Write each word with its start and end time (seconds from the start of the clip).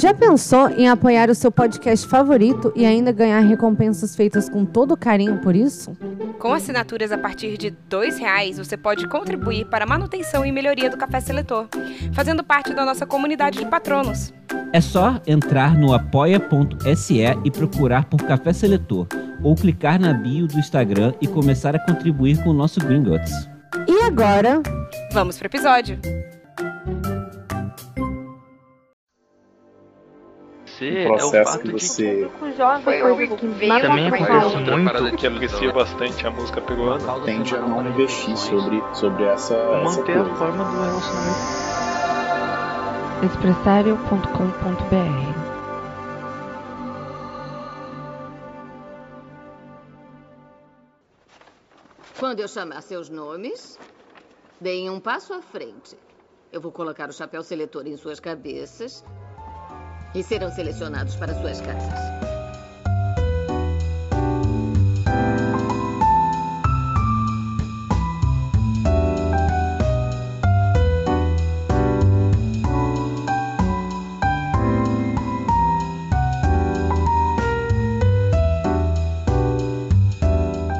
Já 0.00 0.14
pensou 0.14 0.70
em 0.70 0.88
apoiar 0.88 1.28
o 1.28 1.34
seu 1.34 1.52
podcast 1.52 2.08
favorito 2.08 2.72
e 2.74 2.86
ainda 2.86 3.12
ganhar 3.12 3.40
recompensas 3.40 4.16
feitas 4.16 4.48
com 4.48 4.64
todo 4.64 4.96
carinho 4.96 5.36
por 5.42 5.54
isso? 5.54 5.94
Com 6.38 6.54
assinaturas 6.54 7.12
a 7.12 7.18
partir 7.18 7.58
de 7.58 7.66
R$ 7.68 8.10
reais, 8.18 8.56
você 8.56 8.78
pode 8.78 9.06
contribuir 9.06 9.66
para 9.66 9.84
a 9.84 9.86
manutenção 9.86 10.42
e 10.42 10.50
melhoria 10.50 10.88
do 10.88 10.96
Café 10.96 11.20
Seletor, 11.20 11.68
fazendo 12.14 12.42
parte 12.42 12.72
da 12.72 12.86
nossa 12.86 13.04
comunidade 13.04 13.58
de 13.58 13.66
patronos. 13.66 14.32
É 14.72 14.80
só 14.80 15.20
entrar 15.26 15.76
no 15.76 15.92
apoia.se 15.92 17.20
e 17.44 17.50
procurar 17.50 18.06
por 18.06 18.22
Café 18.22 18.54
Seletor, 18.54 19.06
ou 19.42 19.54
clicar 19.54 20.00
na 20.00 20.14
bio 20.14 20.46
do 20.46 20.58
Instagram 20.58 21.12
e 21.20 21.26
começar 21.26 21.76
a 21.76 21.78
contribuir 21.78 22.42
com 22.42 22.48
o 22.48 22.54
nosso 22.54 22.80
Gringotts. 22.80 23.50
E 23.86 24.00
agora? 24.04 24.62
Vamos 25.12 25.36
pro 25.36 25.46
episódio! 25.46 25.98
Você 30.80 31.04
o 31.04 31.08
processo 31.08 31.36
é 31.36 31.40
o 31.40 31.44
fato 31.44 31.62
que 31.62 31.72
você 31.72 32.30
que 32.30 32.52
também 33.80 34.08
acontece 34.08 34.56
muito. 34.56 35.16
que 35.16 35.26
aprecia 35.26 35.72
bastante 35.72 36.26
a 36.26 36.30
música 36.30 36.62
peruana. 36.62 37.20
Tende 37.20 37.54
a 37.54 37.60
não 37.60 37.86
investir 37.86 38.34
sobre, 38.36 38.82
sobre 38.94 39.24
essa 39.24 39.54
manter 39.84 40.12
essa 40.12 40.30
a 40.30 40.34
forma 40.36 40.64
do 40.64 40.80
relacionamento. 40.80 41.60
Expressario.com.br 43.26 45.50
Quando 52.18 52.40
eu 52.40 52.48
chamar 52.48 52.82
seus 52.82 53.08
nomes, 53.08 53.78
deem 54.60 54.90
um 54.90 54.98
passo 55.00 55.32
à 55.34 55.42
frente. 55.42 55.96
Eu 56.52 56.60
vou 56.60 56.72
colocar 56.72 57.08
o 57.08 57.12
chapéu 57.12 57.42
seletor 57.42 57.86
em 57.86 57.96
suas 57.96 58.20
cabeças 58.20 59.04
e 60.14 60.22
serão 60.22 60.50
selecionados 60.50 61.14
para 61.16 61.34
suas 61.34 61.60
casas. 61.60 61.98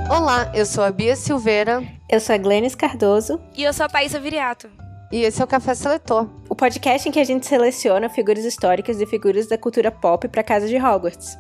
Olá, 0.09 0.51
eu 0.55 0.65
sou 0.67 0.85
a 0.85 0.91
Bia 0.91 1.17
Silveira. 1.17 1.83
Eu 2.09 2.21
sou 2.21 2.35
a 2.35 2.39
Glennis 2.39 2.75
Cardoso. 2.75 3.41
E 3.57 3.63
eu 3.63 3.73
sou 3.73 3.87
a 3.87 3.89
Thaisa 3.89 4.19
Viriato. 4.19 4.69
E 5.13 5.23
esse 5.23 5.41
é 5.41 5.45
o 5.45 5.49
Café 5.49 5.75
Seletor. 5.75 6.40
Podcast 6.61 7.09
em 7.09 7.11
que 7.11 7.19
a 7.19 7.25
gente 7.25 7.47
seleciona 7.47 8.11
figuras 8.11 8.45
históricas 8.45 9.01
e 9.01 9.07
figuras 9.07 9.47
da 9.47 9.57
cultura 9.57 9.91
pop 9.91 10.29
para 10.29 10.43
casa 10.43 10.69
de 10.69 10.77
Hogwarts. 10.77 11.39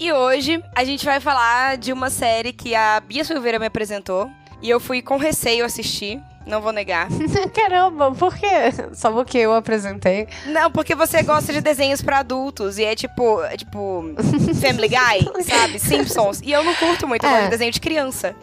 E 0.00 0.10
hoje 0.10 0.64
a 0.74 0.82
gente 0.82 1.04
vai 1.04 1.20
falar 1.20 1.76
de 1.76 1.92
uma 1.92 2.08
série 2.08 2.50
que 2.50 2.74
a 2.74 2.98
Bia 2.98 3.22
Silveira 3.24 3.58
me 3.58 3.66
apresentou 3.66 4.30
e 4.62 4.70
eu 4.70 4.80
fui 4.80 5.02
com 5.02 5.18
receio 5.18 5.66
assistir. 5.66 6.18
Não 6.46 6.62
vou 6.62 6.72
negar. 6.72 7.08
Caramba, 7.54 8.10
por 8.12 8.34
quê? 8.34 8.72
Só 8.94 9.12
porque 9.12 9.36
eu 9.36 9.52
apresentei. 9.52 10.28
Não, 10.46 10.70
porque 10.70 10.94
você 10.94 11.22
gosta 11.22 11.52
de 11.52 11.60
desenhos 11.60 12.00
para 12.00 12.20
adultos 12.20 12.78
e 12.78 12.84
é 12.84 12.94
tipo, 12.94 13.42
é 13.42 13.58
tipo 13.58 14.02
Family 14.62 14.88
Guy, 14.88 15.44
sabe? 15.44 15.76
Simpsons. 15.78 16.40
E 16.42 16.50
eu 16.50 16.64
não 16.64 16.74
curto 16.76 17.06
muito, 17.06 17.26
é. 17.26 17.48
desenho 17.48 17.70
de 17.70 17.82
criança. 17.82 18.34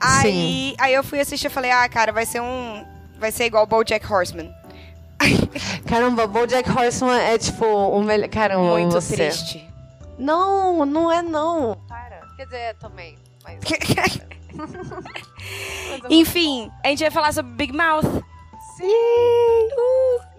Aí, 0.00 0.76
aí 0.78 0.94
eu 0.94 1.02
fui 1.02 1.18
assistir 1.18 1.48
e 1.48 1.50
falei: 1.50 1.72
"Ah, 1.72 1.88
cara, 1.88 2.12
vai 2.12 2.24
ser 2.24 2.40
um 2.40 2.84
vai 3.18 3.32
ser 3.32 3.44
igual 3.44 3.66
BoJack 3.66 4.10
Horseman. 4.10 4.59
Caramba, 5.86 6.26
BoJack 6.26 6.70
Horseman 6.70 7.18
é 7.18 7.38
tipo 7.38 7.64
o 7.64 8.02
melhor. 8.02 8.28
Caramba, 8.28 8.78
muito 8.78 8.92
você. 8.92 9.16
triste. 9.16 9.66
Não, 10.18 10.84
não 10.84 11.10
é 11.10 11.22
não. 11.22 11.78
Para. 11.88 12.20
Quer 12.36 12.44
dizer, 12.44 12.56
é 12.56 12.74
também. 12.74 13.16
Mas... 13.42 13.58
Enfim, 16.10 16.70
a 16.84 16.88
gente 16.88 17.00
vai 17.00 17.10
falar 17.10 17.32
sobre 17.32 17.52
Big 17.52 17.72
Mouth. 17.72 18.04
Sim! 18.76 18.86
Uh. 18.86 20.30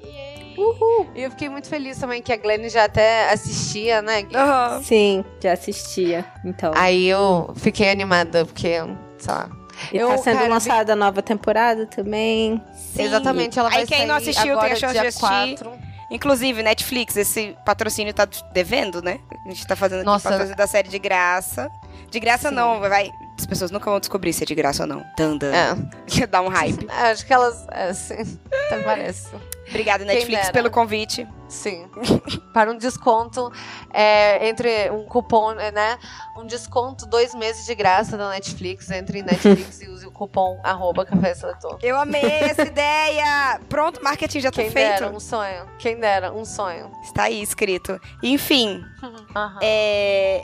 Uhul. 0.58 1.09
E 1.16 1.24
eu 1.24 1.31
fiquei 1.31 1.50
muito 1.50 1.68
feliz 1.68 1.97
também 1.97 2.22
que 2.22 2.31
a 2.31 2.38
Glenn 2.38 2.70
já 2.70 2.86
até 2.86 3.31
assistia, 3.31 4.02
né? 4.02 4.22
Uhum. 4.22 4.84
Sim, 4.84 5.25
já 5.40 5.53
assistia. 5.53 6.25
Então. 6.46 6.72
Aí 6.75 7.08
eu 7.08 7.52
fiquei 7.56 7.90
animada, 7.90 8.46
porque, 8.46 8.75
sei 9.18 9.34
lá, 9.34 9.50
e 9.92 9.97
eu, 9.97 10.09
tá 10.09 10.18
sendo 10.18 10.38
cara, 10.38 10.50
lançada 10.50 10.86
vi... 10.86 10.92
a 10.92 10.96
nova 10.96 11.22
temporada 11.22 11.86
também. 11.86 12.62
Sim. 12.74 13.03
Exatamente, 13.03 13.58
ela 13.58 13.69
vai 13.69 13.80
Aí 13.80 13.88
quem 13.88 14.06
não 14.06 14.16
assistiu 14.16 14.58
tem 14.58 14.72
a 14.72 14.75
chance 14.75 14.94
de 14.94 15.08
assistir. 15.08 15.56
4. 15.58 15.72
Inclusive, 16.12 16.62
Netflix, 16.62 17.16
esse 17.16 17.56
patrocínio 17.66 18.14
tá 18.14 18.28
devendo, 18.52 19.02
né? 19.02 19.20
A 19.46 19.50
gente 19.50 19.66
tá 19.66 19.78
fazendo 19.78 20.00
aqui 20.00 20.08
Nossa. 20.08 20.30
patrocínio 20.30 20.58
da 20.58 20.68
série 20.68 20.90
de 20.90 21.00
graça. 21.00 21.70
De 22.09 22.20
graça 22.20 22.50
Sim. 22.50 22.56
não, 22.56 22.81
vai. 22.81 23.09
As 23.40 23.46
pessoas 23.46 23.72
nunca 23.72 23.90
vão 23.90 23.97
descobrir 23.97 24.34
se 24.34 24.44
é 24.44 24.46
de 24.46 24.53
graça 24.53 24.84
ou 24.84 24.90
não. 24.90 25.06
Tanda. 25.16 25.50
É. 25.56 26.28
Dá 26.28 26.41
um 26.41 26.50
hype. 26.50 26.86
É, 26.91 27.12
acho 27.12 27.25
que 27.25 27.34
elas. 27.34 27.66
É, 27.72 27.94
sim. 27.94 28.38
Até 28.68 28.84
parece. 28.84 29.30
Obrigada, 29.72 30.04
Netflix, 30.04 30.52
pelo 30.52 30.70
convite. 30.70 31.26
Sim. 31.48 31.90
Para 32.54 32.72
um 32.72 32.78
desconto 32.78 33.52
é, 33.94 34.48
entre 34.50 34.92
um 34.92 35.06
cupom, 35.06 35.54
né? 35.54 35.98
Um 36.38 36.46
desconto, 36.46 37.06
dois 37.06 37.34
meses 37.34 37.66
de 37.66 37.74
graça 37.74 38.18
da 38.18 38.30
Netflix. 38.30 38.92
Entre 38.92 39.20
em 39.20 39.24
Netflix 39.24 39.82
e 39.82 39.88
use 39.88 40.06
o 40.06 40.12
cupom 40.12 40.59
arroba 40.64 41.06
café 41.06 41.34
seletor. 41.34 41.80
Eu 41.82 41.98
amei 41.98 42.22
essa 42.22 42.64
ideia! 42.68 43.59
Pronto, 43.70 44.04
marketing 44.04 44.42
já 44.42 44.52
tá 44.52 44.62
Quem 44.62 44.72
feito. 44.72 44.90
Quem 44.90 45.00
dera, 45.00 45.16
um 45.16 45.20
sonho. 45.20 45.66
Quem 45.80 46.00
dera, 46.00 46.34
um 46.34 46.46
sonho. 46.46 46.92
Está 47.02 47.24
aí 47.24 47.42
escrito. 47.42 48.00
Enfim. 48.22 48.84
É... 49.62 50.42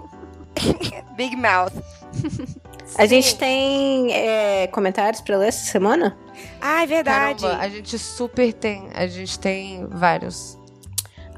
Big 1.16 1.36
Mouth. 1.36 1.74
A 2.96 3.06
gente 3.06 3.36
tem 3.36 4.12
é, 4.14 4.68
comentários 4.68 5.22
para 5.22 5.38
ler 5.38 5.48
essa 5.48 5.66
semana? 5.66 6.18
Ah, 6.62 6.84
é 6.84 6.86
verdade. 6.86 7.42
Caramba, 7.42 7.64
a 7.64 7.70
gente 7.70 7.98
super 7.98 8.54
tem. 8.54 8.90
A 8.94 9.08
gente 9.08 9.38
tem 9.40 9.86
vários. 9.88 10.58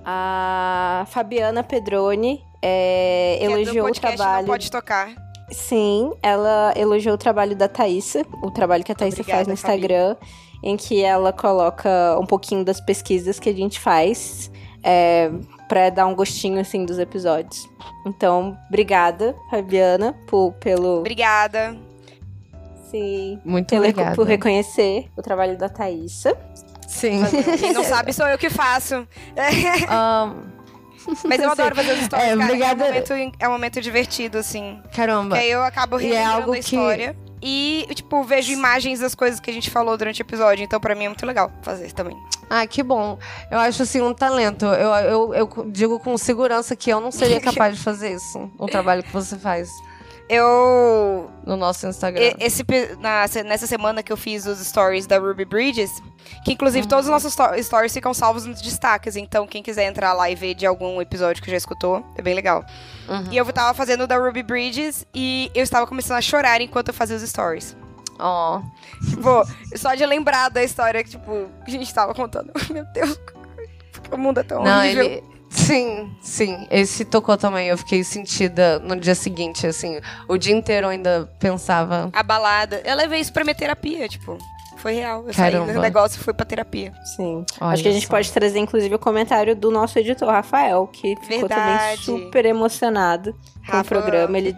A 0.05 1.05
Fabiana 1.09 1.63
Pedroni 1.63 2.43
é, 2.61 3.37
é 3.39 3.43
elogiou 3.45 3.87
é 3.87 3.91
o 3.91 3.93
trabalho. 3.93 4.47
Não 4.47 4.53
pode 4.53 4.69
tocar. 4.71 5.13
Sim, 5.51 6.13
ela 6.21 6.73
elogiou 6.75 7.15
o 7.15 7.17
trabalho 7.17 7.55
da 7.55 7.67
Thaisa, 7.67 8.23
o 8.43 8.51
trabalho 8.51 8.83
que 8.83 8.91
a 8.91 8.95
Obrigada, 8.95 9.23
faz 9.23 9.47
no 9.47 9.53
Instagram, 9.53 10.15
Fabi. 10.15 10.31
em 10.63 10.77
que 10.77 11.01
ela 11.01 11.33
coloca 11.33 12.17
um 12.19 12.25
pouquinho 12.25 12.63
das 12.63 12.79
pesquisas 12.79 13.39
que 13.39 13.49
a 13.49 13.53
gente 13.53 13.79
faz. 13.79 14.51
É, 14.83 15.29
para 15.67 15.89
dar 15.89 16.07
um 16.07 16.15
gostinho 16.15 16.59
assim 16.59 16.85
dos 16.85 16.97
episódios. 16.97 17.69
Então, 18.05 18.57
obrigada, 18.67 19.35
Fabiana, 19.49 20.13
por, 20.27 20.53
pelo. 20.53 20.99
Obrigada. 20.99 21.77
Sim. 22.89 23.39
Muito 23.45 23.69
pelo, 23.69 23.83
obrigada. 23.83 24.15
Por 24.15 24.25
reconhecer 24.25 25.07
o 25.15 25.21
trabalho 25.21 25.57
da 25.57 25.69
Thaisa. 25.69 26.35
Sim. 26.87 27.21
Quem 27.59 27.71
não 27.71 27.83
sabe 27.85 28.11
sou 28.13 28.27
eu 28.27 28.37
que 28.37 28.49
faço. 28.49 28.95
um... 29.89 30.59
Mas 31.25 31.39
eu 31.39 31.51
adoro 31.51 31.75
fazer 31.75 31.91
as 31.91 31.99
histórias, 31.99 32.29
é, 32.29 32.35
cara. 32.35 32.45
Obrigada. 32.45 32.83
É 32.83 32.87
um, 32.87 32.89
momento, 32.89 33.35
é 33.39 33.47
um 33.47 33.51
momento 33.51 33.81
divertido, 33.81 34.37
assim. 34.37 34.81
Caramba. 34.93 35.29
Porque 35.29 35.43
aí 35.43 35.51
eu 35.51 35.63
acabo 35.63 35.97
relembrando 35.97 36.29
é 36.29 36.33
algo 36.33 36.53
a 36.53 36.59
história. 36.59 37.13
Que... 37.13 37.28
E, 37.41 37.87
tipo, 37.93 38.23
vejo 38.23 38.51
imagens 38.51 38.99
das 38.99 39.15
coisas 39.15 39.39
que 39.39 39.49
a 39.49 39.53
gente 39.53 39.69
falou 39.69 39.97
durante 39.97 40.21
o 40.21 40.23
episódio. 40.23 40.63
Então, 40.63 40.79
para 40.79 40.95
mim, 40.95 41.05
é 41.05 41.07
muito 41.09 41.25
legal 41.25 41.51
fazer 41.61 41.91
também. 41.93 42.17
Ah, 42.49 42.65
que 42.65 42.81
bom. 42.83 43.17
Eu 43.51 43.59
acho, 43.59 43.83
assim, 43.83 44.01
um 44.01 44.13
talento. 44.13 44.65
Eu, 44.65 44.89
eu, 44.95 45.33
eu 45.33 45.65
digo 45.71 45.99
com 45.99 46.17
segurança 46.17 46.75
que 46.75 46.89
eu 46.89 46.99
não 46.99 47.11
seria 47.11 47.39
capaz 47.41 47.77
de 47.77 47.83
fazer 47.83 48.13
isso. 48.15 48.51
O 48.57 48.65
trabalho 48.65 49.03
que 49.03 49.13
você 49.13 49.37
faz. 49.37 49.69
Eu. 50.29 51.31
No 51.43 51.57
nosso 51.57 51.87
Instagram. 51.87 52.33
Esse, 52.39 52.63
na, 52.99 53.25
nessa 53.43 53.65
semana 53.65 54.03
que 54.03 54.13
eu 54.13 54.17
fiz 54.17 54.45
os 54.45 54.59
stories 54.59 55.07
da 55.07 55.17
Ruby 55.17 55.43
Bridges, 55.43 55.89
que 56.45 56.53
inclusive 56.53 56.83
uhum. 56.83 56.89
todos 56.89 57.05
os 57.05 57.11
nossos 57.11 57.35
stories 57.65 57.91
ficam 57.91 58.13
salvos 58.13 58.45
nos 58.45 58.61
destaques. 58.61 59.15
Então, 59.15 59.47
quem 59.47 59.63
quiser 59.63 59.85
entrar 59.85 60.13
lá 60.13 60.29
e 60.29 60.35
ver 60.35 60.53
de 60.53 60.67
algum 60.67 61.01
episódio 61.01 61.41
que 61.41 61.49
já 61.49 61.57
escutou, 61.57 62.05
é 62.15 62.21
bem 62.21 62.35
legal. 62.35 62.63
Uhum. 63.07 63.31
E 63.31 63.37
eu 63.37 63.45
tava 63.51 63.73
fazendo 63.73 64.05
da 64.05 64.17
Ruby 64.17 64.43
Bridges 64.43 65.05
e 65.13 65.49
eu 65.55 65.63
estava 65.63 65.87
começando 65.87 66.17
a 66.17 66.21
chorar 66.21 66.61
enquanto 66.61 66.89
eu 66.89 66.93
fazia 66.93 67.17
os 67.17 67.23
stories. 67.23 67.75
Ó. 68.19 68.59
Oh. 68.59 69.09
Tipo, 69.09 69.43
só 69.75 69.95
de 69.95 70.05
lembrar 70.05 70.49
da 70.49 70.63
história 70.63 71.03
que, 71.03 71.09
tipo, 71.09 71.49
a 71.65 71.69
gente 71.69 71.91
tava 71.91 72.13
contando. 72.13 72.51
Meu 72.69 72.85
Deus, 72.93 73.19
o 74.11 74.17
mundo 74.17 74.41
é 74.41 74.43
tão 74.43 74.63
Não, 74.63 74.79
horrível. 74.79 75.05
Ele... 75.05 75.38
Sim, 75.49 76.11
sim. 76.21 76.67
Esse 76.69 77.03
tocou 77.03 77.35
também. 77.37 77.67
Eu 77.67 77.77
fiquei 77.77 78.03
sentida 78.03 78.79
no 78.79 78.95
dia 78.95 79.15
seguinte, 79.15 79.65
assim. 79.65 79.99
O 80.27 80.37
dia 80.37 80.55
inteiro 80.55 80.87
eu 80.87 80.91
ainda 80.91 81.29
pensava. 81.39 82.09
Abalada. 82.13 82.81
Eu 82.85 82.95
levei 82.95 83.19
isso 83.19 83.33
pra 83.33 83.43
minha 83.43 83.55
terapia, 83.55 84.07
tipo. 84.07 84.37
Foi 84.77 84.93
real. 84.93 85.25
Eu 85.27 85.33
Caramba. 85.33 85.65
saí 85.65 85.75
do 85.75 85.81
negócio 85.81 86.17
e 86.17 86.23
fui 86.23 86.33
pra 86.33 86.45
terapia. 86.45 86.93
Sim. 87.03 87.43
Olha 87.59 87.73
Acho 87.73 87.83
que 87.83 87.89
a 87.89 87.91
gente 87.91 88.05
só. 88.05 88.11
pode 88.11 88.31
trazer, 88.31 88.59
inclusive, 88.59 88.95
o 88.95 88.99
comentário 88.99 89.53
do 89.53 89.69
nosso 89.69 89.99
editor, 89.99 90.29
Rafael, 90.29 90.87
que 90.87 91.15
ficou 91.17 91.49
Verdade. 91.49 92.05
também 92.05 92.21
super 92.23 92.45
emocionado 92.45 93.35
Rafa, 93.61 93.73
com 93.73 93.79
o 93.79 93.83
programa. 94.03 94.37
Ele, 94.37 94.55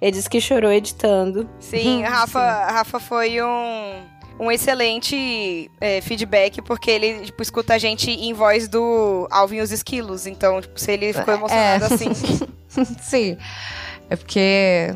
ele 0.00 0.10
disse 0.10 0.28
que 0.28 0.40
chorou 0.40 0.72
editando. 0.72 1.48
Sim, 1.60 2.02
Rafa, 2.08 2.40
Sim. 2.40 2.72
Rafa 2.74 2.98
foi 2.98 3.40
um 3.40 4.02
um 4.38 4.50
excelente 4.50 5.70
é, 5.80 6.00
feedback, 6.00 6.60
porque 6.62 6.90
ele, 6.90 7.26
tipo, 7.26 7.42
escuta 7.42 7.74
a 7.74 7.78
gente 7.78 8.10
em 8.10 8.32
voz 8.32 8.68
do 8.68 9.26
Alvin 9.30 9.56
e 9.56 9.60
os 9.62 9.72
Esquilos. 9.72 10.26
Então, 10.26 10.60
tipo, 10.60 10.78
se 10.78 10.92
ele 10.92 11.12
ficou 11.12 11.34
emocionado 11.34 11.84
é. 11.84 11.94
assim. 11.94 12.14
Sim. 13.00 13.38
É 14.10 14.16
porque. 14.16 14.94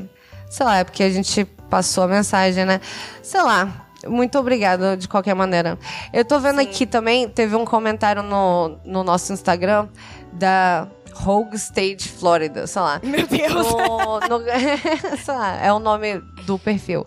Sei 0.48 0.66
lá, 0.66 0.78
é 0.78 0.84
porque 0.84 1.02
a 1.02 1.10
gente 1.10 1.44
passou 1.68 2.04
a 2.04 2.08
mensagem, 2.08 2.64
né? 2.64 2.80
Sei 3.22 3.40
lá. 3.42 3.86
Muito 4.06 4.38
obrigada, 4.38 4.96
de 4.96 5.06
qualquer 5.06 5.34
maneira. 5.34 5.78
Eu 6.10 6.24
tô 6.24 6.40
vendo 6.40 6.60
Sim. 6.60 6.66
aqui 6.66 6.86
também, 6.86 7.28
teve 7.28 7.54
um 7.54 7.66
comentário 7.66 8.22
no, 8.22 8.78
no 8.82 9.04
nosso 9.04 9.30
Instagram 9.30 9.88
da 10.32 10.88
Rogue 11.14 11.56
Stage 11.56 12.08
Florida, 12.08 12.66
sei 12.66 12.82
lá. 12.82 13.00
Meu 13.02 13.26
Deus! 13.26 13.52
No, 13.52 14.20
no, 14.20 14.44
sei 15.22 15.34
lá, 15.34 15.56
é 15.56 15.72
o 15.72 15.78
nome 15.78 16.18
do 16.46 16.58
perfil. 16.58 17.06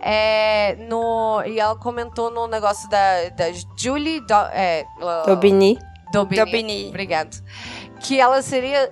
É, 0.00 0.76
no, 0.88 1.42
e 1.46 1.58
ela 1.58 1.76
comentou 1.76 2.30
no 2.30 2.46
negócio 2.46 2.88
da, 2.88 3.28
da 3.30 3.46
Julie 3.76 4.20
do, 4.20 4.34
é, 4.52 4.84
uh, 4.98 5.26
Dobini. 5.26 5.78
Dobini. 6.12 6.44
Dobini. 6.44 6.88
Obrigado. 6.88 7.42
Que 8.00 8.20
ela 8.20 8.40
seria 8.42 8.88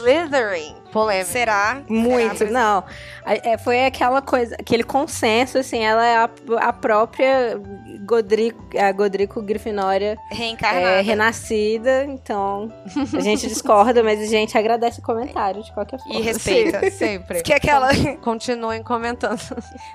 Slytherin. 0.00 0.74
Polêmica. 0.92 1.26
Será? 1.26 1.82
Muito, 1.88 2.38
Será? 2.38 2.50
não. 2.50 2.84
É, 3.24 3.56
foi 3.58 3.84
aquela 3.86 4.20
coisa, 4.20 4.56
aquele 4.58 4.82
consenso, 4.82 5.58
assim, 5.58 5.84
ela 5.84 6.04
é 6.04 6.16
a, 6.16 6.30
a 6.58 6.72
própria 6.72 7.60
Godrico, 8.04 8.60
a 8.76 8.90
Godrico 8.90 9.40
Grifinória 9.40 10.18
Reencarnada. 10.32 10.86
É, 10.86 11.00
renascida, 11.00 12.04
então 12.06 12.72
a 13.16 13.20
gente 13.20 13.46
discorda, 13.46 14.02
mas 14.02 14.20
a 14.20 14.26
gente 14.26 14.58
agradece 14.58 14.98
o 14.98 15.02
comentário 15.02 15.62
de 15.62 15.72
qualquer 15.72 16.00
forma. 16.00 16.18
E 16.18 16.22
respeita. 16.22 16.90
Sempre. 16.90 17.42
Que 17.42 17.52
é 17.52 17.56
aquela... 17.56 17.90
Continuem 18.20 18.82
comentando. 18.82 19.40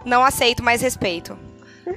Não 0.05 0.23
aceito, 0.23 0.63
mas 0.63 0.81
respeito. 0.81 1.37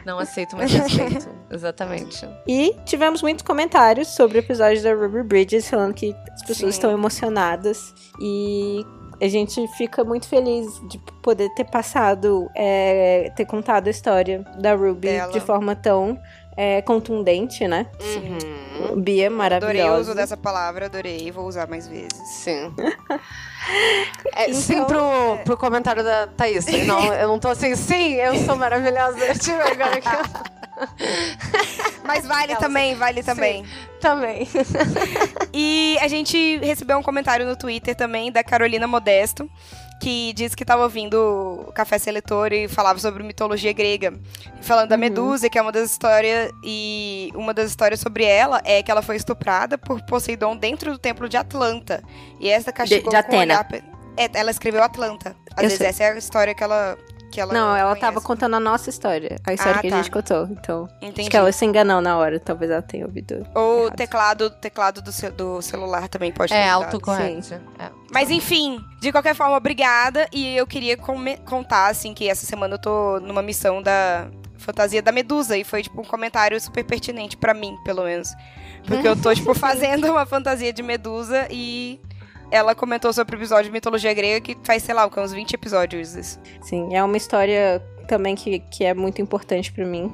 Não 0.05 0.19
aceito, 0.19 0.57
mas 0.57 0.73
respeito. 0.73 1.29
Exatamente. 1.51 2.29
E 2.47 2.75
tivemos 2.85 3.23
muitos 3.23 3.43
comentários 3.43 4.09
sobre 4.09 4.39
o 4.39 4.41
episódio 4.41 4.83
da 4.83 4.95
Ruby 4.95 5.23
Bridges, 5.23 5.69
falando 5.69 5.95
que 5.95 6.15
as 6.33 6.43
pessoas 6.43 6.75
Sim. 6.75 6.79
estão 6.79 6.91
emocionadas. 6.91 7.95
E 8.21 8.85
a 9.21 9.29
gente 9.29 9.67
fica 9.77 10.05
muito 10.05 10.29
feliz 10.29 10.67
de 10.89 10.99
poder 11.23 11.49
ter 11.55 11.65
passado, 11.65 12.49
é, 12.55 13.33
ter 13.35 13.45
contado 13.47 13.89
a 13.89 13.91
história 13.91 14.45
da 14.61 14.75
Ruby 14.75 15.09
Dela. 15.09 15.33
de 15.33 15.41
forma 15.41 15.75
tão 15.75 16.19
é, 16.59 16.83
contundente, 16.83 17.69
né? 17.69 17.87
Uhum. 18.01 19.01
Bia, 19.01 19.31
maravilhosa. 19.31 19.79
Adorei 19.79 19.97
o 19.97 20.01
uso 20.01 20.13
dessa 20.13 20.37
palavra, 20.37 20.87
adorei, 20.87 21.31
vou 21.31 21.47
usar 21.47 21.69
mais 21.69 21.87
vezes. 21.87 22.19
Sim. 22.27 22.75
é, 24.35 24.51
então, 24.51 24.61
sim 24.61 24.85
pro, 24.85 25.35
é... 25.35 25.37
pro 25.45 25.57
comentário 25.57 26.03
da 26.03 26.27
Thaís. 26.27 26.67
Não, 26.85 27.15
eu 27.15 27.29
não 27.29 27.39
tô 27.39 27.47
assim, 27.47 27.77
sim, 27.77 28.15
eu 28.15 28.35
sou 28.45 28.57
maravilhosa. 28.57 29.25
Eu 29.25 29.39
tive 29.39 29.63
agora 29.63 30.01
que 30.01 30.09
Mas 32.05 32.27
vale 32.27 32.57
também, 32.57 32.97
vale 32.97 33.23
também. 33.23 33.65
Sim, 33.65 33.71
também. 34.01 34.49
e 35.55 35.97
a 36.01 36.09
gente 36.09 36.59
recebeu 36.59 36.99
um 36.99 37.03
comentário 37.05 37.47
no 37.47 37.55
Twitter 37.55 37.95
também 37.95 38.33
da 38.33 38.43
Carolina 38.43 38.89
Modesto, 38.89 39.49
que 40.01 40.33
disse 40.33 40.57
que 40.57 40.63
estava 40.63 40.83
ouvindo 40.83 41.65
o 41.69 41.73
Café 41.73 41.99
Seletor 41.99 42.53
e 42.53 42.69
falava 42.69 42.99
sobre 42.99 43.23
mitologia 43.23 43.73
grega. 43.73 44.15
Falando 44.61 44.89
da 44.89 44.95
uhum. 44.95 45.01
Medusa, 45.01 45.49
que 45.51 45.59
é 45.59 45.63
uma 45.63 45.73
das 45.73 45.91
histórias. 45.91 46.53
E 46.63 47.31
uma 47.35 47.53
das 47.53 47.71
histórias 47.71 48.01
sobre 48.01 48.25
ela 48.25 48.61
é 48.65 48.83
que 48.83 48.91
ela 48.91 49.03
foi 49.03 49.17
estuprada 49.17 49.77
por 49.77 50.01
Poseidon 50.03 50.57
dentro 50.57 50.93
do 50.93 50.99
templo 50.99 51.29
de 51.29 51.37
Atlanta. 51.37 52.03
E 52.39 52.49
essa 52.49 52.73
castigou 52.73 53.05
de, 53.05 53.11
de 53.11 53.17
Atena. 53.17 53.67
É, 54.17 54.29
ela 54.35 54.51
escreveu 54.51 54.83
Atlanta. 54.83 55.37
Às 55.57 55.63
Eu 55.63 55.63
vezes 55.63 55.79
sei. 55.79 55.87
essa 55.89 56.05
é 56.05 56.13
a 56.13 56.19
história 56.19 56.55
que 56.55 56.63
ela 56.63 56.97
que 57.31 57.41
ela 57.41 57.53
Não, 57.53 57.77
ela 57.77 57.91
conhece. 57.91 58.01
tava 58.01 58.21
contando 58.21 58.57
a 58.57 58.61
nossa 58.61 58.89
história. 58.89 59.37
A 59.45 59.53
história 59.53 59.79
ah, 59.79 59.83
que 59.83 59.91
tá. 59.91 59.97
a 59.97 59.99
gente 59.99 60.11
contou. 60.11 60.45
Então. 60.51 60.89
Entendi. 60.97 61.21
Acho 61.23 61.31
que 61.31 61.37
ela 61.37 61.53
se 61.53 61.65
enganou 61.65 62.01
na 62.01 62.17
hora. 62.17 62.41
Talvez 62.41 62.71
ela 62.71 62.83
tenha 62.83 63.05
ouvido. 63.05 63.47
Ou 63.55 63.87
o 63.87 63.91
teclado, 63.91 64.51
teclado 64.51 65.03
do, 65.03 65.11
do 65.33 65.63
celular 65.63 66.09
também 66.09 66.33
pode 66.33 66.53
ter. 66.53 66.59
É, 66.59 66.71
autocorrente. 66.71 67.55
É. 67.55 67.91
Mas 68.11 68.31
enfim, 68.31 68.83
de 69.01 69.13
qualquer 69.13 69.35
forma, 69.35 69.57
obrigada. 69.57 70.29
E 70.33 70.57
eu 70.57 70.67
queria 70.67 70.97
contar, 70.97 71.89
assim, 71.89 72.15
que 72.15 72.29
essa 72.29 72.47
semana 72.47 72.75
eu 72.75 72.79
tô 72.79 73.21
numa 73.21 73.43
missão 73.43 73.83
da 73.83 74.29
fantasia 74.57 75.03
da 75.03 75.13
Medusa. 75.13 75.57
E 75.57 75.65
foi, 75.65 75.83
tipo, 75.83 76.01
um 76.01 76.05
comentário 76.05 76.59
super 76.61 76.85
pertinente 76.85 77.37
para 77.37 77.53
mim, 77.53 77.77
pelo 77.85 78.05
menos. 78.05 78.35
Porque 78.87 79.07
eu 79.07 79.15
tô, 79.15 79.35
tipo, 79.35 79.53
fazendo 79.59 80.11
uma 80.11 80.25
fantasia 80.25 80.73
de 80.73 80.83
Medusa 80.83 81.47
e 81.51 82.01
ela 82.51 82.75
comentou 82.75 83.13
sobre 83.13 83.37
o 83.37 83.39
episódio 83.39 83.65
de 83.65 83.73
mitologia 83.73 84.13
grega 84.15 84.41
que 84.41 84.57
faz, 84.65 84.83
sei 84.83 84.95
lá, 84.95 85.09
uns 85.17 85.33
20 85.33 85.53
episódios 85.53 86.15
isso. 86.15 86.41
Sim, 86.63 86.95
é 86.95 87.05
uma 87.05 87.17
história 87.17 87.83
também 88.07 88.35
que, 88.35 88.61
que 88.61 88.85
é 88.85 88.95
muito 88.95 89.21
importante 89.21 89.71
para 89.73 89.85
mim. 89.85 90.11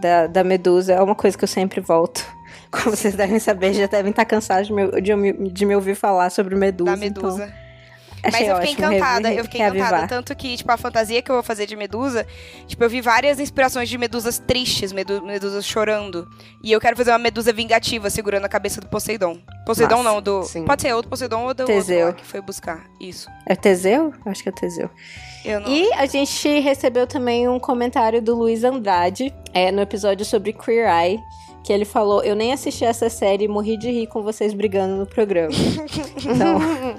Da, 0.00 0.26
da 0.26 0.44
Medusa, 0.44 0.92
é 0.92 1.00
uma 1.00 1.14
coisa 1.14 1.38
que 1.38 1.44
eu 1.44 1.48
sempre 1.48 1.80
volto. 1.80 2.35
Como 2.70 2.96
vocês 2.96 3.14
devem 3.14 3.38
saber, 3.38 3.72
já 3.74 3.86
devem 3.86 4.10
estar 4.10 4.24
cansados 4.24 4.68
de 4.68 4.72
me, 4.72 5.32
de, 5.32 5.52
de 5.52 5.66
me 5.66 5.74
ouvir 5.74 5.94
falar 5.94 6.30
sobre 6.30 6.54
Medusa. 6.54 6.90
Da 6.90 6.96
Medusa. 6.96 7.44
Então... 7.44 7.66
Mas 8.32 8.48
eu 8.48 8.56
fiquei 8.56 8.72
encantada, 8.72 9.32
eu 9.32 9.44
fiquei 9.44 9.60
encantada. 9.60 10.06
Tanto 10.08 10.34
que, 10.34 10.56
tipo, 10.56 10.70
a 10.70 10.76
fantasia 10.76 11.22
que 11.22 11.30
eu 11.30 11.36
vou 11.36 11.42
fazer 11.42 11.66
de 11.66 11.76
Medusa, 11.76 12.26
tipo, 12.66 12.82
eu 12.82 12.90
vi 12.90 13.00
várias 13.00 13.38
inspirações 13.38 13.88
de 13.88 13.96
medusas 13.96 14.38
tristes, 14.38 14.92
medu 14.92 15.22
medusas 15.22 15.64
chorando. 15.64 16.28
E 16.62 16.72
eu 16.72 16.80
quero 16.80 16.96
fazer 16.96 17.10
uma 17.10 17.18
medusa 17.18 17.52
vingativa 17.52 18.10
segurando 18.10 18.44
a 18.44 18.48
cabeça 18.48 18.80
do 18.80 18.88
Poseidon. 18.88 19.38
Poseidon 19.64 20.02
Nossa, 20.02 20.14
não, 20.14 20.22
do. 20.22 20.42
Sim. 20.42 20.64
Pode 20.64 20.82
ser 20.82 20.92
outro 20.94 21.08
Poseidon 21.08 21.44
ou 21.44 21.54
do 21.54 21.64
Teseu. 21.64 22.08
outro 22.08 22.22
que 22.22 22.28
foi 22.28 22.40
buscar. 22.40 22.84
Isso. 23.00 23.28
É 23.46 23.54
Teseu? 23.54 24.12
Acho 24.24 24.42
que 24.42 24.48
é 24.48 24.52
Teseu. 24.52 24.90
Não... 25.44 25.68
E 25.68 25.92
a 25.92 26.06
gente 26.06 26.58
recebeu 26.60 27.06
também 27.06 27.48
um 27.48 27.60
comentário 27.60 28.20
do 28.20 28.34
Luiz 28.34 28.64
Andrade 28.64 29.32
é, 29.54 29.70
no 29.70 29.80
episódio 29.80 30.24
sobre 30.24 30.52
Queer 30.52 30.88
Eye 30.88 31.20
que 31.66 31.72
ele 31.72 31.84
falou: 31.84 32.22
Eu 32.22 32.36
nem 32.36 32.52
assisti 32.52 32.84
essa 32.84 33.10
série 33.10 33.44
e 33.44 33.48
morri 33.48 33.76
de 33.76 33.90
rir 33.90 34.06
com 34.06 34.22
vocês 34.22 34.54
brigando 34.54 34.94
no 34.94 35.04
programa. 35.04 35.52
então. 36.24 36.60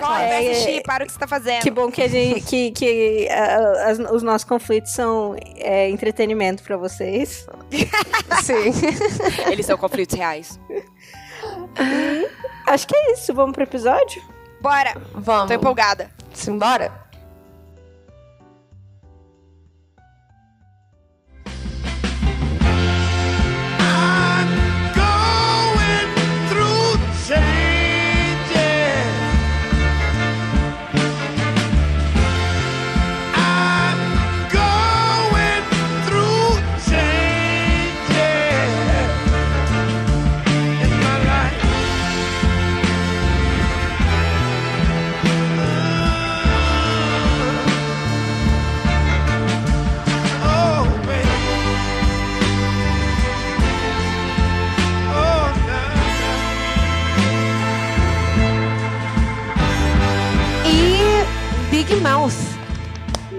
Corre, 0.00 0.24
é, 0.24 0.50
assistir, 0.50 0.82
para 0.82 1.04
o 1.04 1.06
que 1.06 1.12
você 1.12 1.18
tá 1.20 1.28
fazendo. 1.28 1.62
Que 1.62 1.70
bom 1.70 1.88
que, 1.88 2.02
a 2.02 2.08
gente, 2.08 2.40
que, 2.40 2.72
que 2.72 3.28
uh, 3.30 3.88
as, 3.88 3.98
os 4.12 4.22
nossos 4.24 4.44
conflitos 4.44 4.90
são 4.90 5.36
é, 5.54 5.88
entretenimento 5.88 6.64
para 6.64 6.76
vocês. 6.76 7.46
Sim. 8.42 8.72
Eles 9.52 9.64
são 9.64 9.78
conflitos 9.78 10.18
reais. 10.18 10.58
Acho 12.66 12.88
que 12.88 12.96
é 12.96 13.12
isso. 13.12 13.32
Vamos 13.32 13.52
pro 13.52 13.62
episódio? 13.62 14.20
Bora! 14.60 14.94
Vamos. 15.14 15.46
Tô 15.46 15.54
empolgada. 15.54 16.10
Simbora? 16.34 17.07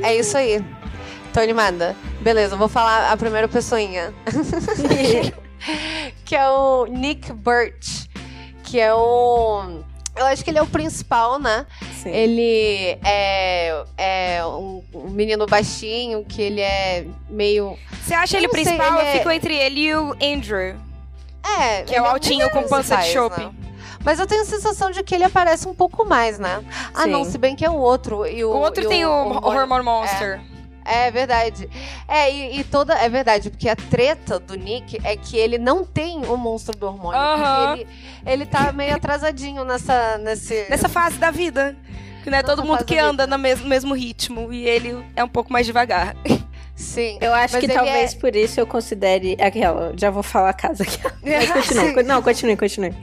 É 0.10 0.16
isso 0.16 0.36
aí. 0.36 0.66
Tô 1.32 1.40
animada. 1.40 1.96
Beleza, 2.20 2.56
vou 2.56 2.68
falar 2.68 3.12
a 3.12 3.16
primeira 3.16 3.48
pessoinha. 3.48 4.12
que 6.26 6.36
é 6.36 6.50
o 6.50 6.88
Nick 6.88 7.32
Birch. 7.32 8.10
Que 8.64 8.80
é 8.80 8.92
o. 8.92 9.84
Eu 10.16 10.26
acho 10.26 10.44
que 10.44 10.50
ele 10.50 10.58
é 10.58 10.64
o 10.64 10.68
principal, 10.68 11.38
né? 11.38 11.68
Sim. 12.02 12.10
Ele 12.10 12.98
é, 13.06 13.84
é 13.98 14.46
um, 14.48 14.84
um, 14.96 15.10
menino 15.12 15.46
baixinho, 15.46 16.26
que 16.26 16.42
ele 16.42 16.62
é 16.62 17.06
meio. 17.30 17.78
Você 18.04 18.16
acha 18.16 18.36
ele 18.36 18.48
principal? 18.48 18.94
Sei, 18.94 18.98
ele 18.98 18.98
eu 18.98 19.12
é... 19.12 19.18
fico 19.20 19.30
entre 19.30 19.56
ele 19.56 19.82
e 19.82 19.94
o 19.94 20.14
Andrew. 20.14 20.76
É. 21.60 21.84
Que 21.84 21.96
é 21.96 22.02
o 22.02 22.06
é 22.06 22.10
altinho 22.10 22.50
com 22.50 22.64
pança 22.64 22.96
de 22.96 23.10
chope. 23.10 23.48
Mas 24.04 24.20
eu 24.20 24.26
tenho 24.26 24.42
a 24.42 24.46
sensação 24.46 24.92
de 24.92 25.04
que 25.04 25.14
ele 25.14 25.24
aparece 25.26 25.68
um 25.68 25.74
pouco 25.74 26.06
mais, 26.06 26.40
né? 26.40 26.64
Ah, 26.94 27.04
Sim. 27.04 27.12
não, 27.12 27.26
se 27.26 27.38
bem 27.38 27.56
que 27.56 27.66
é 27.66 27.70
o 27.70 27.76
outro. 27.76 28.26
E 28.26 28.44
o, 28.44 28.50
o 28.52 28.58
outro 28.58 28.88
tem 28.88 29.06
o, 29.06 29.10
o, 29.10 29.32
o 29.40 29.48
Hormone 29.48 29.84
Monster. 29.84 30.40
É. 30.56 30.60
É 30.92 31.12
verdade. 31.12 31.70
É, 32.08 32.32
e, 32.34 32.60
e, 32.60 32.64
toda. 32.64 32.96
É 32.96 33.08
verdade, 33.08 33.52
porque 33.52 33.70
a 33.70 33.76
treta 33.76 34.40
do 34.40 34.56
Nick 34.56 35.00
é 35.04 35.16
que 35.16 35.38
ele 35.38 35.60
não 35.60 35.84
tem 35.86 36.26
o 36.26 36.36
monstro 36.36 36.76
do 36.76 36.88
hormônio. 36.88 37.20
Uhum. 37.20 37.74
Ele, 37.74 37.88
ele 38.26 38.46
tá 38.48 38.72
meio 38.72 38.96
atrasadinho 38.96 39.64
nessa. 39.64 40.18
Nesse... 40.18 40.66
Nessa 40.68 40.90
fase 40.90 41.18
da 41.18 41.30
vida. 41.30 41.78
Que 42.24 42.30
não 42.32 42.40
é 42.40 42.44
todo 42.44 42.64
mundo 42.64 42.84
que 42.84 42.98
anda 42.98 43.28
no 43.28 43.38
mesmo, 43.38 43.68
mesmo 43.68 43.94
ritmo. 43.94 44.52
E 44.52 44.68
ele 44.68 45.06
é 45.16 45.24
um 45.24 45.28
pouco 45.28 45.54
mais 45.54 45.66
devagar. 45.68 46.16
Sim. 46.76 47.20
Eu 47.22 47.34
acho 47.34 47.60
que 47.60 47.68
talvez 47.68 48.14
é- 48.14 48.18
por 48.18 48.36
isso 48.36 48.60
eu 48.60 48.66
considere 48.66 49.38
aquela. 49.40 49.94
Já 49.96 50.10
vou 50.10 50.24
falar 50.24 50.50
a 50.50 50.54
casa 50.54 50.84
aqui. 50.84 50.98
Mas 51.22 51.52
continue. 51.52 51.94
Co- 51.94 52.04
Não, 52.04 52.22
continue, 52.24 52.58
continue. 52.58 52.96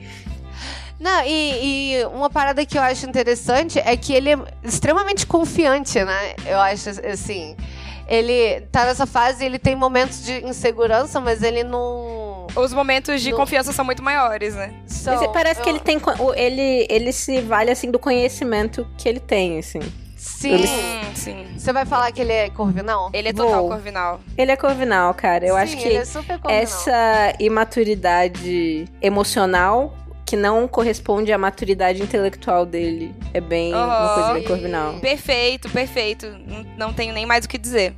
Não, 0.98 1.22
e, 1.26 1.98
e 2.00 2.04
uma 2.06 2.30
parada 2.30 2.64
que 2.64 2.78
eu 2.78 2.82
acho 2.82 3.06
interessante 3.06 3.78
é 3.78 3.96
que 3.96 4.12
ele 4.14 4.32
é 4.32 4.38
extremamente 4.64 5.26
confiante, 5.26 6.02
né? 6.02 6.34
Eu 6.46 6.58
acho 6.58 6.88
assim. 6.90 7.54
Ele 8.08 8.60
tá 8.72 8.84
nessa 8.84 9.04
fase, 9.04 9.44
ele 9.44 9.58
tem 9.58 9.74
momentos 9.74 10.24
de 10.24 10.44
insegurança, 10.46 11.20
mas 11.20 11.42
ele 11.42 11.64
não. 11.64 12.46
Os 12.54 12.72
momentos 12.72 13.20
de 13.20 13.30
No- 13.32 13.36
confiança 13.36 13.72
são 13.72 13.84
muito 13.84 14.02
maiores, 14.02 14.54
né? 14.54 14.72
Mas 14.84 14.92
são- 14.92 15.32
parece 15.32 15.60
que 15.60 15.68
eu- 15.68 15.72
ele 15.74 15.80
tem. 15.80 16.00
Ele, 16.36 16.86
ele 16.88 17.12
se 17.12 17.40
vale 17.40 17.70
assim 17.70 17.90
do 17.90 17.98
conhecimento 17.98 18.86
que 18.96 19.08
ele 19.08 19.18
tem, 19.20 19.58
assim. 19.58 19.80
Sim. 20.16 20.54
Hum, 20.54 21.14
sim. 21.14 21.46
Você 21.58 21.72
vai 21.72 21.84
falar 21.84 22.10
que 22.12 22.20
ele 22.20 22.32
é 22.32 22.48
corvinal? 22.48 23.10
Ele 23.12 23.28
é 23.28 23.32
total 23.32 23.60
Vou. 23.62 23.70
corvinal. 23.70 24.20
Ele 24.38 24.52
é 24.52 24.56
corvinal, 24.56 25.12
cara. 25.12 25.44
Eu 25.44 25.54
Sim, 25.56 25.60
acho 25.60 25.76
que 25.76 25.88
ele 25.88 25.98
é 25.98 26.62
essa 26.62 27.32
imaturidade 27.40 28.86
emocional 29.02 29.94
que 30.26 30.36
não 30.36 30.66
corresponde 30.66 31.32
à 31.32 31.38
maturidade 31.38 32.02
intelectual 32.02 32.66
dele 32.66 33.14
é 33.32 33.40
bem 33.40 33.72
uma 33.72 34.14
coisa 34.14 34.32
bem 34.34 34.42
corvinal. 34.42 34.94
Perfeito, 34.98 35.70
perfeito. 35.70 36.26
Não 36.76 36.92
tenho 36.92 37.14
nem 37.14 37.24
mais 37.24 37.44
o 37.44 37.48
que 37.48 37.56
dizer. 37.56 37.94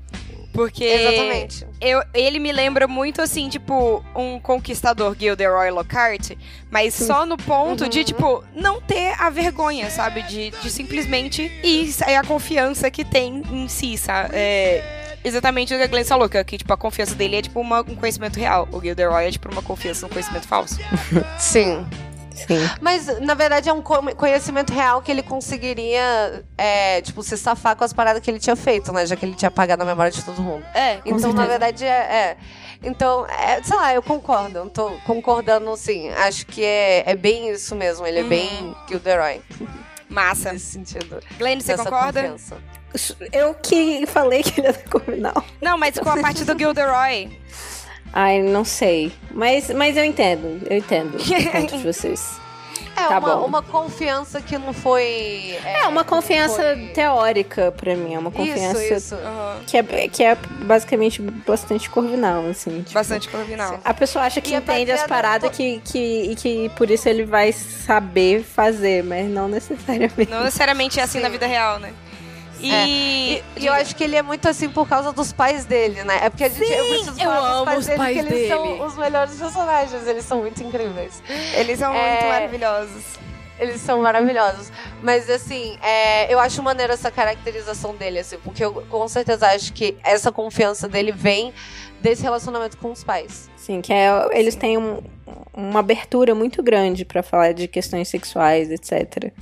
Porque 0.52 0.82
Exatamente. 0.84 1.66
eu, 1.80 2.02
ele 2.12 2.38
me 2.40 2.50
lembra 2.50 2.88
muito 2.88 3.22
assim, 3.22 3.48
tipo, 3.48 4.04
um 4.14 4.40
conquistador 4.40 5.14
Gilderoy 5.18 5.70
Lockhart, 5.70 6.32
mas 6.68 6.94
só 6.94 7.24
no 7.24 7.36
ponto 7.36 7.84
Uhum. 7.84 7.88
de, 7.88 8.02
tipo, 8.02 8.42
não 8.54 8.80
ter 8.80 9.14
a 9.20 9.30
vergonha, 9.30 9.88
sabe? 9.88 10.22
De, 10.22 10.50
de 10.50 10.68
simplesmente 10.70 11.42
ir, 11.62 11.94
é 12.06 12.16
a 12.16 12.24
confiança 12.24 12.90
que 12.90 13.04
tem 13.04 13.40
em 13.52 13.68
si, 13.68 13.96
sabe? 13.96 14.30
É 14.34 15.18
exatamente 15.22 15.72
o 15.72 15.76
que 15.78 15.84
a 15.84 15.86
Glenn 15.86 16.04
falou, 16.04 16.28
que, 16.28 16.42
que, 16.42 16.58
tipo, 16.58 16.72
a 16.72 16.76
confiança 16.76 17.14
dele 17.14 17.36
é 17.36 17.42
tipo 17.42 17.60
uma- 17.60 17.80
um 17.82 17.94
conhecimento 17.94 18.36
real. 18.40 18.68
O 18.72 18.80
Gilderoy 18.80 19.26
é 19.26 19.30
tipo 19.30 19.48
uma 19.52 19.62
confiança 19.62 20.06
num 20.06 20.12
conhecimento 20.12 20.48
falso. 20.48 20.78
Sim. 21.38 21.86
Sim. 22.46 22.70
Mas, 22.80 23.06
na 23.20 23.34
verdade, 23.34 23.68
é 23.68 23.72
um 23.72 23.82
co- 23.82 24.14
conhecimento 24.16 24.72
real 24.72 25.00
que 25.02 25.10
ele 25.10 25.22
conseguiria, 25.22 26.44
é, 26.56 27.00
tipo, 27.02 27.22
se 27.22 27.36
safar 27.36 27.76
com 27.76 27.84
as 27.84 27.92
paradas 27.92 28.22
que 28.22 28.30
ele 28.30 28.38
tinha 28.38 28.56
feito, 28.56 28.92
né? 28.92 29.04
Já 29.06 29.16
que 29.16 29.24
ele 29.26 29.34
tinha 29.34 29.48
apagado 29.48 29.82
a 29.82 29.86
memória 29.86 30.10
de 30.12 30.22
todo 30.24 30.40
mundo. 30.42 30.64
É, 30.74 30.98
Então, 31.04 31.18
certeza. 31.18 31.32
na 31.32 31.46
verdade, 31.46 31.84
é. 31.84 31.88
é. 31.88 32.36
Então, 32.82 33.26
é, 33.26 33.60
sei 33.62 33.76
lá, 33.76 33.92
eu 33.94 34.02
concordo. 34.02 34.58
Eu 34.58 34.70
tô 34.70 34.90
concordando, 35.04 35.76
sim. 35.76 36.10
Acho 36.10 36.46
que 36.46 36.64
é, 36.64 37.02
é 37.10 37.16
bem 37.16 37.50
isso 37.50 37.74
mesmo. 37.74 38.06
Ele 38.06 38.20
é 38.20 38.22
bem 38.22 38.74
Gilderoy, 38.88 39.40
massa. 40.08 40.52
nesse 40.52 40.66
sentido. 40.66 41.20
Glenn, 41.38 41.60
você 41.60 41.76
concorda? 41.76 42.22
confiança. 42.22 42.56
Eu 43.32 43.52
que 43.54 44.06
falei 44.06 44.42
que 44.42 44.60
ele 44.60 44.68
era 44.68 44.78
corvinal. 44.88 45.44
Não, 45.60 45.76
mas 45.76 45.98
com 45.98 46.08
a 46.08 46.16
parte 46.20 46.44
do 46.44 46.56
Gilderoy. 46.58 47.36
Ai, 48.12 48.40
não 48.40 48.64
sei. 48.64 49.12
Mas, 49.30 49.70
mas 49.70 49.96
eu 49.96 50.04
entendo. 50.04 50.60
Eu 50.68 50.78
entendo 50.78 51.16
o 51.20 51.50
ponto 51.52 51.76
de 51.76 51.84
vocês. 51.84 52.38
É, 52.96 53.00
Tá 53.06 53.18
uma, 53.20 53.36
bom. 53.36 53.46
uma 53.46 53.62
confiança 53.62 54.40
que 54.40 54.58
não 54.58 54.72
foi. 54.72 55.56
É 55.64 55.86
uma 55.86 56.02
confiança 56.02 56.56
foi- 56.74 56.86
teórica 56.88 57.70
pra 57.70 57.94
mim. 57.94 58.14
É 58.14 58.18
uma 58.18 58.30
confiança 58.32 58.82
Isso, 58.82 58.94
isso. 58.94 59.14
Aham. 59.14 59.60
Que, 59.66 59.76
é, 59.76 59.82
que 60.08 60.24
é 60.24 60.34
basicamente 60.62 61.22
bastante 61.22 61.88
corvinal, 61.88 62.44
assim. 62.48 62.78
tipo. 62.82 62.94
Bastante 62.94 63.28
corvinal. 63.28 63.78
A 63.84 63.94
pessoa 63.94 64.24
acha 64.24 64.40
que 64.40 64.50
E 64.50 64.54
é 64.54 64.58
entende 64.58 64.90
as 64.90 65.04
paradas 65.06 65.50
que, 65.56 65.80
que, 65.84 65.98
e 66.32 66.34
que 66.34 66.68
por 66.70 66.90
isso 66.90 67.08
ele 67.08 67.24
vai 67.24 67.52
saber 67.52 68.42
fazer, 68.42 69.04
mas 69.04 69.28
não 69.30 69.46
necessariamente. 69.46 70.28
Não 70.28 70.42
necessariamente 70.42 70.98
é 70.98 71.04
assim 71.04 71.18
Sim. 71.18 71.22
na 71.24 71.28
vida 71.28 71.46
real, 71.46 71.78
né? 71.78 71.92
E, 72.60 72.72
É. 72.72 72.86
E, 72.88 73.44
e 73.58 73.66
eu 73.66 73.72
acho 73.72 73.94
que 73.94 74.02
ele 74.04 74.16
é 74.16 74.22
muito 74.22 74.48
assim 74.48 74.68
por 74.68 74.88
causa 74.88 75.12
dos 75.12 75.32
pais 75.32 75.64
dele, 75.64 76.02
né? 76.04 76.18
É 76.24 76.30
porque 76.30 76.44
a 76.44 76.48
gente, 76.48 76.62
eu 76.70 76.84
preciso 76.86 77.10
eu 77.10 77.16
falar 77.30 77.38
amo 77.50 77.56
dos 77.56 77.64
pais 77.64 77.78
os 77.78 77.86
dele, 77.86 77.98
pais 77.98 78.16
porque 78.16 78.34
eles 78.34 78.48
dele. 78.48 78.76
são 78.78 78.86
os 78.86 78.96
melhores 78.96 79.34
personagens, 79.34 80.06
eles 80.06 80.24
são 80.24 80.38
muito 80.40 80.62
incríveis. 80.62 81.22
eles 81.54 81.78
são 81.78 81.94
É. 81.94 82.10
muito 82.12 82.26
maravilhosos. 82.26 83.04
Eles 83.58 83.80
são 83.80 84.00
maravilhosos. 84.02 84.70
Mas, 85.02 85.28
assim, 85.28 85.76
é, 85.82 86.32
eu 86.32 86.38
acho 86.38 86.62
maneiro 86.62 86.92
essa 86.92 87.10
caracterização 87.10 87.94
dele, 87.94 88.18
assim, 88.20 88.38
porque 88.44 88.64
eu 88.64 88.72
com 88.88 89.06
certeza 89.08 89.46
acho 89.48 89.72
que 89.72 89.96
essa 90.04 90.30
confiança 90.32 90.88
dele 90.88 91.12
vem 91.12 91.52
desse 92.00 92.22
relacionamento 92.22 92.76
com 92.76 92.92
os 92.92 93.02
pais. 93.02 93.50
Sim, 93.56 93.80
que 93.80 93.92
é, 93.92 94.08
eles 94.32 94.54
têm 94.54 94.78
um- 94.78 95.02
uma 95.52 95.80
abertura 95.80 96.34
muito 96.34 96.62
grande 96.62 97.04
pra 97.04 97.22
falar 97.22 97.52
de 97.52 97.66
questões 97.66 98.08
sexuais, 98.08 98.70
etc. 98.70 99.32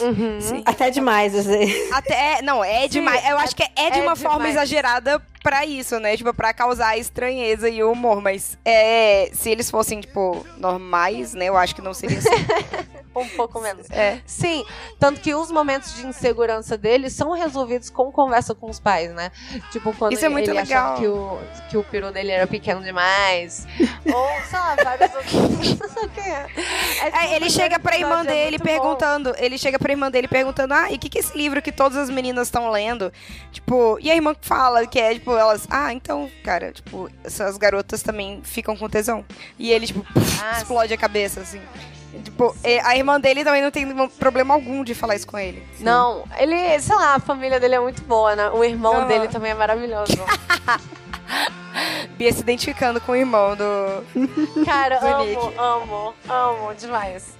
Uhum. 0.00 0.62
Até 0.64 0.90
demais, 0.90 1.34
às 1.34 1.44
vezes. 1.46 1.92
Até, 1.92 2.40
não, 2.42 2.64
é 2.64 2.88
demais. 2.88 3.22
Eu 3.28 3.38
acho 3.38 3.54
que 3.54 3.62
é 3.76 3.90
de 3.90 3.98
é 3.98 4.02
uma 4.02 4.16
forma 4.16 4.38
demais. 4.38 4.54
exagerada 4.56 5.22
pra 5.48 5.64
isso, 5.64 5.98
né? 5.98 6.14
Tipo, 6.14 6.34
pra 6.34 6.52
causar 6.52 6.98
estranheza 6.98 7.70
e 7.70 7.82
humor. 7.82 8.20
Mas 8.20 8.58
é, 8.64 9.30
se 9.32 9.48
eles 9.48 9.70
fossem, 9.70 10.00
tipo, 10.00 10.44
normais, 10.58 11.32
né? 11.32 11.46
Eu 11.46 11.56
acho 11.56 11.74
que 11.74 11.80
não 11.80 11.94
seria 11.94 12.18
assim. 12.18 12.28
Um 13.16 13.28
pouco 13.30 13.60
menos. 13.60 13.90
É. 13.90 14.20
Sim, 14.24 14.64
tanto 15.00 15.20
que 15.20 15.34
os 15.34 15.50
momentos 15.50 15.96
de 15.96 16.06
insegurança 16.06 16.78
dele 16.78 17.10
são 17.10 17.32
resolvidos 17.32 17.90
com 17.90 18.12
conversa 18.12 18.54
com 18.54 18.70
os 18.70 18.78
pais, 18.78 19.12
né? 19.12 19.32
Tipo, 19.72 19.92
quando 19.92 20.12
Isso 20.12 20.24
é 20.24 20.28
muito 20.28 20.48
ele 20.48 20.60
legal. 20.60 20.92
achava 20.92 21.00
que 21.00 21.06
o, 21.08 21.38
que 21.68 21.76
o 21.76 21.82
peru 21.82 22.12
dele 22.12 22.30
era 22.30 22.46
pequeno 22.46 22.80
demais. 22.80 23.66
Ou, 24.06 24.28
sei 24.48 24.58
lá, 24.58 24.76
vários 24.84 25.14
outros. 25.14 25.78
É, 27.02 27.32
É, 27.32 27.36
ele 27.36 27.50
chega 27.50 27.78
pra 27.78 27.96
irmã 27.98 28.20
é 28.20 28.24
dele 28.24 28.58
bom. 28.58 28.64
perguntando. 28.64 29.34
Ele 29.38 29.58
chega 29.58 29.78
pra 29.78 29.90
irmã 29.92 30.10
dele 30.10 30.28
perguntando: 30.28 30.74
Ah, 30.74 30.90
e 30.92 30.94
o 30.94 30.98
que, 30.98 31.08
que 31.08 31.18
é 31.18 31.20
esse 31.20 31.36
livro 31.36 31.60
que 31.60 31.72
todas 31.72 31.96
as 31.98 32.10
meninas 32.10 32.46
estão 32.48 32.70
lendo? 32.70 33.12
Tipo, 33.50 33.98
e 34.00 34.10
a 34.10 34.14
irmã 34.14 34.34
fala 34.40 34.86
que 34.86 34.98
é, 35.00 35.14
tipo, 35.14 35.32
elas. 35.38 35.66
Ah, 35.70 35.92
então, 35.92 36.30
cara, 36.44 36.72
tipo, 36.72 37.10
essas 37.24 37.56
garotas 37.56 38.02
também 38.02 38.40
ficam 38.42 38.76
com 38.76 38.88
tesão. 38.88 39.24
E 39.58 39.70
ele, 39.72 39.86
tipo, 39.86 40.04
Ah, 40.42 40.58
explode 40.58 40.92
a 40.92 40.96
cabeça, 40.96 41.40
assim. 41.40 41.60
Tipo, 42.24 42.54
a 42.84 42.96
irmã 42.96 43.20
dele 43.20 43.44
também 43.44 43.62
não 43.62 43.70
tem 43.70 43.86
problema 44.08 44.54
algum 44.54 44.82
de 44.82 44.94
falar 44.94 45.14
isso 45.14 45.26
com 45.26 45.38
ele. 45.38 45.64
Não, 45.80 46.24
ele, 46.38 46.80
sei 46.80 46.96
lá, 46.96 47.14
a 47.14 47.20
família 47.20 47.60
dele 47.60 47.74
é 47.76 47.80
muito 47.80 48.02
boa, 48.02 48.34
né? 48.34 48.48
O 48.50 48.64
irmão 48.64 49.06
dele 49.06 49.28
também 49.28 49.52
é 49.52 49.54
maravilhoso. 49.54 50.12
Bia 52.16 52.32
se 52.32 52.40
identificando 52.40 53.00
com 53.00 53.12
o 53.12 53.16
irmão 53.16 53.54
do. 53.54 54.02
Cara, 54.64 54.98
Do 54.98 55.06
amo, 55.06 55.24
Nick. 55.24 55.58
amo, 55.58 56.14
amo 56.28 56.74
demais. 56.74 57.36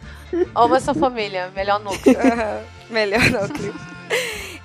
Amo 0.54 0.76
essa 0.76 0.94
família, 0.94 1.50
melhor 1.56 1.80
núcleo. 1.80 2.16
Aham, 2.20 2.60
Melhor 2.90 3.22
núcleo. 3.30 3.74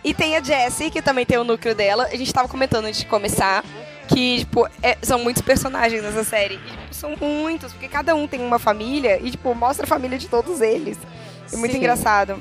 E 0.04 0.14
tem 0.14 0.36
a 0.36 0.44
Jessie, 0.44 0.92
que 0.92 1.02
também 1.02 1.26
tem 1.26 1.38
o 1.38 1.44
núcleo 1.44 1.74
dela. 1.74 2.08
A 2.12 2.16
gente 2.16 2.34
tava 2.34 2.48
comentando 2.48 2.86
antes 2.86 3.00
de 3.00 3.06
começar 3.06 3.64
que, 4.08 4.40
tipo, 4.40 4.68
é- 4.82 4.98
são 5.02 5.18
muitos 5.20 5.42
personagens 5.42 6.04
nessa 6.04 6.24
série. 6.24 6.56
E, 6.56 6.58
tipo, 6.58 6.94
são 6.94 7.16
muitos, 7.20 7.72
porque 7.72 7.88
cada 7.88 8.14
um 8.16 8.28
tem 8.28 8.42
uma 8.42 8.60
família 8.60 9.20
e, 9.22 9.32
tipo, 9.32 9.54
mostra 9.56 9.86
a 9.86 9.88
família 9.88 10.18
de 10.18 10.28
todos 10.28 10.60
eles. 10.62 10.98
É 11.52 11.56
muito 11.56 11.72
Sim. 11.72 11.78
engraçado. 11.78 12.38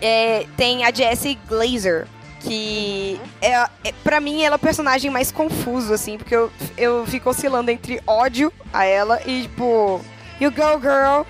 É, 0.00 0.46
tem 0.56 0.84
a 0.84 0.92
Jessie 0.92 1.38
Glazer, 1.48 2.06
que 2.40 3.18
é, 3.40 3.52
é, 3.54 3.68
pra 4.04 4.20
mim 4.20 4.42
ela 4.42 4.54
é 4.54 4.58
o 4.58 4.58
personagem 4.58 5.10
mais 5.10 5.32
confuso, 5.32 5.94
assim, 5.94 6.18
porque 6.18 6.36
eu, 6.36 6.52
eu 6.76 7.06
fico 7.06 7.30
oscilando 7.30 7.70
entre 7.70 8.02
ódio 8.06 8.52
a 8.72 8.84
ela 8.84 9.20
e, 9.24 9.42
tipo, 9.42 10.02
you 10.38 10.50
go 10.50 10.78
girl, 10.80 11.22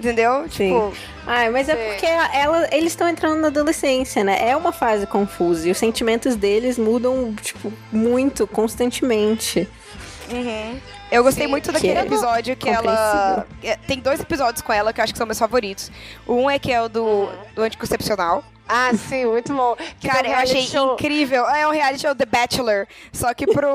entendeu? 0.00 0.48
Tipo, 0.48 0.92
Ai, 1.26 1.50
mas 1.50 1.68
é 1.68 1.76
Sim. 1.76 1.90
porque 1.90 2.06
ela, 2.06 2.68
eles 2.72 2.92
estão 2.92 3.08
entrando 3.08 3.40
na 3.40 3.48
adolescência, 3.48 4.24
né? 4.24 4.48
É 4.48 4.56
uma 4.56 4.72
fase 4.72 5.06
confusa 5.06 5.68
e 5.68 5.70
os 5.70 5.78
sentimentos 5.78 6.34
deles 6.34 6.78
mudam, 6.78 7.34
tipo, 7.40 7.72
muito, 7.92 8.46
constantemente. 8.46 9.68
Uhum. 10.32 10.80
Eu 11.10 11.24
gostei 11.24 11.46
Sim, 11.46 11.50
muito 11.50 11.66
que 11.66 11.72
daquele 11.72 11.98
é 11.98 12.02
episódio 12.02 12.56
que 12.56 12.68
ela. 12.68 13.46
é, 13.62 13.76
Tem 13.76 13.98
dois 13.98 14.20
episódios 14.20 14.62
com 14.62 14.72
ela 14.72 14.92
que 14.92 15.00
eu 15.00 15.04
acho 15.04 15.12
que 15.12 15.18
são 15.18 15.26
meus 15.26 15.38
favoritos. 15.38 15.90
Um 16.26 16.48
é 16.48 16.58
que 16.58 16.72
é 16.72 16.80
o 16.80 16.88
do, 16.88 17.28
do 17.54 17.62
anticoncepcional. 17.62 18.44
Ah, 18.72 18.92
sim, 18.96 19.24
muito 19.26 19.52
bom. 19.52 19.74
Que 20.00 20.08
Cara, 20.08 20.28
eu 20.28 20.34
achei 20.34 20.62
show- 20.62 20.94
incrível. 20.94 21.44
É 21.48 21.66
um 21.66 21.72
reality 21.72 22.02
show 22.02 22.14
The 22.14 22.24
Bachelor. 22.24 22.86
Só 23.12 23.34
que 23.34 23.44
pro 23.46 23.68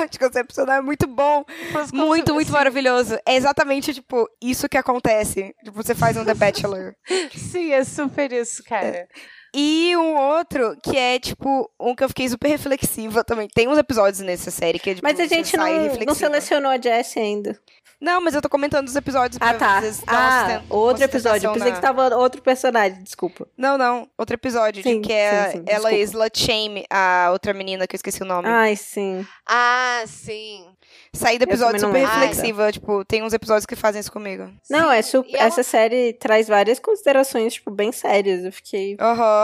anticoncepcional 0.00 0.76
é 0.78 0.80
muito 0.80 1.06
bom. 1.08 1.44
Muito, 1.92 2.32
muito 2.32 2.52
maravilhoso. 2.52 3.18
É 3.26 3.34
exatamente, 3.34 3.92
tipo, 3.92 4.28
isso 4.40 4.68
que 4.68 4.78
acontece. 4.78 5.52
Tipo, 5.64 5.82
você 5.82 5.94
faz 5.96 6.16
um 6.16 6.24
The 6.24 6.34
Bachelor. 6.34 6.94
Sim, 7.36 7.72
é 7.72 7.82
super 7.82 8.32
isso, 8.32 8.62
cara. 8.62 9.08
E 9.56 9.96
um 9.96 10.16
outro 10.16 10.76
que 10.82 10.96
é, 10.96 11.18
tipo, 11.18 11.70
um 11.80 11.94
que 11.94 12.02
eu 12.02 12.08
fiquei 12.08 12.28
super 12.28 12.48
reflexiva 12.48 13.22
também. 13.22 13.48
Tem 13.54 13.68
uns 13.68 13.78
episódios 13.78 14.20
nessa 14.20 14.50
série 14.50 14.78
que 14.78 14.90
é, 14.90 14.94
tipo, 14.96 15.06
Mas 15.06 15.18
a 15.20 15.26
gente 15.26 15.56
não, 15.56 15.66
não 16.06 16.14
selecionou 16.14 16.70
a 16.72 16.80
Jessie 16.80 17.20
ainda. 17.22 17.58
Não, 18.04 18.20
mas 18.20 18.34
eu 18.34 18.42
tô 18.42 18.48
comentando 18.50 18.86
os 18.86 18.94
episódios 18.94 19.38
Ah, 19.40 19.54
pra 19.54 19.58
tá. 19.58 19.82
Ah, 20.06 20.62
outro 20.68 21.02
episódio. 21.04 21.48
Eu 21.48 21.52
pensei 21.54 21.70
na- 21.70 21.76
que 21.76 21.82
tava 21.82 22.14
outro 22.16 22.42
personagem, 22.42 23.02
desculpa. 23.02 23.48
Não, 23.56 23.78
não. 23.78 24.06
Outro 24.18 24.34
episódio 24.34 24.82
Sim, 24.82 25.00
de 25.00 25.06
que 25.08 25.12
é, 25.12 25.50
sim, 25.50 25.58
sim, 25.58 25.64
ela 25.66 25.90
desculpa. 25.90 26.04
slut 26.26 26.38
shame 26.38 26.84
a 26.90 27.28
outra 27.32 27.54
menina 27.54 27.86
que 27.86 27.94
eu 27.94 27.98
esqueci 27.98 28.22
o 28.22 28.26
nome. 28.26 28.46
Ai, 28.48 28.76
sim. 28.76 29.26
Ah, 29.48 30.02
sim. 30.06 30.66
Saí 31.14 31.38
do 31.38 31.44
episódio 31.44 31.80
super 31.80 31.92
lembro. 32.02 32.10
reflexiva. 32.12 32.72
Tipo, 32.72 33.04
tem 33.04 33.22
uns 33.22 33.32
episódios 33.32 33.64
que 33.66 33.76
fazem 33.76 34.00
isso 34.00 34.10
comigo. 34.12 34.50
Não, 34.68 34.90
é 34.90 35.00
su- 35.00 35.24
ela- 35.32 35.44
essa 35.46 35.62
série 35.62 36.12
traz 36.12 36.48
várias 36.48 36.78
considerações, 36.78 37.54
tipo, 37.54 37.70
bem 37.70 37.90
sérias. 37.92 38.44
Eu 38.44 38.52
fiquei 38.52 38.96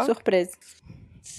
surpresa. 0.04 0.50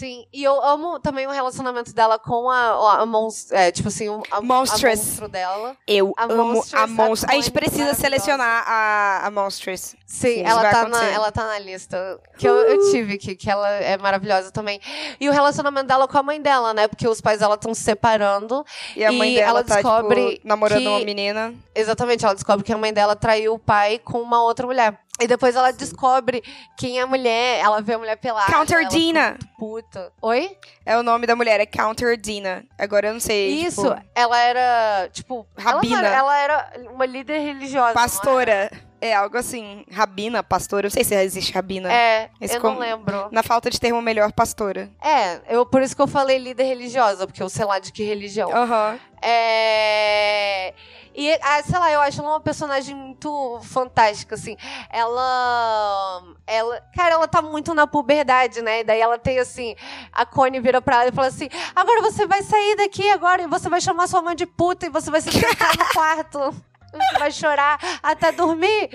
Sim, 0.01 0.25
e 0.33 0.43
eu 0.43 0.59
amo 0.63 0.99
também 0.99 1.27
o 1.27 1.29
relacionamento 1.29 1.93
dela 1.93 2.17
com 2.17 2.49
a, 2.49 3.01
a, 3.01 3.05
monstro, 3.05 3.55
é, 3.55 3.71
tipo 3.71 3.87
assim, 3.87 4.07
a, 4.31 4.37
a 4.37 4.41
monstro 4.41 5.27
dela. 5.27 5.77
Eu 5.87 6.11
A 6.17 6.23
amo 6.23 6.43
Monstrous 6.55 6.73
a 6.73 6.83
é 6.85 6.87
Monstrous. 6.87 7.23
A 7.29 7.33
gente 7.35 7.51
precisa 7.51 7.93
selecionar 7.93 8.63
a, 8.67 9.27
a. 9.27 9.51
Sim, 9.51 10.41
Isso 10.41 10.49
ela 10.49 10.71
tá, 10.71 10.87
na, 10.87 11.03
ela 11.05 11.31
tá 11.31 11.45
na 11.45 11.59
lista. 11.59 12.19
Que 12.35 12.49
eu, 12.49 12.55
eu 12.55 12.89
tive 12.89 13.13
aqui, 13.13 13.35
que 13.35 13.47
ela 13.47 13.69
é 13.69 13.95
maravilhosa 13.95 14.49
também. 14.49 14.81
E 15.19 15.29
o 15.29 15.31
relacionamento 15.31 15.85
dela 15.85 16.07
com 16.07 16.17
a 16.17 16.23
mãe 16.23 16.41
dela, 16.41 16.73
né? 16.73 16.87
Porque 16.87 17.07
os 17.07 17.21
pais 17.21 17.39
dela 17.39 17.53
estão 17.53 17.71
se 17.71 17.83
separando. 17.83 18.65
E 18.95 19.05
a 19.05 19.11
mãe 19.11 19.33
E 19.33 19.35
dela 19.35 19.49
ela 19.59 19.63
tá, 19.63 19.75
descobre 19.75 20.31
tipo, 20.31 20.47
namorando 20.47 20.81
que- 20.81 20.87
uma 20.87 20.99
menina. 21.01 21.53
Exatamente, 21.75 22.25
ela 22.25 22.33
descobre 22.33 22.65
que 22.65 22.73
a 22.73 22.77
mãe 22.77 22.91
dela 22.91 23.15
traiu 23.15 23.53
o 23.53 23.59
pai 23.59 23.99
com 23.99 24.19
uma 24.19 24.41
outra 24.41 24.65
mulher. 24.65 24.99
E 25.21 25.27
depois 25.27 25.55
ela 25.55 25.71
descobre 25.71 26.43
quem 26.77 26.99
é 26.99 27.03
a 27.03 27.07
mulher, 27.07 27.59
ela 27.59 27.81
vê 27.81 27.93
a 27.93 27.97
mulher 27.97 28.17
pelada. 28.17 28.51
Counter 28.51 28.87
Dina. 28.87 29.37
Puta. 29.57 30.11
Oi? 30.21 30.57
É 30.85 30.97
o 30.97 31.03
nome 31.03 31.27
da 31.27 31.35
mulher, 31.35 31.59
é 31.59 31.65
Counter 31.65 32.17
Dina. 32.17 32.65
Agora 32.77 33.07
eu 33.07 33.13
não 33.13 33.19
sei. 33.19 33.49
Isso, 33.49 33.83
tipo, 33.89 34.01
ela 34.15 34.39
era, 34.39 35.09
tipo. 35.11 35.45
Rabina. 35.57 35.99
Ela, 36.07 36.15
ela 36.15 36.37
era 36.39 36.73
uma 36.93 37.05
líder 37.05 37.39
religiosa. 37.39 37.87
não 37.89 37.93
pastora. 37.93 38.71
É 39.03 39.15
algo 39.15 39.35
assim. 39.35 39.83
Rabina, 39.91 40.43
pastora. 40.43 40.85
Eu 40.85 40.89
não 40.89 40.93
sei 40.93 41.03
se 41.03 41.15
existe 41.15 41.51
rabina. 41.51 41.91
É, 41.91 42.29
Esse 42.39 42.57
eu 42.57 42.61
com- 42.61 42.71
não 42.73 42.79
lembro. 42.79 43.29
Na 43.31 43.41
falta 43.41 43.67
de 43.69 43.79
termo 43.79 43.99
melhor, 43.99 44.31
pastora. 44.31 44.89
É, 45.03 45.41
eu, 45.49 45.65
por 45.65 45.81
isso 45.81 45.95
que 45.95 46.01
eu 46.03 46.07
falei 46.07 46.37
líder 46.37 46.65
religiosa, 46.65 47.25
porque 47.25 47.41
eu 47.41 47.49
sei 47.49 47.65
lá 47.65 47.79
de 47.79 47.91
que 47.91 48.03
religião. 48.03 48.51
Aham. 48.55 48.99
É. 49.23 50.73
E, 51.13 51.31
ah, 51.41 51.61
sei 51.63 51.77
lá, 51.77 51.91
eu 51.91 52.01
acho 52.01 52.21
ela 52.21 52.29
uma 52.31 52.39
personagem 52.39 52.95
muito 52.95 53.59
fantástica, 53.63 54.35
assim. 54.35 54.55
Ela. 54.89 56.23
Ela. 56.47 56.81
Cara, 56.95 57.13
ela 57.15 57.27
tá 57.27 57.41
muito 57.41 57.73
na 57.73 57.85
puberdade, 57.87 58.61
né? 58.61 58.79
E 58.79 58.83
daí 58.83 58.99
ela 59.01 59.17
tem 59.17 59.39
assim. 59.39 59.75
A 60.11 60.25
Connie 60.25 60.59
vira 60.59 60.81
pra 60.81 61.01
ela 61.01 61.09
e 61.09 61.11
fala 61.11 61.27
assim: 61.27 61.49
agora 61.75 62.01
você 62.01 62.25
vai 62.25 62.41
sair 62.43 62.75
daqui 62.75 63.09
agora 63.09 63.41
e 63.43 63.47
você 63.47 63.69
vai 63.69 63.81
chamar 63.81 64.07
sua 64.07 64.21
mãe 64.21 64.35
de 64.35 64.45
puta 64.45 64.85
e 64.85 64.89
você 64.89 65.11
vai 65.11 65.21
se 65.21 65.29
trancar 65.31 65.77
no 65.77 65.85
quarto. 65.93 66.39
Você 66.93 67.19
vai 67.19 67.31
chorar 67.31 67.79
até 68.03 68.31
dormir. 68.33 68.89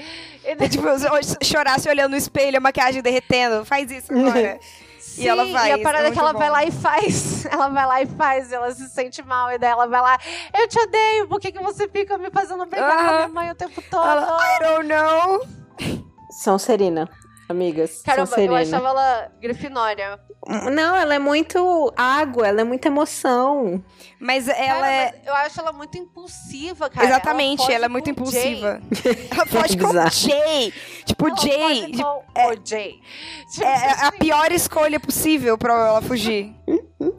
E 0.44 0.54
daí- 0.54 0.66
É 0.66 0.68
tipo, 0.68 0.86
se- 1.22 1.38
chorar 1.44 1.80
se 1.80 1.88
olhando 1.88 2.10
no 2.10 2.16
espelho, 2.18 2.58
a 2.58 2.60
maquiagem 2.60 3.00
derretendo. 3.02 3.64
Faz 3.64 3.90
isso 3.90 4.12
agora. 4.12 4.58
Sim, 5.16 5.22
e 5.24 5.28
ela 5.28 5.44
vai. 5.46 5.70
E 5.70 5.72
a 5.72 5.78
parada 5.82 6.04
é 6.04 6.08
é 6.08 6.10
que 6.12 6.18
ela 6.18 6.32
bom. 6.32 6.38
vai 6.38 6.50
lá 6.50 6.64
e 6.64 6.70
faz. 6.70 7.46
Ela 7.50 7.68
vai 7.68 7.86
lá 7.86 8.02
e 8.02 8.06
faz, 8.06 8.52
ela 8.52 8.70
se 8.74 8.88
sente 8.90 9.22
mal. 9.22 9.50
E 9.52 9.58
daí 9.58 9.70
ela 9.70 9.86
vai 9.86 10.00
lá, 10.00 10.18
eu 10.52 10.68
te 10.68 10.78
odeio, 10.78 11.28
por 11.28 11.40
que, 11.40 11.52
que 11.52 11.62
você 11.62 11.88
fica 11.88 12.18
me 12.18 12.30
fazendo 12.30 12.66
brigar 12.66 12.96
com 12.96 13.02
a 13.08 13.12
minha 13.14 13.28
mãe 13.28 13.50
o 13.50 13.54
tempo 13.54 13.80
todo? 13.90 14.06
Ela, 14.06 14.38
I 14.56 14.58
don't 14.60 14.88
know. 14.88 15.46
São 16.30 16.58
Serina, 16.58 17.08
amigas. 17.48 18.02
Caramba, 18.02 18.40
eu 18.40 18.54
achava 18.54 18.88
ela 18.88 19.32
grifinória. 19.40 20.18
Não, 20.72 20.94
ela 20.94 21.14
é 21.14 21.18
muito 21.18 21.92
água, 21.96 22.46
ela 22.46 22.60
é 22.60 22.64
muita 22.64 22.88
emoção. 22.88 23.82
Mas 24.20 24.48
ela 24.48 24.56
Cara, 24.80 24.92
é. 24.92 25.12
mas 25.12 25.26
eu 25.26 25.34
acho 25.34 25.60
ela 25.60 25.72
muito 25.72 25.98
impulsiva, 25.98 26.88
cara. 26.88 27.06
Exatamente, 27.06 27.62
foge 27.62 27.72
ela 27.72 27.84
é 27.86 27.88
muito 27.88 28.04
o 28.04 28.30
Jay. 28.30 28.52
impulsiva. 28.54 28.80
Ela 29.30 29.46
foge 29.46 29.76
com 29.76 29.86
o. 29.86 30.10
Jay. 30.10 30.72
Tipo, 31.04 31.26
Ela 31.28 31.36
Jay. 31.36 31.86
tipo, 31.92 32.24
com 32.34 32.48
o 32.48 32.56
Jay. 32.64 33.00
Tipo, 33.50 33.64
É 33.66 34.06
a 34.06 34.12
pior 34.12 34.52
escolha 34.52 35.00
possível 35.00 35.58
pra 35.58 35.72
ela 35.88 36.02
fugir. 36.02 36.54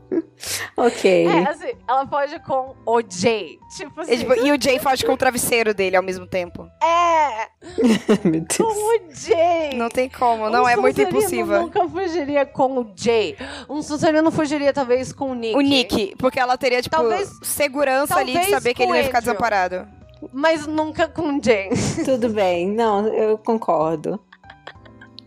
Ok. 0.76 1.28
É, 1.28 1.50
assim, 1.50 1.72
ela 1.88 2.06
foge 2.08 2.40
com 2.40 2.76
o 2.86 3.02
Jay. 3.10 3.58
Tipo 3.76 4.02
assim, 4.02 4.14
E, 4.14 4.18
tipo, 4.20 4.34
e 4.36 4.52
o 4.52 4.62
Jay 4.62 4.78
foge 4.80 5.04
com 5.06 5.14
o 5.14 5.18
travesseiro 5.18 5.74
dele 5.74 5.96
ao 5.98 6.04
mesmo 6.04 6.28
tempo. 6.28 6.68
é, 6.84 7.48
Meu 8.28 8.42
com 8.42 8.64
Deus. 8.64 8.78
o 8.78 9.00
Jay. 9.12 9.74
Não 9.76 9.90
tem 9.90 10.08
como, 10.10 10.50
não 10.50 10.64
um 10.64 10.70
é 10.70 10.76
muito 10.76 11.02
impulsiva. 11.02 11.60
nunca 11.60 11.88
fugiria 11.90 12.46
com 12.46 12.80
o 12.80 12.92
Jay. 12.96 13.36
Um 13.68 13.82
Sonserino 13.82 14.30
fugiria 14.32 14.72
talvez 14.72 15.12
com 15.12 15.32
o 15.32 15.34
Nick. 15.36 15.56
O 15.58 15.62
Nick, 15.62 16.16
porque 16.18 16.40
ela 16.40 16.58
teria, 16.58 16.82
tipo, 16.82 16.96
Talvez- 16.96 17.30
segurança 17.44 18.16
ali 18.16 18.28
de 18.34 18.34
talvez 18.34 18.54
saber 18.54 18.74
que 18.74 18.82
ele 18.84 18.88
com 18.88 18.94
não 18.94 18.98
ia 19.00 19.06
ficar 19.06 19.20
Andrew. 19.20 19.34
desamparado. 19.34 19.88
Mas 20.34 20.66
nunca 20.66 21.08
com 21.08 21.38
o 21.38 21.44
Jay. 21.44 21.70
Tudo 22.06 22.30
bem. 22.30 22.68
Não, 22.70 23.08
eu 23.08 23.38
concordo. 23.38 24.20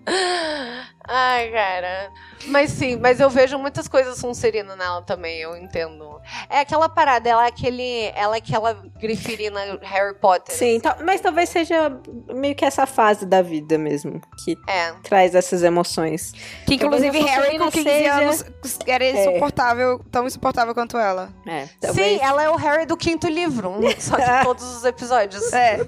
Ai, 1.13 1.51
cara. 1.51 2.11
Mas 2.47 2.71
sim, 2.71 2.97
mas 2.97 3.19
eu 3.21 3.29
vejo 3.29 3.59
muitas 3.59 3.89
coisas 3.89 4.17
Sonserino 4.19 4.77
nela 4.77 5.03
também, 5.03 5.39
eu 5.41 5.57
entendo. 5.57 6.21
É 6.49 6.61
aquela 6.61 6.89
parada, 6.89 7.29
ela 7.29 7.45
é 7.45 7.49
aquele. 7.49 8.13
Ela 8.15 8.37
é 8.37 8.39
aquela 8.39 8.75
grifirina 8.99 9.61
Harry 9.83 10.15
Potter. 10.15 10.55
Sim, 10.55 10.79
tal- 10.81 10.97
mas 11.05 11.21
talvez 11.21 11.49
seja 11.49 11.91
meio 12.33 12.55
que 12.55 12.65
essa 12.65 12.87
fase 12.87 13.27
da 13.27 13.43
vida 13.43 13.77
mesmo 13.77 14.21
que 14.45 14.57
É. 14.69 14.93
traz 15.03 15.35
essas 15.35 15.63
emoções. 15.63 16.33
Que 16.67 16.75
inclusive 16.75 17.19
Harry 17.19 17.59
com 17.59 17.65
Sonserina 17.65 17.71
15 17.71 17.85
seja- 17.85 18.15
anos 18.15 18.81
era 18.87 19.05
É. 19.05 19.11
insuportável, 19.11 19.99
tão 20.11 20.27
insuportável 20.27 20.75
quanto 20.75 20.97
ela. 20.97 21.31
É, 21.47 21.69
talvez. 21.81 22.19
Sim, 22.21 22.25
ela 22.25 22.43
é 22.43 22.49
o 22.51 22.57
Harry 22.57 22.87
do 22.87 22.97
quinto 22.97 23.27
livro, 23.27 23.75
só 23.99 24.17
que 24.17 24.23
em 24.23 24.45
todos 24.45 24.77
os 24.77 24.85
episódios. 24.85 25.53
É. 25.53 25.79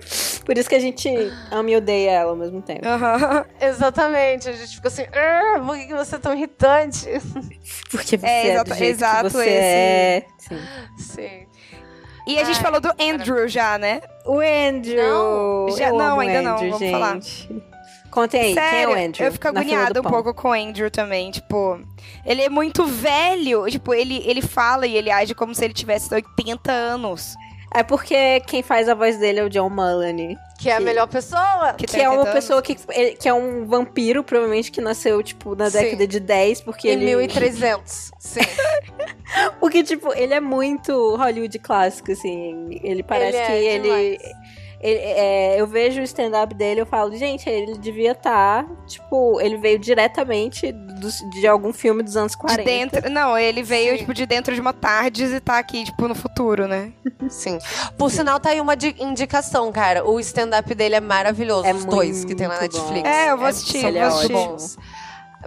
Por 0.44 0.56
isso 0.58 0.68
que 0.68 0.74
a 0.74 0.80
gente 0.80 1.08
ama 1.50 1.70
e 1.70 1.76
odeia 1.76 2.10
ela 2.10 2.30
ao 2.30 2.36
mesmo 2.36 2.60
tempo. 2.62 2.86
aham. 2.86 3.44
Exatamente, 3.60 4.48
a 4.48 4.52
gente 4.52 4.74
fica 4.76 4.88
assim, 4.88 5.04
"Ah, 5.12 5.60
por 5.64 5.76
que 5.76 5.94
você 5.94 6.16
é 6.16 6.18
tão 6.18 6.34
irritante? 6.34 7.06
Porque 7.90 8.16
você 8.18 8.26
É, 8.26 8.46
é, 8.48 8.52
exato- 8.52 8.70
do 8.70 8.76
jeito 8.76 8.90
exato 8.96 9.24
que 9.26 9.30
você 9.30 9.44
esse- 9.48 9.50
é. 9.58 10.26
Sim. 10.38 10.58
Sim. 10.98 11.46
E 12.26 12.38
a 12.38 12.44
gente 12.44 12.56
Ai, 12.58 12.62
falou 12.62 12.80
do 12.80 12.90
Andrew 13.00 13.48
já, 13.48 13.76
né? 13.78 14.00
O 14.26 14.40
Andrew. 14.40 15.02
Não, 15.02 15.76
já- 15.76 15.88
Eu 15.88 15.96
não, 15.98 16.20
ainda 16.20 16.42
não, 16.42 16.54
Andrew, 16.56 16.70
vamos 16.72 16.90
falar. 16.90 17.14
gente. 17.14 17.62
Contem 18.10 18.40
aí, 18.40 18.54
Sério, 18.54 18.70
quem 18.70 18.82
é 18.82 18.88
o 19.04 19.06
Andrew? 19.08 19.26
eu 19.26 19.32
fico 19.32 19.48
agoniada 19.48 20.00
um 20.00 20.02
pão? 20.02 20.10
pouco 20.12 20.34
com 20.34 20.48
o 20.48 20.52
Andrew 20.52 20.90
também, 20.90 21.30
tipo... 21.30 21.80
Ele 22.26 22.42
é 22.42 22.48
muito 22.48 22.84
velho, 22.84 23.68
tipo, 23.70 23.94
ele, 23.94 24.20
ele 24.26 24.42
fala 24.42 24.84
e 24.86 24.96
ele 24.96 25.10
age 25.12 25.32
como 25.34 25.54
se 25.54 25.64
ele 25.64 25.72
tivesse 25.72 26.12
80 26.12 26.72
anos. 26.72 27.34
É 27.74 27.82
porque 27.84 28.40
quem 28.40 28.62
faz 28.62 28.88
a 28.88 28.94
voz 28.94 29.16
dele 29.18 29.40
é 29.40 29.44
o 29.44 29.48
John 29.48 29.70
Mulaney. 29.70 30.36
Que 30.58 30.68
é 30.68 30.74
a 30.74 30.78
Que- 30.78 30.84
melhor 30.84 31.06
pessoa. 31.06 31.72
Que, 31.78 31.86
Que 31.86 31.96
é 32.00 32.08
uma 32.08 32.18
80 32.18 32.30
anos. 32.30 32.34
pessoa 32.44 32.62
que, 32.62 32.76
ele- 32.90 33.12
que 33.12 33.28
é 33.28 33.32
um 33.32 33.64
vampiro, 33.64 34.22
provavelmente, 34.24 34.70
que 34.72 34.80
nasceu, 34.80 35.22
tipo, 35.22 35.54
na 35.54 35.70
Sim. 35.70 35.78
década 35.78 36.06
de 36.06 36.20
10, 36.20 36.60
porque 36.60 36.88
Em 36.88 36.92
ele... 36.92 37.16
1300. 37.16 38.10
Sim. 38.18 38.40
Porque, 39.60 39.84
tipo, 39.84 40.12
ele 40.14 40.34
é 40.34 40.40
muito 40.40 41.14
Hollywood 41.16 41.56
clássico, 41.60 42.10
assim. 42.10 42.80
Ele 42.82 43.00
parece 43.02 43.36
Ele 43.36 43.44
é 43.44 43.46
que 43.46 43.52
ele... 43.52 43.82
demais. 43.84 44.04
ele- 44.06 44.34
é, 44.82 45.60
eu 45.60 45.66
vejo 45.66 46.00
o 46.00 46.04
stand-up 46.04 46.54
dele 46.54 46.80
eu 46.80 46.86
falo, 46.86 47.14
gente, 47.14 47.48
ele 47.48 47.76
devia 47.78 48.12
estar, 48.12 48.66
tipo, 48.86 49.40
ele 49.40 49.56
veio 49.58 49.78
diretamente 49.78 50.72
dos- 50.72 51.18
de 51.30 51.46
algum 51.46 51.72
filme 51.72 52.02
dos 52.02 52.16
anos 52.16 52.34
40. 52.34 52.62
De 52.62 52.64
dentro, 52.66 53.10
não, 53.10 53.36
ele 53.36 53.62
veio, 53.62 53.92
Sim. 53.92 53.98
tipo, 53.98 54.14
de 54.14 54.24
dentro 54.26 54.54
de 54.54 54.60
uma 54.60 54.72
tardes 54.72 55.32
e 55.32 55.40
tá 55.40 55.58
aqui, 55.58 55.84
tipo, 55.84 56.08
no 56.08 56.14
futuro, 56.14 56.66
né? 56.66 56.92
Sim. 57.28 57.58
Por 57.98 58.10
sinal, 58.10 58.40
tá 58.40 58.50
aí 58.50 58.60
uma 58.60 58.76
di- 58.76 58.96
indicação, 58.98 59.70
cara. 59.70 60.04
O 60.08 60.18
stand-up 60.20 60.74
dele 60.74 60.94
é 60.94 61.00
maravilhoso. 61.00 61.66
É 61.66 61.74
os 61.74 61.84
dois 61.84 62.24
que 62.24 62.34
tem 62.34 62.48
na 62.48 62.58
Netflix. 62.60 63.02
bom. 63.02 63.06
É, 63.08 63.30
eu 63.30 63.36
vou 63.36 63.46
assistir, 63.46 63.80
são 63.80 63.90
eu 63.90 63.94
vou 63.94 64.18
assistir. 64.18 64.32
bons. 64.32 64.78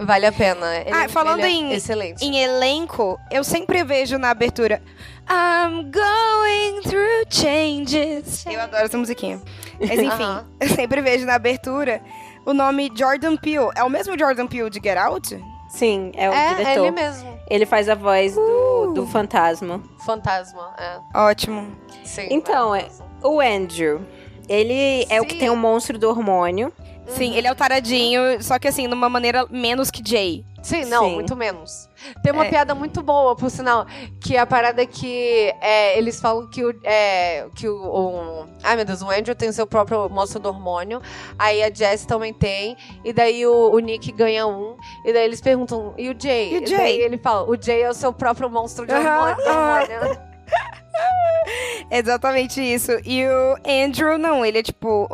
Vale 0.00 0.26
a 0.26 0.32
pena. 0.32 0.76
Ele- 0.78 0.90
Ah, 0.92 1.08
falando 1.08 1.40
ele 1.40 1.46
é 1.46 1.50
em- 1.50 1.72
Excelente. 1.72 2.24
Em 2.24 2.36
elenco, 2.38 3.18
eu 3.30 3.44
sempre 3.44 3.82
vejo 3.84 4.18
na 4.18 4.30
abertura 4.30 4.82
I'm 5.30 5.90
going 5.90 6.82
through 6.82 7.24
changes. 7.30 8.44
Eu 8.46 8.60
adoro 8.60 8.84
essa 8.84 8.98
musiquinha. 8.98 9.40
Mas 9.80 9.90
enfim, 9.98 10.06
Aham. 10.22 10.46
eu 10.60 10.68
sempre 10.68 11.00
vejo 11.00 11.24
na 11.26 11.34
abertura 11.34 12.00
o 12.44 12.52
nome 12.52 12.90
Jordan 12.94 13.36
Peele. 13.36 13.70
É 13.76 13.84
o 13.84 13.88
mesmo 13.88 14.18
Jordan 14.18 14.46
Peele 14.46 14.68
de 14.70 14.80
Get 14.82 14.96
Out? 14.98 15.42
Sim, 15.68 16.12
é 16.14 16.28
o 16.28 16.32
É, 16.32 16.46
é 16.50 16.54
diretor. 16.54 16.80
ele 16.86 16.90
mesmo. 16.90 17.38
Ele 17.48 17.66
faz 17.66 17.88
a 17.88 17.94
voz 17.94 18.34
do, 18.34 18.92
do 18.94 19.06
fantasma. 19.06 19.82
Fantasma. 20.04 20.74
É. 20.78 20.98
Ótimo. 21.18 21.74
Sim. 22.04 22.28
Então, 22.30 22.74
é- 22.74 22.82
maravilhoso. 22.82 23.04
O 23.22 23.40
Andrew, 23.40 24.00
ele 24.48 25.06
é 25.08 25.20
o 25.20 25.24
que 25.24 25.32
Sim. 25.34 25.38
tem 25.40 25.50
o 25.50 25.56
monstro 25.56 25.98
do 25.98 26.08
hormônio. 26.08 26.72
Sim, 27.08 27.34
ele 27.36 27.46
é 27.46 27.52
o 27.52 27.54
taradinho, 27.54 28.42
só 28.42 28.58
que 28.58 28.66
assim, 28.68 28.86
numa 28.86 29.08
maneira 29.08 29.46
menos 29.50 29.90
que 29.90 30.02
Jay. 30.04 30.44
Sim, 30.62 30.86
não, 30.86 31.04
Sim. 31.04 31.14
muito 31.14 31.36
menos. 31.36 31.90
Tem 32.22 32.32
uma 32.32 32.46
É. 32.46 32.48
piada 32.48 32.74
muito 32.74 33.02
boa, 33.02 33.36
por 33.36 33.50
sinal, 33.50 33.86
que 34.18 34.34
a 34.34 34.46
parada 34.46 34.80
é 34.82 34.86
que 34.86 35.52
é, 35.60 35.98
eles 35.98 36.18
falam 36.18 36.48
que 36.48 36.64
o. 36.64 36.74
É, 36.82 37.46
que 37.54 37.68
o, 37.68 37.76
o- 37.76 38.46
Ai, 38.62 38.74
meu 38.76 38.86
Deus, 38.86 39.02
o 39.02 39.10
Andrew 39.10 39.34
tem 39.34 39.52
seu 39.52 39.66
próprio 39.66 40.08
monstro 40.08 40.40
do 40.40 40.48
hormônio. 40.48 41.02
Aí 41.38 41.62
a 41.62 41.70
Jess 41.70 42.06
também 42.06 42.32
tem. 42.32 42.78
E 43.04 43.12
daí 43.12 43.46
o, 43.46 43.72
o 43.72 43.78
Nick 43.78 44.10
ganha 44.12 44.46
um. 44.46 44.74
E 45.04 45.12
daí 45.12 45.24
eles 45.24 45.42
perguntam, 45.42 45.92
e 45.98 46.08
o 46.08 46.16
Jay? 46.18 46.54
E 46.54 46.56
o 46.56 46.60
daí 46.62 46.68
Jay? 46.70 47.00
ele 47.02 47.18
fala, 47.18 47.42
o 47.46 47.60
Jay 47.60 47.82
é 47.82 47.90
o 47.90 47.94
seu 47.94 48.10
próprio 48.14 48.48
monstro 48.48 48.86
de 48.86 48.94
hormônio. 48.94 49.36
Exatamente 51.90 52.60
isso. 52.62 52.92
E 53.04 53.24
o 53.26 53.56
Andrew, 53.84 54.16
não, 54.18 54.44
ele 54.44 54.58
é 54.58 54.62
tipo 54.62 55.06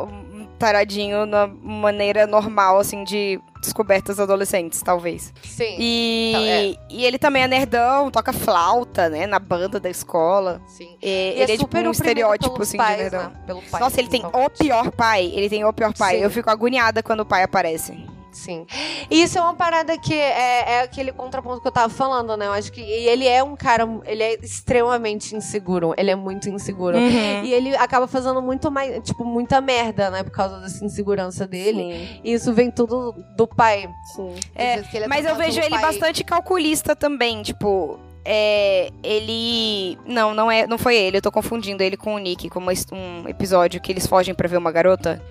um 0.61 0.65
taradinho 0.65 1.25
na 1.25 1.47
maneira 1.47 2.27
normal, 2.27 2.77
assim, 2.79 3.03
de 3.03 3.39
descobertas 3.61 4.19
adolescentes, 4.19 4.81
talvez. 4.81 5.33
Sim. 5.43 5.75
E, 5.79 6.31
Então, 6.31 6.43
é. 6.43 6.75
e 6.89 7.05
ele 7.05 7.17
também 7.19 7.43
é 7.43 7.47
nerdão, 7.47 8.09
toca 8.09 8.33
flauta, 8.33 9.07
né, 9.09 9.27
na 9.27 9.37
banda 9.39 9.79
da 9.79 9.89
escola. 9.89 10.61
Sim. 10.67 10.95
E, 11.01 11.07
E 11.07 11.41
ele 11.41 11.43
é, 11.43 11.45
tipo 11.57 11.61
super 11.61 11.77
um 11.77 11.89
oprimido 11.89 11.93
estereótipo, 11.93 12.61
assim, 12.61 12.77
pais, 12.77 12.95
de 12.97 13.01
nerdão. 13.03 13.31
né? 13.47 13.61
Nossa, 13.79 13.99
ele 13.99 14.09
tem 14.09 14.23
o 14.25 14.49
pior 14.49 14.91
pai. 14.91 15.31
Ele 15.33 15.49
tem 15.49 15.63
o 15.65 15.73
pior 15.73 15.93
pai. 15.93 16.17
Sim. 16.17 16.23
Eu 16.23 16.29
fico 16.31 16.49
agoniada 16.49 17.03
quando 17.03 17.19
o 17.21 17.25
pai 17.25 17.43
aparece. 17.43 17.93
Sim. 18.31 18.65
E 19.09 19.21
isso 19.23 19.37
é 19.37 19.41
uma 19.41 19.53
parada 19.53 19.97
que 19.97 20.13
é, 20.13 20.77
é, 20.77 20.81
aquele 20.81 21.11
contraponto 21.11 21.61
que 21.61 21.67
eu 21.67 21.71
tava 21.71 21.89
falando, 21.93 22.35
né? 22.37 22.47
Eu 22.47 22.53
acho 22.53 22.71
que 22.71 22.81
ele 22.81 23.27
é 23.27 23.43
um 23.43 23.55
cara, 23.55 23.87
ele 24.05 24.23
é 24.23 24.35
extremamente 24.35 25.35
inseguro. 25.35 25.93
Ele 25.97 26.11
é 26.11 26.15
muito 26.15 26.49
inseguro. 26.49 26.97
Uhum. 26.97 27.43
E 27.43 27.53
ele 27.53 27.75
acaba 27.75 28.07
fazendo 28.07 28.41
muito 28.41 28.71
mais, 28.71 29.03
tipo, 29.03 29.23
muita 29.25 29.59
merda, 29.61 30.09
né? 30.09 30.23
Por 30.23 30.31
causa 30.31 30.59
dessa 30.59 30.83
insegurança 30.83 31.45
dele. 31.45 31.93
Sim. 31.93 32.21
E 32.23 32.33
isso 32.33 32.53
vem 32.53 32.71
tudo 32.71 33.13
do 33.35 33.47
pai. 33.47 33.89
Sim. 34.15 34.35
É, 34.55 34.79
é 34.79 35.07
mas 35.07 35.25
eu 35.25 35.35
vejo 35.35 35.59
ele 35.59 35.69
pai. 35.69 35.81
bastante 35.81 36.23
calculista 36.23 36.95
também, 36.95 37.41
tipo, 37.41 37.99
é, 38.23 38.91
ele. 39.03 39.97
Não, 40.05 40.33
não 40.33 40.51
é, 40.51 40.67
não 40.67 40.77
foi 40.77 40.95
ele. 40.95 41.17
Eu 41.17 41.21
tô 41.21 41.31
confundindo 41.31 41.81
ele 41.81 41.97
com 41.97 42.15
o 42.15 42.19
Nick, 42.19 42.49
como 42.49 42.69
um 42.69 43.27
episódio 43.27 43.81
que 43.81 43.91
eles 43.91 44.05
fogem 44.05 44.33
para 44.33 44.47
ver 44.47 44.57
uma 44.57 44.71
garota. 44.71 45.21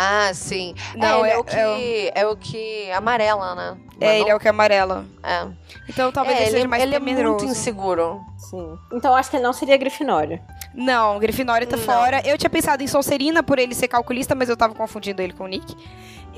Ah, 0.00 0.32
sim. 0.32 0.76
Não, 0.94 1.24
é, 1.24 1.30
é, 1.30 1.32
é 1.32 1.38
o 1.38 1.42
que 1.42 1.56
é 1.56 1.66
o... 1.66 2.12
é 2.14 2.26
o 2.28 2.36
que 2.36 2.88
amarela, 2.92 3.56
né? 3.56 3.76
é, 4.00 4.06
não? 4.06 4.14
ele 4.14 4.30
é 4.30 4.34
o 4.36 4.38
que 4.38 4.46
amarela. 4.46 5.04
É. 5.24 5.48
Então 5.88 6.12
talvez 6.12 6.38
é, 6.38 6.42
ele, 6.42 6.50
seja 6.52 6.68
mais 6.68 6.84
ele 6.84 6.94
é 6.94 7.00
muito 7.00 7.44
inseguro. 7.44 8.20
Sim. 8.36 8.78
Então 8.92 9.12
acho 9.16 9.28
que 9.28 9.36
ele 9.36 9.42
não 9.42 9.52
seria 9.52 9.76
Grifinória. 9.76 10.40
Não, 10.72 11.18
Grifinória 11.18 11.66
tá 11.66 11.76
não. 11.76 11.82
fora. 11.82 12.22
Eu 12.24 12.38
tinha 12.38 12.48
pensado 12.48 12.80
em 12.80 12.86
Sonserina 12.86 13.42
por 13.42 13.58
ele 13.58 13.74
ser 13.74 13.88
calculista, 13.88 14.36
mas 14.36 14.48
eu 14.48 14.56
tava 14.56 14.72
confundindo 14.72 15.20
ele 15.20 15.32
com 15.32 15.42
o 15.42 15.48
Nick. 15.48 15.74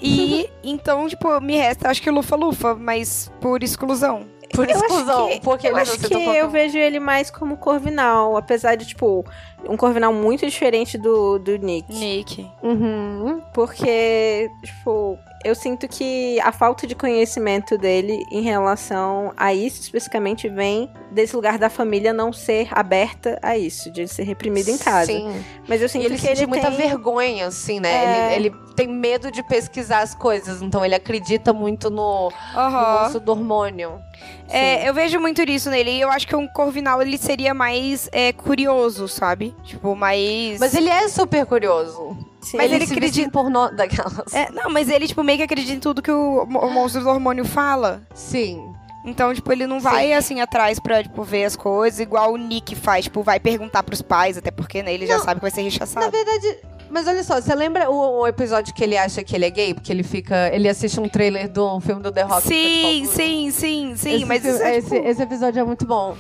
E 0.01 0.49
então, 0.65 1.07
tipo, 1.07 1.39
me 1.43 1.59
resta, 1.59 1.91
acho 1.91 2.01
que 2.01 2.11
Lufa 2.11 2.37
Lufa, 2.37 2.75
mas 2.75 3.31
por 3.43 3.63
exclusão. 3.63 4.27
Por 4.55 4.69
eu 4.69 4.77
exclusão. 4.77 5.29
Que, 5.29 5.41
porque 5.41 5.69
eu 5.69 5.77
acho 5.77 5.99
que 5.99 6.15
eu 6.15 6.49
vejo 6.51 6.77
ele 6.77 6.99
mais 6.99 7.31
como 7.31 7.57
Corvinal, 7.57 8.37
apesar 8.37 8.75
de, 8.75 8.87
tipo, 8.87 9.25
um 9.69 9.77
Corvinal 9.77 10.13
muito 10.13 10.47
diferente 10.47 10.97
do, 10.99 11.39
do 11.39 11.57
Nick. 11.57 11.93
Nick. 11.93 12.47
Uhum. 12.63 13.41
Porque, 13.53 14.51
tipo, 14.63 15.19
eu 15.43 15.55
sinto 15.55 15.89
que 15.89 16.39
a 16.41 16.53
falta 16.53 16.87
de 16.87 16.95
conhecimento 16.95 17.79
dele 17.79 18.25
em 18.31 18.43
relação 18.43 19.33
a 19.37 19.55
isso 19.55 19.81
especificamente 19.81 20.49
vem 20.49 20.91
desse 21.11 21.35
lugar 21.35 21.59
da 21.59 21.71
família 21.71 22.13
não 22.13 22.33
ser 22.33 22.69
aberta 22.71 23.39
a 23.43 23.57
isso, 23.57 23.91
de 23.91 24.03
ele 24.03 24.09
ser 24.09 24.25
reprimido 24.25 24.69
em 24.69 24.77
casa. 24.77 25.07
Sim. 25.07 25.45
Mas 25.67 25.81
eu 25.81 25.89
sinto 25.89 26.03
e 26.03 26.07
ele 26.07 26.19
que 26.19 26.27
ele 26.27 26.47
muita 26.47 26.69
tem... 26.71 26.77
vergonha, 26.77 27.47
assim, 27.47 27.81
né? 27.81 28.33
É... 28.33 28.37
Ele, 28.37 28.49
ele, 28.49 28.57
tem 28.77 28.87
medo 28.89 29.31
de 29.31 29.43
pesquisar 29.43 30.01
as 30.01 30.15
coisas, 30.15 30.63
então 30.63 30.85
ele 30.85 30.95
acredita 30.95 31.53
muito 31.53 31.91
no, 31.91 32.29
uhum. 32.29 32.71
no 32.71 32.71
monstro 32.71 33.21
do 33.21 33.33
hormônio. 33.33 34.01
É, 34.49 34.89
eu 34.89 34.95
vejo 34.95 35.21
muito 35.21 35.43
isso 35.43 35.71
nele. 35.71 35.91
E 35.91 36.01
eu 36.01 36.11
acho 36.11 36.27
que 36.27 36.35
um 36.35 36.47
Corvinal 36.49 37.01
ele 37.01 37.17
seria 37.17 37.55
mais 37.55 38.09
é, 38.13 38.33
curioso, 38.33 39.07
sabe? 39.07 39.55
Tipo, 39.65 39.95
mais. 39.95 40.59
Mas 40.59 40.75
ele 40.75 40.89
é 40.89 41.09
super 41.09 41.47
curioso. 41.47 42.17
Sim, 42.41 42.57
mas 42.57 42.73
ele, 42.73 42.85
ele 42.85 42.93
acredita 42.93 43.31
por 43.31 43.51
no... 43.51 43.71
daquelas. 43.71 44.33
É, 44.33 44.51
não, 44.51 44.71
mas 44.71 44.89
ele, 44.89 45.07
tipo, 45.07 45.23
meio 45.23 45.39
que 45.39 45.45
acredita 45.45 45.73
em 45.73 45.81
tudo 45.81 46.01
que 46.01 46.11
o, 46.11 46.43
o 46.43 46.71
monstro 46.71 47.03
do 47.03 47.09
hormônio 47.09 47.45
fala. 47.45 48.03
Sim. 48.15 48.73
Então, 49.05 49.33
tipo, 49.35 49.51
ele 49.51 49.67
não 49.67 49.81
vai, 49.81 50.09
Sim. 50.09 50.13
assim, 50.15 50.41
atrás 50.41 50.79
pra, 50.79 51.03
tipo, 51.03 51.23
ver 51.23 51.45
as 51.45 51.57
coisas, 51.57 52.01
igual 52.01 52.33
o 52.33 52.37
Nick 52.37 52.75
faz. 52.75 53.05
Tipo, 53.05 53.23
vai 53.23 53.41
perguntar 53.41 53.83
pros 53.83 54.03
pais, 54.03 54.37
até 54.37 54.51
porque, 54.51 54.83
né, 54.83 54.93
ele 54.93 55.07
não, 55.07 55.17
já 55.17 55.21
sabe 55.21 55.41
que 55.41 55.43
vai 55.43 55.51
ser 55.51 55.63
rechaçado. 55.63 56.05
Na 56.05 56.11
verdade, 56.11 56.59
mas 56.91 57.07
olha 57.07 57.23
só, 57.23 57.41
você 57.41 57.55
lembra 57.55 57.89
o, 57.89 58.21
o, 58.21 58.27
episódio 58.27 58.75
que 58.75 58.83
ele 58.83 58.99
acha 58.99 59.23
que 59.23 59.35
ele 59.35 59.47
é 59.47 59.51
gay? 59.51 59.73
Porque 59.73 59.93
ele 59.93 60.03
fica. 60.03 60.51
Ele 60.53 60.69
assiste 60.69 60.99
um 60.99 61.09
trailer 61.09 61.49
do 61.49 61.81
filme 61.81 62.03
do 62.03 62.11
The 62.11 62.23
Rock. 62.23 62.43
Sim, 62.43 63.07
sim, 63.07 63.51
sim, 63.51 63.97
sim. 63.97 64.15
Esse, 64.17 64.25
mas 64.25 64.43
filme, 64.43 64.61
é, 64.61 64.77
esse, 64.77 64.91
tipo... 64.91 65.09
esse 65.09 65.23
episódio 65.23 65.61
é 65.61 65.65
muito 65.65 65.87
bom. 65.87 66.17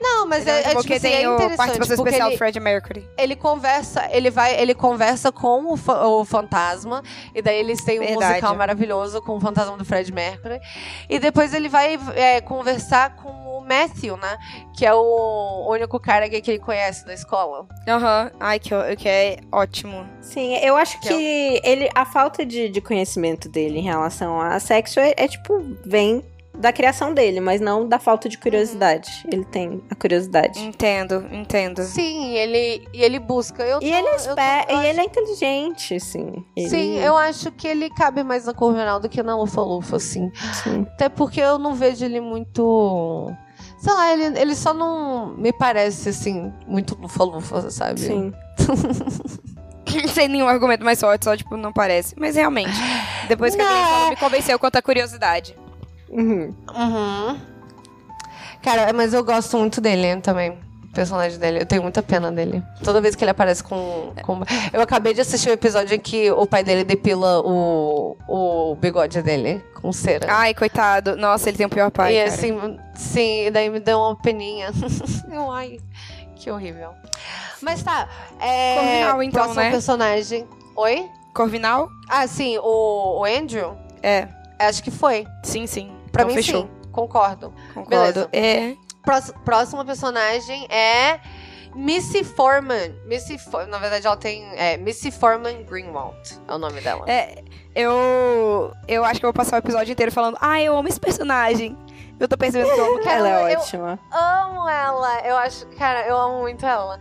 Não, 0.00 0.26
mas 0.26 0.46
é, 0.46 0.60
é, 0.60 0.62
porque 0.74 0.94
tipo, 0.94 0.94
assim, 0.94 1.00
tem 1.00 1.14
é 1.14 1.22
interessante. 1.22 1.56
participação 1.56 1.96
porque 1.96 2.08
especial 2.10 2.28
ele, 2.28 2.38
Fred 2.38 2.60
Mercury. 2.60 3.08
Ele 3.16 3.36
conversa, 3.36 4.08
ele 4.10 4.30
vai, 4.30 4.60
ele 4.60 4.74
conversa 4.74 5.32
com 5.32 5.72
o, 5.72 5.76
fa 5.76 6.06
o 6.06 6.24
fantasma 6.24 7.02
e 7.34 7.40
daí 7.40 7.58
eles 7.58 7.82
têm 7.82 7.98
um 7.98 8.04
Verdade. 8.04 8.32
musical 8.32 8.54
maravilhoso 8.54 9.22
com 9.22 9.36
o 9.36 9.40
fantasma 9.40 9.76
do 9.76 9.84
Fred 9.84 10.12
Mercury 10.12 10.60
e 11.08 11.18
depois 11.18 11.54
ele 11.54 11.68
vai 11.68 11.98
é, 12.14 12.40
conversar 12.40 13.16
com 13.16 13.30
o 13.30 13.60
Matthew, 13.66 14.16
né? 14.16 14.38
Que 14.76 14.84
é 14.84 14.94
o 14.94 15.66
único 15.68 15.98
cara 15.98 16.28
que 16.28 16.50
ele 16.50 16.58
conhece 16.58 17.04
da 17.06 17.14
escola. 17.14 17.66
Aham. 17.88 18.24
Uhum. 18.24 18.38
Ai, 18.40 18.58
que, 18.58 18.70
que 18.96 19.08
é 19.08 19.38
ótimo. 19.50 20.06
Sim, 20.20 20.56
eu 20.58 20.76
acho 20.76 21.00
que, 21.00 21.08
que 21.08 21.60
é 21.64 21.70
ele, 21.70 21.90
a 21.94 22.04
falta 22.04 22.44
de, 22.44 22.68
de 22.68 22.80
conhecimento 22.80 23.48
dele 23.48 23.78
em 23.78 23.82
relação 23.82 24.40
a 24.40 24.58
sexo 24.60 25.00
é, 25.00 25.14
é 25.16 25.26
tipo, 25.26 25.58
vem 25.84 26.22
da 26.58 26.72
criação 26.72 27.12
dele, 27.12 27.40
mas 27.40 27.60
não 27.60 27.88
da 27.88 27.98
falta 27.98 28.28
de 28.28 28.38
curiosidade. 28.38 29.22
Uhum. 29.24 29.30
Ele 29.32 29.44
tem 29.44 29.82
a 29.90 29.94
curiosidade. 29.94 30.60
Entendo, 30.60 31.26
entendo. 31.30 31.82
Sim, 31.82 32.34
ele 32.34 32.88
e 32.92 33.02
ele 33.02 33.18
busca. 33.18 33.62
Eu 33.62 33.80
e 33.82 33.92
ele 33.92 34.08
é 34.08 34.16
esper... 34.16 34.66
e 34.70 34.86
ele 34.86 35.00
é 35.00 35.04
inteligente, 35.04 36.00
sim. 36.00 36.44
Ele... 36.56 36.68
Sim, 36.68 36.98
eu 36.98 37.16
acho 37.16 37.50
que 37.52 37.66
ele 37.66 37.90
cabe 37.90 38.22
mais 38.22 38.46
na 38.46 38.54
Corvinal 38.54 39.00
do 39.00 39.08
que 39.08 39.22
na 39.22 39.36
Lufa 39.36 39.60
Lufa, 39.60 39.96
assim. 39.96 40.30
Sim. 40.64 40.86
Até 40.92 41.08
porque 41.08 41.40
eu 41.40 41.58
não 41.58 41.74
vejo 41.74 42.04
ele 42.04 42.20
muito 42.20 43.34
Sei 43.78 43.92
lá, 43.92 44.12
ele, 44.12 44.40
ele 44.40 44.54
só 44.54 44.72
não 44.72 45.36
me 45.36 45.52
parece, 45.52 46.08
assim, 46.08 46.52
muito 46.66 46.96
lufa-lufa, 47.00 47.70
sabe? 47.70 48.00
Sim. 48.00 48.32
Sem 50.12 50.28
nenhum 50.28 50.48
argumento 50.48 50.84
mais 50.84 50.98
forte, 50.98 51.24
só, 51.24 51.36
tipo, 51.36 51.56
não 51.56 51.72
parece. 51.72 52.14
Mas 52.18 52.34
realmente, 52.36 52.76
depois 53.28 53.54
que 53.54 53.62
não. 53.62 53.68
a 53.68 53.72
Glenn 53.72 53.84
falou, 53.84 54.10
me 54.10 54.16
convenceu 54.16 54.58
quanto 54.58 54.76
à 54.76 54.82
curiosidade. 54.82 55.56
Uhum. 56.08 56.54
Uhum. 56.74 57.40
Cara, 58.62 58.92
mas 58.92 59.14
eu 59.14 59.22
gosto 59.22 59.56
muito 59.58 59.80
dele 59.80 60.20
também. 60.20 60.50
O 60.50 60.92
personagem 60.92 61.38
dele. 61.38 61.60
Eu 61.60 61.66
tenho 61.66 61.82
muita 61.82 62.02
pena 62.02 62.32
dele. 62.32 62.62
Toda 62.82 63.00
vez 63.00 63.14
que 63.14 63.22
ele 63.22 63.30
aparece 63.30 63.62
com. 63.62 64.12
com... 64.22 64.40
Eu 64.72 64.80
acabei 64.80 65.14
de 65.14 65.20
assistir 65.20 65.48
o 65.48 65.50
um 65.50 65.54
episódio 65.54 65.94
em 65.94 66.00
que 66.00 66.30
o 66.30 66.46
pai 66.46 66.64
dele 66.64 66.82
depila 66.82 67.40
o, 67.40 68.16
o 68.26 68.74
bigode 68.76 69.22
dele 69.22 69.62
com 69.74 69.92
cera. 69.92 70.26
Ai, 70.30 70.54
coitado. 70.54 71.16
Nossa, 71.16 71.48
ele 71.48 71.58
tem 71.58 71.66
o 71.66 71.70
pior 71.70 71.90
pai. 71.90 72.16
E 72.16 72.18
cara. 72.18 72.28
assim, 72.28 72.78
sim, 72.94 73.46
e 73.46 73.50
daí 73.50 73.70
me 73.70 73.78
deu 73.78 73.98
uma 73.98 74.16
peninha. 74.16 74.70
Ai, 75.52 75.78
que 76.34 76.50
horrível. 76.50 76.90
Mas 77.62 77.82
tá. 77.82 78.08
É... 78.40 78.76
Corvinal, 78.76 79.22
então, 79.22 79.42
Próximo 79.42 79.62
né? 79.62 79.70
personagem. 79.70 80.48
Oi? 80.74 81.08
Corvinal? 81.32 81.88
Ah, 82.08 82.26
sim, 82.26 82.58
o, 82.58 83.20
o 83.20 83.24
Andrew? 83.24 83.76
É. 84.02 84.28
Acho 84.58 84.82
que 84.82 84.90
foi. 84.90 85.26
Sim, 85.42 85.66
sim. 85.66 85.95
Pra 86.16 86.22
então, 86.22 86.34
mim, 86.34 86.42
fechou. 86.42 86.62
sim. 86.62 86.90
Concordo. 86.90 87.52
Concordo. 87.74 88.28
Beleza. 88.28 88.30
É. 88.32 88.74
Próximo 89.44 89.84
personagem 89.84 90.66
é 90.70 91.20
Missy 91.74 92.24
Foreman. 92.24 92.94
Missy, 93.04 93.36
For... 93.36 93.66
na 93.66 93.78
verdade, 93.78 94.06
ela 94.06 94.16
tem. 94.16 94.44
É, 94.54 94.78
Missy 94.78 95.10
Foreman 95.10 95.62
Greenwald 95.64 96.16
é 96.48 96.54
o 96.54 96.58
nome 96.58 96.80
dela. 96.80 97.04
É, 97.06 97.44
eu. 97.74 98.72
Eu 98.88 99.04
acho 99.04 99.20
que 99.20 99.26
eu 99.26 99.28
vou 99.28 99.34
passar 99.34 99.56
o 99.56 99.58
episódio 99.58 99.92
inteiro 99.92 100.10
falando, 100.10 100.38
ah, 100.40 100.60
eu 100.60 100.76
amo 100.76 100.88
esse 100.88 100.98
personagem. 100.98 101.76
Eu 102.18 102.26
tô 102.26 102.36
percebendo 102.38 102.72
que 102.72 102.80
eu 102.80 102.86
amo 102.86 103.00
ela. 103.06 103.28
Ela 103.28 103.50
é 103.50 103.58
ótima. 103.58 103.98
amo 104.10 104.68
ela. 104.68 105.20
Eu 105.20 105.36
acho. 105.36 105.66
Cara, 105.76 106.06
eu 106.06 106.16
amo 106.16 106.40
muito 106.40 106.64
ela. 106.64 106.98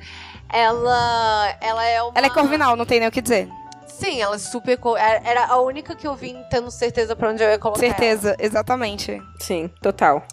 Ela. 0.52 1.58
Ela 1.62 1.86
é 1.86 2.04
uma. 2.04 2.12
Ela 2.14 2.28
é 2.28 2.30
corvinal, 2.30 2.76
não 2.76 2.86
tem 2.86 3.00
nem 3.00 3.08
o 3.08 3.12
que 3.12 3.22
dizer. 3.22 3.50
Sim, 4.00 4.22
ela 4.22 4.36
é 4.36 4.40
super. 4.40 4.78
Era 5.24 5.46
a 5.46 5.62
única 5.62 5.96
que 5.96 6.06
eu 6.06 6.16
vim 6.16 6.44
tendo 6.50 6.70
certeza 6.70 7.16
pra 7.16 7.30
onde 7.30 7.42
eu 7.42 7.50
ia 7.50 7.58
colocar. 7.58 7.80
Certeza, 7.80 8.30
ela. 8.30 8.38
exatamente. 8.40 9.22
Sim, 9.40 9.70
total. 9.82 10.24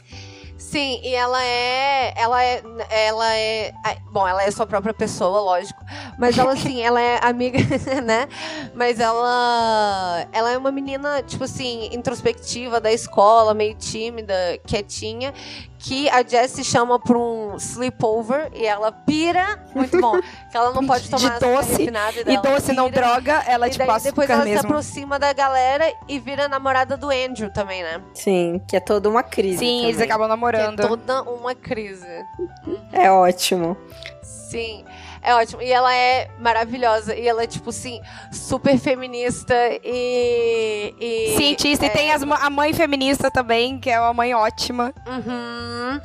Sim, 0.59 1.01
e 1.03 1.15
ela 1.15 1.45
é. 1.45 2.15
Ela 2.17 2.45
é. 2.45 2.63
Ela 2.91 3.37
é. 3.37 3.75
Bom, 4.11 4.27
ela 4.27 4.43
é 4.43 4.51
sua 4.51 4.67
própria 4.67 4.95
pessoa, 4.95 5.41
lógico. 5.41 5.85
Mas 6.19 6.39
ela, 6.39 6.53
assim, 6.53 6.81
ela 6.81 7.01
é 7.01 7.19
amiga, 7.23 7.59
né? 8.03 8.29
Mas 8.75 8.99
ela. 8.99 10.27
Ela 10.33 10.53
é 10.53 10.59
uma 10.59 10.73
menina, 10.73 11.23
tipo 11.23 11.45
assim, 11.45 11.89
introspectiva 11.93 12.81
da 12.81 12.93
escola, 12.93 13.55
meio 13.55 13.75
tímida, 13.75 14.35
quietinha 14.67 15.35
que 15.83 16.09
a 16.09 16.23
Jessie 16.23 16.65
chama 16.65 16.99
pra 16.99 17.19
um 17.19 17.57
sleepover 17.57 18.51
e 18.55 18.65
ela 18.65 18.93
pira. 18.93 19.65
Muito 19.75 20.01
bom. 20.01 20.19
Que 20.51 20.57
ela 20.57 20.73
não 20.73 20.87
pode 20.87 21.11
tomar 21.11 21.39
de 21.39 21.41
doce. 21.41 21.83
E, 21.83 22.33
e 22.33 22.41
doce 22.41 22.69
pira, 22.69 22.75
não 22.75 22.91
droga, 22.91 23.43
ela 23.47 23.67
e 23.67 23.71
tipo 23.71 23.85
daí, 23.85 24.01
depois 24.01 24.31
ela 24.31 24.45
mesmo. 24.45 24.61
se 24.61 24.67
aproxima 24.67 25.19
da 25.19 25.33
galera 25.33 25.93
e 26.09 26.19
vira 26.19 26.49
namorada 26.49 26.97
do 26.97 27.11
Andrew 27.11 27.53
também, 27.53 27.83
né? 27.83 28.01
Sim, 28.15 28.63
que 28.69 28.77
é 28.77 28.81
toda 28.81 29.09
uma 29.09 29.23
crise. 29.23 29.59
Sim, 29.59 29.79
também. 29.79 29.85
eles 29.91 30.01
acabam 30.01 30.29
namorando. 30.29 30.79
Que 30.79 30.85
é 30.85 30.89
toda 30.89 31.23
uma 31.23 31.55
crise. 31.55 32.07
É 32.93 33.11
ótimo. 33.11 33.77
Sim. 34.23 34.85
É 35.23 35.35
ótimo. 35.35 35.63
E 35.63 35.71
ela 35.71 35.95
é 35.95 36.29
maravilhosa. 36.41 37.15
E 37.15 37.29
ela 37.29 37.45
é, 37.45 37.47
tipo 37.47 37.71
assim, 37.71 38.01
super 38.33 38.77
feminista 38.77 39.55
e. 39.85 40.95
e 41.01 41.37
Cientista. 41.37 41.87
É... 41.87 41.89
E 41.89 41.91
tem 41.91 42.13
as, 42.13 42.23
a 42.23 42.51
mãe 42.51 42.73
feminista 42.73 43.31
também, 43.31 43.79
que 43.79 43.89
é 43.89 44.01
uma 44.01 44.13
mãe 44.13 44.35
ótima. 44.35 44.93
Uhum. 45.07 46.01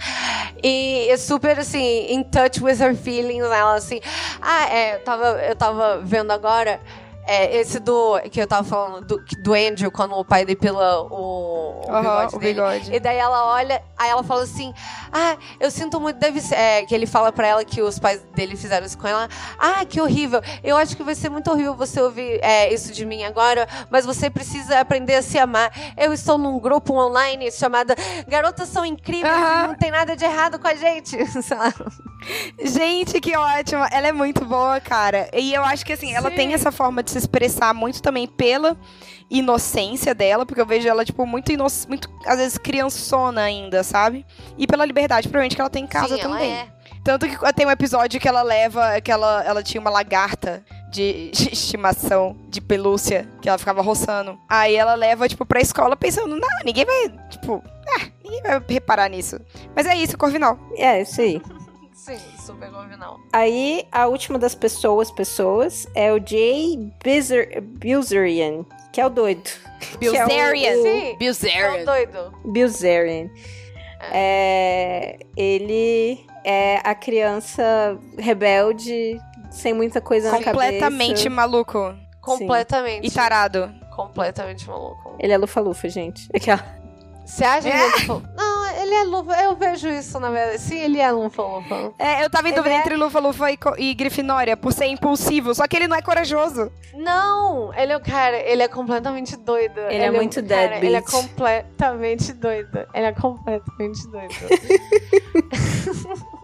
E 0.63 1.09
é 1.09 1.17
super, 1.17 1.57
assim, 1.59 2.13
in 2.13 2.23
touch 2.23 2.63
with 2.63 2.79
her 2.79 2.95
feelings. 2.95 3.43
Ela, 3.43 3.75
assim. 3.75 3.99
Ah, 4.39 4.69
é. 4.69 4.95
Eu 4.95 5.03
tava, 5.03 5.25
eu 5.25 5.55
tava 5.55 5.99
vendo 6.03 6.31
agora. 6.31 6.79
É, 7.27 7.57
esse 7.57 7.79
do. 7.79 8.19
Que 8.31 8.41
eu 8.41 8.47
tava 8.47 8.63
falando, 8.63 9.05
do, 9.05 9.23
do 9.43 9.53
Andrew, 9.53 9.91
quando 9.91 10.15
o 10.15 10.23
pai 10.23 10.45
depila 10.45 11.01
o, 11.03 11.81
o 11.85 11.91
Aham, 11.91 12.01
bigode 12.01 12.35
o 12.35 12.39
dele. 12.39 12.53
bigode. 12.53 12.95
E 12.95 12.99
daí 12.99 13.17
ela 13.17 13.45
olha, 13.53 13.83
aí 13.97 14.09
ela 14.09 14.23
fala 14.23 14.43
assim: 14.43 14.73
Ah, 15.11 15.37
eu 15.59 15.69
sinto 15.69 15.99
muito, 15.99 16.17
deve 16.17 16.39
ser. 16.39 16.55
É, 16.55 16.85
que 16.85 16.95
ele 16.95 17.05
fala 17.05 17.31
pra 17.31 17.47
ela 17.47 17.65
que 17.65 17.81
os 17.81 17.99
pais 17.99 18.21
dele 18.33 18.55
fizeram 18.55 18.85
isso 18.85 18.97
com 18.97 19.07
ela. 19.07 19.27
Ah, 19.59 19.83
que 19.85 19.99
horrível. 19.99 20.41
Eu 20.63 20.77
acho 20.77 20.95
que 20.95 21.03
vai 21.03 21.15
ser 21.15 21.29
muito 21.29 21.51
horrível 21.51 21.75
você 21.75 22.01
ouvir 22.01 22.39
é, 22.41 22.73
isso 22.73 22.91
de 22.93 23.05
mim 23.05 23.23
agora, 23.23 23.67
mas 23.89 24.05
você 24.05 24.29
precisa 24.29 24.79
aprender 24.79 25.15
a 25.15 25.21
se 25.21 25.37
amar. 25.37 25.71
Eu 25.97 26.13
estou 26.13 26.37
num 26.37 26.59
grupo 26.59 26.93
online 26.93 27.51
chamado 27.51 27.93
Garotas 28.27 28.69
São 28.69 28.85
Incríveis 28.85 29.33
e 29.35 29.67
não 29.67 29.75
tem 29.75 29.91
nada 29.91 30.15
de 30.15 30.23
errado 30.23 30.57
com 30.59 30.67
a 30.67 30.75
gente. 30.75 31.17
Gente, 32.63 33.21
que 33.21 33.35
ótimo. 33.37 33.85
Ela 33.91 34.07
é 34.07 34.11
muito 34.11 34.43
boa, 34.43 34.79
cara. 34.79 35.29
E 35.33 35.53
eu 35.53 35.63
acho 35.63 35.85
que, 35.85 35.93
assim, 35.93 36.13
ela 36.13 36.29
Sim. 36.29 36.35
tem 36.35 36.53
essa 36.53 36.71
forma 36.71 37.03
de 37.03 37.11
se 37.19 37.25
expressar 37.25 37.73
muito 37.73 38.01
também 38.01 38.27
pela 38.27 38.77
inocência 39.29 40.13
dela, 40.15 40.45
porque 40.45 40.61
eu 40.61 40.65
vejo 40.65 40.87
ela, 40.87 41.03
tipo, 41.03 41.25
muito, 41.25 41.51
ino 41.51 41.65
muito 41.87 42.09
às 42.25 42.37
vezes, 42.37 42.57
criançona 42.57 43.41
ainda, 43.41 43.83
sabe? 43.83 44.25
E 44.57 44.65
pela 44.65 44.85
liberdade, 44.85 45.27
provavelmente, 45.27 45.55
que 45.55 45.61
ela 45.61 45.69
tem 45.69 45.83
em 45.83 45.87
casa 45.87 46.15
Sim, 46.15 46.21
ela 46.21 46.33
também. 46.33 46.51
é. 46.53 46.67
Tanto 47.03 47.25
que 47.27 47.53
tem 47.53 47.65
um 47.65 47.71
episódio 47.71 48.19
que 48.19 48.27
ela 48.27 48.41
leva, 48.41 48.99
que 48.99 49.09
ela, 49.09 49.41
ela 49.45 49.63
tinha 49.63 49.79
uma 49.79 49.89
lagarta 49.89 50.63
de 50.91 51.31
estimação, 51.33 52.35
de 52.49 52.59
pelúcia, 52.59 53.29
que 53.41 53.47
ela 53.47 53.57
ficava 53.57 53.81
roçando. 53.81 54.37
Aí 54.49 54.75
ela 54.75 54.93
leva, 54.95 55.27
tipo, 55.27 55.45
pra 55.45 55.61
escola 55.61 55.95
pensando, 55.95 56.35
não, 56.35 56.47
ninguém 56.65 56.85
vai, 56.85 57.09
tipo, 57.29 57.63
ah, 57.95 58.07
ninguém 58.23 58.41
vai 58.41 58.61
reparar 58.67 59.09
nisso. 59.09 59.39
Mas 59.75 59.85
é 59.85 59.95
isso, 59.95 60.17
Corvinal. 60.17 60.59
É, 60.75 61.01
isso 61.01 61.21
aí. 61.21 61.41
Sim, 61.93 62.19
super 62.47 62.71
convenal. 62.71 63.19
Aí, 63.33 63.87
a 63.91 64.07
última 64.07 64.39
das 64.39 64.55
pessoas, 64.55 65.11
pessoas, 65.11 65.87
é 65.93 66.11
o 66.11 66.19
Jay 66.25 66.91
Bizer- 67.03 67.61
Bilzerian, 67.61 68.65
que 68.91 68.99
é 69.01 69.05
o 69.05 69.09
doido. 69.09 69.49
Que 69.99 70.07
é 70.07 70.23
o- 70.23 70.27
Bilzerian. 70.27 70.73
o- 70.79 70.81
Sim. 70.83 71.15
Bilzerian. 71.19 71.85
doido. 71.85 72.33
Bilzerian. 72.45 73.29
É, 74.11 75.17
ele 75.35 76.25
é 76.43 76.79
a 76.83 76.95
criança 76.95 77.97
rebelde, 78.17 79.19
sem 79.51 79.73
muita 79.73 79.99
coisa 79.99 80.31
na 80.31 80.37
Completamente 80.43 81.09
cabeça. 81.23 81.29
maluco. 81.29 81.95
Completamente. 82.21 83.07
E 83.07 83.11
tarado. 83.11 83.71
Completamente 83.95 84.67
maluco. 84.67 85.15
Ele 85.19 85.33
é 85.33 85.37
lufa-lufa, 85.37 85.89
gente. 85.89 86.27
Aquela- 86.33 86.63
Você 87.25 87.43
acha 87.43 87.69
que 87.69 87.75
ele 87.75 87.83
é 87.83 87.85
lufa? 88.07 88.29
Não, 88.35 88.56
ele 88.87 88.95
é 88.95 89.03
lufa. 89.03 89.33
Eu 89.43 89.55
vejo 89.55 89.87
isso, 89.89 90.19
na 90.19 90.29
verdade. 90.29 90.61
Sim, 90.61 90.79
ele 90.79 90.99
é 90.99 91.11
lufa, 91.11 91.41
lufa. 91.43 91.93
É, 91.99 92.23
eu 92.23 92.29
tava 92.29 92.47
em 92.47 92.51
Ele 92.51 92.57
dúvida 92.57 92.75
é- 92.75 92.79
entre 92.79 92.95
Lufa-Lufa 92.95 93.51
e, 93.51 93.57
Co- 93.57 93.75
e 93.77 93.93
Grifinória, 93.93 94.55
por 94.57 94.73
ser 94.73 94.85
impulsivo. 94.87 95.53
Só 95.53 95.67
que 95.67 95.75
ele 95.75 95.87
não 95.87 95.97
é 95.97 96.01
corajoso. 96.01 96.71
Não, 96.93 97.73
ele 97.75 97.91
é 97.91 97.97
o 97.97 98.01
cara, 98.01 98.37
ele 98.37 98.63
é 98.63 98.67
completamente 98.67 99.35
doido. 99.35 99.79
Ele 99.89 100.03
é 100.03 100.11
muito 100.11 100.35
cara, 100.35 100.47
deadbeat. 100.47 100.85
Ele 100.85 100.95
é 100.95 101.01
completamente 101.01 102.33
doido. 102.33 102.79
Ele 102.93 103.05
é 103.05 103.11
completamente 103.11 104.07
doido. 104.07 104.33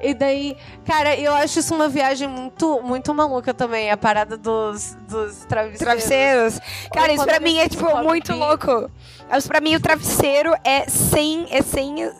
E 0.00 0.14
daí, 0.14 0.56
cara, 0.84 1.16
eu 1.16 1.32
acho 1.34 1.60
isso 1.60 1.74
uma 1.74 1.88
viagem 1.88 2.28
muito, 2.28 2.80
muito 2.82 3.14
maluca 3.14 3.54
também, 3.54 3.90
a 3.90 3.96
parada 3.96 4.36
dos, 4.36 4.96
dos 5.08 5.44
travesseiros. 5.44 5.78
Travesseiros. 5.78 6.60
Cara, 6.92 7.06
Olha, 7.06 7.14
isso 7.14 7.24
pra 7.24 7.40
mim 7.40 7.58
é, 7.58 7.68
tipo, 7.68 8.02
muito 8.02 8.34
louco. 8.34 8.90
Mas 9.30 9.46
pra 9.46 9.60
mim 9.60 9.74
o 9.74 9.80
travesseiro 9.80 10.54
é 10.64 10.88
sem. 10.88 11.46
É 11.50 11.62
sem. 11.62 12.10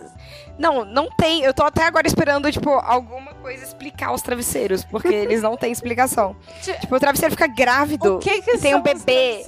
Não, 0.58 0.84
não 0.84 1.08
tem. 1.10 1.42
Eu 1.42 1.52
tô 1.52 1.64
até 1.64 1.84
agora 1.84 2.06
esperando, 2.06 2.50
tipo, 2.50 2.70
alguma 2.70 3.31
coisa 3.42 3.64
explicar 3.64 4.12
os 4.12 4.22
travesseiros, 4.22 4.84
porque 4.84 5.08
eles 5.08 5.42
não 5.42 5.56
têm 5.56 5.72
explicação. 5.72 6.36
Ti- 6.62 6.72
Tipo, 6.80 6.96
o 6.96 7.00
travesseiro 7.00 7.32
fica 7.34 7.46
grávido. 7.46 8.16
O 8.16 8.18
que 8.18 8.40
que 8.42 8.52
e 8.52 8.58
tem 8.58 8.74
um 8.74 8.80
bebê. 8.82 9.42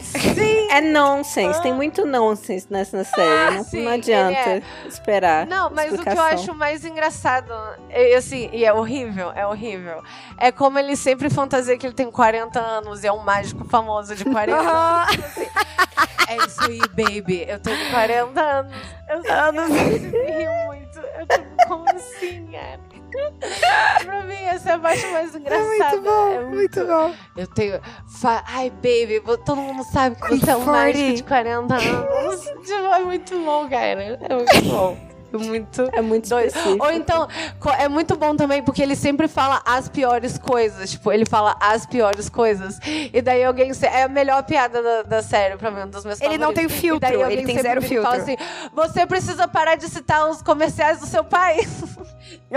Sim. 0.00 0.68
É 0.70 0.80
nonsense, 0.80 1.60
tem 1.62 1.72
muito 1.72 2.04
nonsense 2.06 2.66
nessa 2.70 3.04
série. 3.04 3.56
Não, 3.56 3.64
sim, 3.64 3.82
não 3.84 3.92
adianta 3.92 4.50
ele 4.50 4.64
esperar. 4.88 5.46
Não, 5.46 5.70
mas 5.70 5.86
o 5.92 5.98
que 5.98 6.08
eu 6.08 6.12
explicação. 6.12 6.24
acho 6.26 6.54
mais 6.54 6.84
engraçado, 6.84 7.52
é, 7.90 8.14
assim, 8.16 8.48
e 8.52 8.64
é 8.64 8.72
horrível, 8.72 9.30
é 9.32 9.46
horrível, 9.46 10.02
é 10.38 10.50
como 10.50 10.78
ele 10.78 10.96
sempre 10.96 11.28
fantasia 11.30 11.76
que 11.76 11.86
ele 11.86 11.94
tem 11.94 12.10
40 12.10 12.58
anos 12.58 13.04
e 13.04 13.06
é 13.06 13.12
um 13.12 13.18
mágico 13.22 13.64
famoso 13.68 14.14
de 14.14 14.24
40 14.24 14.56
anos. 14.58 14.66
Aham. 14.66 15.06
É 16.28 16.36
isso 16.44 16.60
aí, 16.64 16.80
baby. 16.88 17.44
Eu 17.46 17.58
tenho 17.60 17.90
40 17.90 18.40
anos. 18.40 18.72
Eu, 19.08 19.32
Anos. 19.32 19.70
eu 19.70 20.52
muito. 20.66 20.98
Eu 20.98 21.26
tipo, 21.28 21.68
como 21.68 21.88
assim, 21.90 22.46
cara? 22.50 22.80
Pra 24.04 24.22
mim, 24.24 24.34
essa 24.34 24.70
é 24.70 24.72
a 24.74 24.78
parte 24.78 25.06
mais 25.08 25.34
É 25.34 25.38
engraçada. 25.38 25.96
muito 25.96 26.00
bom, 26.02 26.28
É 26.32 26.40
muito 26.44 26.84
bom. 26.86 27.14
Eu 27.36 27.46
tenho. 27.46 27.80
Ai, 28.46 28.70
baby, 28.70 29.22
todo 29.44 29.56
mundo 29.56 29.84
sabe 29.84 30.16
que 30.16 30.38
você 30.38 30.50
é 30.50 30.56
um 30.56 30.64
40. 30.64 30.70
mágico 30.98 31.14
de 31.16 31.22
40 31.24 31.74
anos. 31.74 32.40
tipo, 32.66 32.72
é 32.72 33.00
muito 33.00 33.38
bom, 33.44 33.68
cara. 33.68 34.02
É 34.02 34.34
muito 34.34 34.62
bom. 34.70 35.05
É 35.36 35.46
muito. 35.46 35.90
É 35.92 36.00
muito 36.02 36.28
Doido. 36.28 36.52
Ou 36.80 36.90
então, 36.90 37.28
é 37.78 37.88
muito 37.88 38.16
bom 38.16 38.34
também 38.36 38.62
porque 38.62 38.82
ele 38.82 38.96
sempre 38.96 39.28
fala 39.28 39.62
as 39.64 39.88
piores 39.88 40.38
coisas. 40.38 40.90
Tipo, 40.90 41.12
ele 41.12 41.24
fala 41.24 41.56
as 41.60 41.86
piores 41.86 42.28
coisas. 42.28 42.78
E 43.12 43.20
daí 43.22 43.44
alguém. 43.44 43.72
se- 43.74 43.86
É 43.86 44.02
a 44.04 44.08
melhor 44.08 44.42
piada 44.44 44.82
da, 44.82 45.02
da 45.02 45.22
série, 45.22 45.56
pra 45.56 45.70
mim, 45.70 45.82
um 45.82 45.88
dos 45.88 46.04
meus 46.04 46.20
Ele 46.20 46.38
não 46.38 46.48
favoritos. 46.48 46.72
tem 46.72 46.80
filtro, 46.80 47.00
daí 47.00 47.14
ele 47.14 47.22
alguém 47.22 47.44
tem 47.46 47.56
sempre 47.56 47.62
zero 47.68 47.84
e 47.84 48.02
Fala 48.02 48.16
assim: 48.16 48.36
filtro. 48.36 48.46
você 48.74 49.06
precisa 49.06 49.46
parar 49.48 49.76
de 49.76 49.88
citar 49.88 50.28
os 50.28 50.42
comerciais 50.42 51.00
do 51.00 51.06
seu 51.06 51.22
pai. 51.24 51.58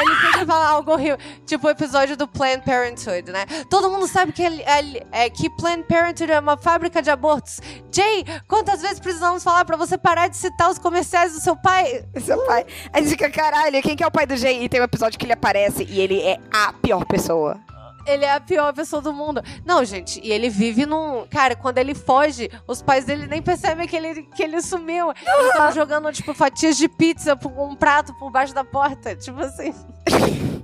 Ele 0.00 0.14
sempre 0.20 0.46
fala 0.46 0.68
algo 0.68 0.92
horrível. 0.92 1.18
Tipo 1.46 1.66
o 1.66 1.70
episódio 1.70 2.16
do 2.16 2.26
Planned 2.28 2.64
Parenthood, 2.64 3.30
né? 3.32 3.44
Todo 3.70 3.90
mundo 3.90 4.06
sabe 4.06 4.32
que, 4.32 4.42
ele, 4.42 4.62
ele- 4.66 5.06
é, 5.12 5.28
que 5.30 5.48
Planned 5.50 5.84
Parenthood 5.88 6.30
é 6.32 6.38
uma 6.38 6.56
fábrica 6.56 7.02
de 7.02 7.10
abortos. 7.10 7.60
Jay, 7.92 8.24
quantas 8.46 8.80
vezes 8.82 9.00
precisamos 9.00 9.42
falar 9.42 9.64
pra 9.64 9.76
você 9.76 9.96
parar 9.98 10.28
de 10.28 10.36
citar 10.36 10.70
os 10.70 10.78
comerciais 10.78 11.32
do 11.32 11.40
seu 11.40 11.56
pai? 11.56 12.04
Seu 12.20 12.38
pai. 12.46 12.64
Aí 12.92 13.06
fica, 13.06 13.30
caralho, 13.30 13.80
quem 13.82 13.96
que 13.96 14.02
é 14.04 14.06
o 14.06 14.10
pai 14.10 14.26
do 14.26 14.36
Jay? 14.36 14.62
E 14.64 14.68
tem 14.68 14.80
um 14.80 14.84
episódio 14.84 15.18
que 15.18 15.24
ele 15.26 15.32
aparece 15.32 15.84
e 15.88 16.00
ele 16.00 16.20
é 16.20 16.38
a 16.52 16.72
pior 16.72 17.04
pessoa. 17.04 17.58
Ele 18.08 18.24
é 18.24 18.32
a 18.32 18.40
pior 18.40 18.72
pessoa 18.72 19.02
do 19.02 19.12
mundo. 19.12 19.42
Não, 19.64 19.84
gente, 19.84 20.20
e 20.22 20.32
ele 20.32 20.48
vive 20.48 20.86
num. 20.86 21.26
Cara, 21.28 21.54
quando 21.54 21.78
ele 21.78 21.94
foge, 21.94 22.50
os 22.66 22.80
pais 22.80 23.04
dele 23.04 23.26
nem 23.26 23.42
percebem 23.42 23.86
que 23.86 23.96
ele, 23.96 24.22
que 24.22 24.42
ele 24.42 24.60
sumiu. 24.62 25.10
Eles 25.10 25.46
estão 25.52 25.72
jogando, 25.72 26.12
tipo, 26.12 26.32
fatias 26.32 26.76
de 26.76 26.88
pizza 26.88 27.36
por 27.36 27.52
um 27.52 27.76
prato 27.76 28.14
por 28.14 28.30
baixo 28.30 28.54
da 28.54 28.64
porta. 28.64 29.14
Tipo 29.14 29.40
assim. 29.40 29.74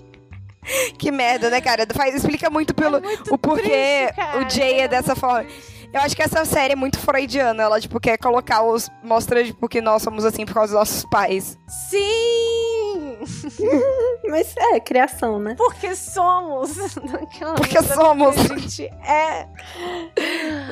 Que 0.99 1.11
merda, 1.11 1.51
né, 1.51 1.61
cara? 1.61 1.87
Faz, 1.95 2.15
explica 2.15 2.49
muito 2.49 2.75
pelo 2.75 2.99
muito 2.99 3.35
o 3.35 3.37
porquê 3.37 4.11
triste, 4.15 4.37
o 4.39 4.51
Jay 4.51 4.81
é 4.81 4.89
dessa 4.89 5.15
forma. 5.15 5.47
Eu 5.93 6.01
acho 6.01 6.17
que 6.17 6.23
essa 6.23 6.45
série 6.45 6.73
é 6.73 6.77
muito 6.77 6.99
freudiana. 6.99 7.63
Ela, 7.63 7.81
tipo, 7.81 8.01
quer 8.01 8.17
colocar 8.19 8.63
os. 8.63 8.91
Mostra, 9.03 9.45
tipo, 9.45 9.69
que 9.69 9.81
nós 9.81 10.03
somos 10.03 10.25
assim 10.25 10.45
por 10.45 10.55
causa 10.55 10.73
dos 10.73 10.79
nossos 10.79 11.05
pais. 11.05 11.59
Sim! 11.69 12.74
Mas 14.29 14.55
é, 14.57 14.81
criação, 14.81 15.39
né? 15.39 15.55
Porque 15.57 15.95
somos. 15.95 16.73
Porque 17.57 17.83
somos. 17.83 18.35
que 18.37 18.53
A 18.53 18.57
gente 18.59 18.83
é. 19.07 19.47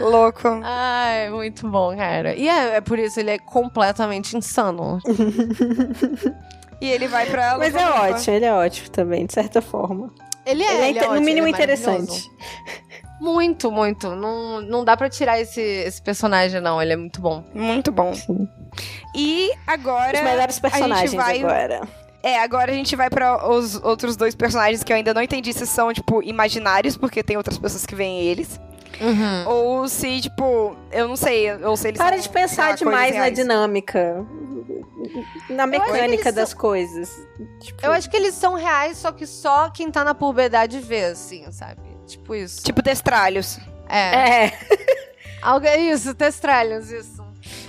Louco. 0.01 0.49
Ai, 0.63 1.31
muito 1.31 1.69
bom, 1.69 1.97
cara. 1.97 2.35
E 2.35 2.49
é, 2.49 2.77
é 2.77 2.81
por 2.81 2.99
isso 2.99 3.19
ele 3.21 3.31
é 3.31 3.39
completamente 3.39 4.37
insano. 4.37 4.99
E 6.81 6.91
ele 6.91 7.07
vai 7.07 7.27
pra. 7.27 7.57
Mas 7.59 7.73
é 7.77 7.89
ótimo, 7.89 8.35
ele 8.35 8.45
é 8.45 8.53
ótimo 8.53 8.89
também, 8.91 9.25
de 9.25 9.33
certa 9.33 9.63
forma. 9.63 10.11
Ele 10.45 10.65
é, 10.65 10.67
ele 10.67 10.73
é, 10.73 10.75
ele 10.75 10.85
é 10.85 10.91
inte- 10.91 11.01
no 11.07 11.11
ótimo, 11.13 11.25
mínimo 11.27 11.47
é 11.47 11.51
interessante. 11.51 12.29
Muito, 13.21 13.71
muito. 13.71 14.17
Não, 14.17 14.61
não 14.61 14.85
dá 14.85 14.97
pra 14.97 15.09
tirar 15.09 15.41
esse, 15.41 15.61
esse 15.61 16.03
personagem, 16.03 16.61
não. 16.61 16.83
Ele 16.83 16.95
é 16.95 16.97
muito 16.97 17.21
bom. 17.21 17.45
Muito 17.55 17.93
bom. 17.93 18.13
Sim. 18.15 18.49
E 19.15 19.53
agora. 19.65 20.19
Os 20.19 20.25
melhores 20.25 20.59
personagens 20.59 21.15
vai- 21.15 21.39
agora. 21.39 21.83
É, 22.23 22.39
agora 22.39 22.71
a 22.71 22.75
gente 22.75 22.95
vai 22.95 23.11
pra 23.11 23.49
os 23.49 23.75
outros 23.83 24.17
dois 24.17 24.35
personagens 24.35 24.83
que 24.85 24.93
eu 24.93 24.97
ainda 24.97 25.13
não 25.13 25.23
entendi 25.23 25.53
se 25.53 25.67
são, 25.67 25.93
tipo, 25.93 26.23
imaginários, 26.23 26.97
porque 26.97 27.23
tem 27.23 27.37
outras 27.37 27.59
pessoas 27.59 27.85
que 27.85 27.95
veem 27.95 28.21
eles. 28.21 28.61
Uhum. 29.01 29.49
Ou 29.49 29.89
se, 29.89 30.21
tipo, 30.21 30.77
eu 30.93 31.09
não 31.09 31.17
sei, 31.17 31.53
ou 31.65 31.77
se 31.77 31.89
eles 31.89 31.99
Para 31.99 32.13
são, 32.17 32.23
de 32.23 32.29
pensar 32.29 32.77
demais 32.77 33.17
na 33.17 33.29
dinâmica. 33.31 34.25
Na 35.49 35.67
mecânica 35.67 36.31
das 36.31 36.51
são- 36.51 36.59
coisas. 36.59 37.11
Tipo, 37.61 37.85
Eu 37.85 37.93
acho 37.93 38.09
que 38.09 38.17
eles 38.17 38.35
são 38.35 38.55
reais, 38.55 38.99
só 38.99 39.11
que 39.11 39.27
só 39.27 39.71
quem 39.71 39.91
tá 39.91 40.05
na 40.05 40.15
puberdade 40.15 40.79
vê, 40.79 41.07
assim, 41.07 41.51
sabe? 41.51 41.81
Tipo 42.07 42.35
isso. 42.35 42.63
Tipo, 42.63 42.83
destralhos. 42.83 43.59
É. 43.89 44.45
É. 44.47 44.59
Algo 45.43 45.67
é 45.67 45.77
isso, 45.79 46.15
testralhos, 46.15 46.91
isso. 46.91 47.21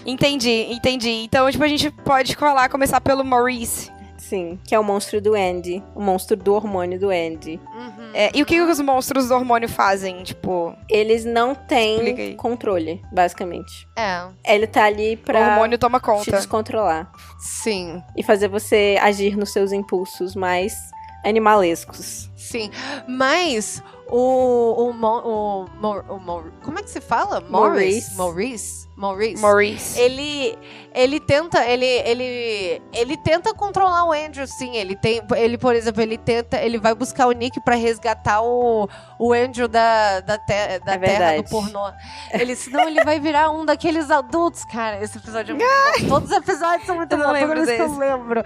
Entendi, 0.05 0.67
entendi. 0.71 1.09
Então, 1.09 1.49
tipo, 1.49 1.63
a 1.63 1.67
gente 1.67 1.89
pode 1.89 2.35
falar, 2.35 2.69
começar 2.69 3.01
pelo 3.01 3.23
Maurice. 3.23 3.91
Sim, 4.33 4.59
que 4.65 4.73
é 4.73 4.79
o 4.79 4.83
monstro 4.83 5.21
do 5.21 5.35
Andy. 5.35 5.83
O 5.93 6.01
monstro 6.01 6.35
do 6.35 6.55
hormônio 6.55 6.99
do 6.99 7.11
Andy. 7.11 7.61
Uhum. 7.71 8.11
É, 8.15 8.31
e 8.33 8.41
o 8.41 8.45
que 8.47 8.59
os 8.59 8.79
monstros 8.79 9.27
do 9.27 9.35
hormônio 9.35 9.69
fazem? 9.69 10.23
Tipo, 10.23 10.75
Eles 10.89 11.23
não 11.23 11.53
têm 11.53 12.35
controle, 12.35 12.99
basicamente. 13.11 13.87
É, 13.95 14.25
Ele 14.43 14.65
tá 14.65 14.85
ali 14.85 15.13
o 15.13 15.17
pra 15.19 15.39
hormônio 15.51 15.77
toma 15.77 15.99
te 15.99 16.03
conta. 16.05 16.31
descontrolar. 16.31 17.11
sim, 17.39 18.01
E 18.17 18.23
fazer 18.23 18.47
você 18.47 18.97
agir 18.99 19.37
nos 19.37 19.51
seus 19.53 19.71
impulsos 19.71 20.35
mais 20.35 20.73
animalescos. 21.23 22.29
sim. 22.35 22.69
Mas 23.07 23.81
O. 24.07 24.89
O, 24.89 24.93
Mo, 24.93 25.19
o, 25.23 25.65
Mor, 25.81 26.05
o 26.09 26.19
Mor, 26.19 26.51
Como 26.63 26.77
é 26.77 26.83
que 26.83 26.89
se 26.89 27.01
fala? 27.01 27.39
Morris. 27.41 28.15
Maurice. 28.15 28.87
Maurice. 28.95 29.41
Maurice. 29.41 29.99
Ele. 29.99 30.57
Ele 30.93 31.19
tenta. 31.19 31.65
Ele. 31.65 31.85
Ele. 31.85 32.81
Ele 32.93 33.17
tenta 33.17 33.53
controlar 33.55 34.05
o 34.05 34.11
Andrew, 34.11 34.45
sim. 34.45 34.75
Ele 34.75 34.95
tem. 34.95 35.21
Ele, 35.35 35.57
por 35.57 35.73
exemplo, 35.73 36.01
ele 36.01 36.17
tenta. 36.17 36.57
Ele 36.61 36.77
vai 36.77 36.93
buscar 36.93 37.27
o 37.27 37.31
Nick 37.31 37.59
pra 37.63 37.75
resgatar 37.75 38.41
o, 38.43 38.87
o 39.17 39.33
Andrew 39.33 39.67
da, 39.67 40.19
da, 40.19 40.37
te, 40.37 40.79
da 40.85 40.93
É 40.93 40.97
terra 40.99 41.37
do 41.37 41.49
pornô. 41.49 41.91
Ele, 42.33 42.55
senão 42.55 42.87
ele 42.87 43.03
vai 43.03 43.19
virar 43.19 43.49
um 43.49 43.65
daqueles 43.65 44.11
adultos, 44.11 44.63
cara. 44.65 45.01
Esse 45.03 45.17
episódio 45.17 45.55
é 45.55 45.57
muito 45.57 46.03
bom. 46.03 46.09
Todos 46.19 46.29
os 46.29 46.37
episódios 46.37 46.85
são 46.85 46.95
muito 46.97 47.11
Eu 47.13 47.17
não 47.17 47.33
bons. 47.33 47.65
vez 47.65 47.71
que 47.77 47.81
eu 47.81 47.97
lembro. 47.97 48.43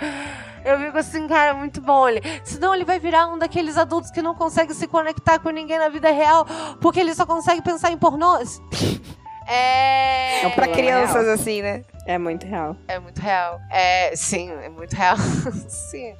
Eu 0.69 0.79
fico 0.79 0.97
assim, 0.97 1.27
cara, 1.27 1.53
muito 1.53 1.79
bom 1.81 2.07
ele. 2.09 2.21
Senão 2.43 2.75
ele 2.75 2.83
vai 2.83 2.99
virar 2.99 3.27
um 3.27 3.37
daqueles 3.37 3.77
adultos 3.77 4.11
que 4.11 4.21
não 4.21 4.35
consegue 4.35 4.73
se 4.73 4.85
conectar 4.87 5.39
com 5.39 5.49
ninguém 5.49 5.79
na 5.79 5.89
vida 5.89 6.11
real, 6.11 6.45
porque 6.81 6.99
ele 6.99 7.15
só 7.15 7.25
consegue 7.25 7.61
pensar 7.61 7.91
em 7.91 7.97
pornôs. 7.97 8.61
É. 9.49 10.43
É 10.43 10.47
um 10.47 10.51
Pra 10.51 10.67
crianças, 10.67 11.23
real. 11.23 11.33
assim, 11.35 11.61
né? 11.61 11.85
É 12.05 12.17
muito 12.17 12.45
real. 12.45 12.75
É 12.85 12.99
muito 12.99 13.21
real. 13.21 13.61
É, 13.71 14.13
sim, 14.13 14.51
é 14.51 14.67
muito 14.67 14.93
real. 14.93 15.15
sim. 15.69 16.13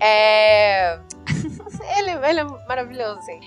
É. 0.00 0.98
ele, 1.98 2.10
ele 2.26 2.40
é 2.40 2.44
maravilhoso, 2.66 3.20
sim. 3.20 3.38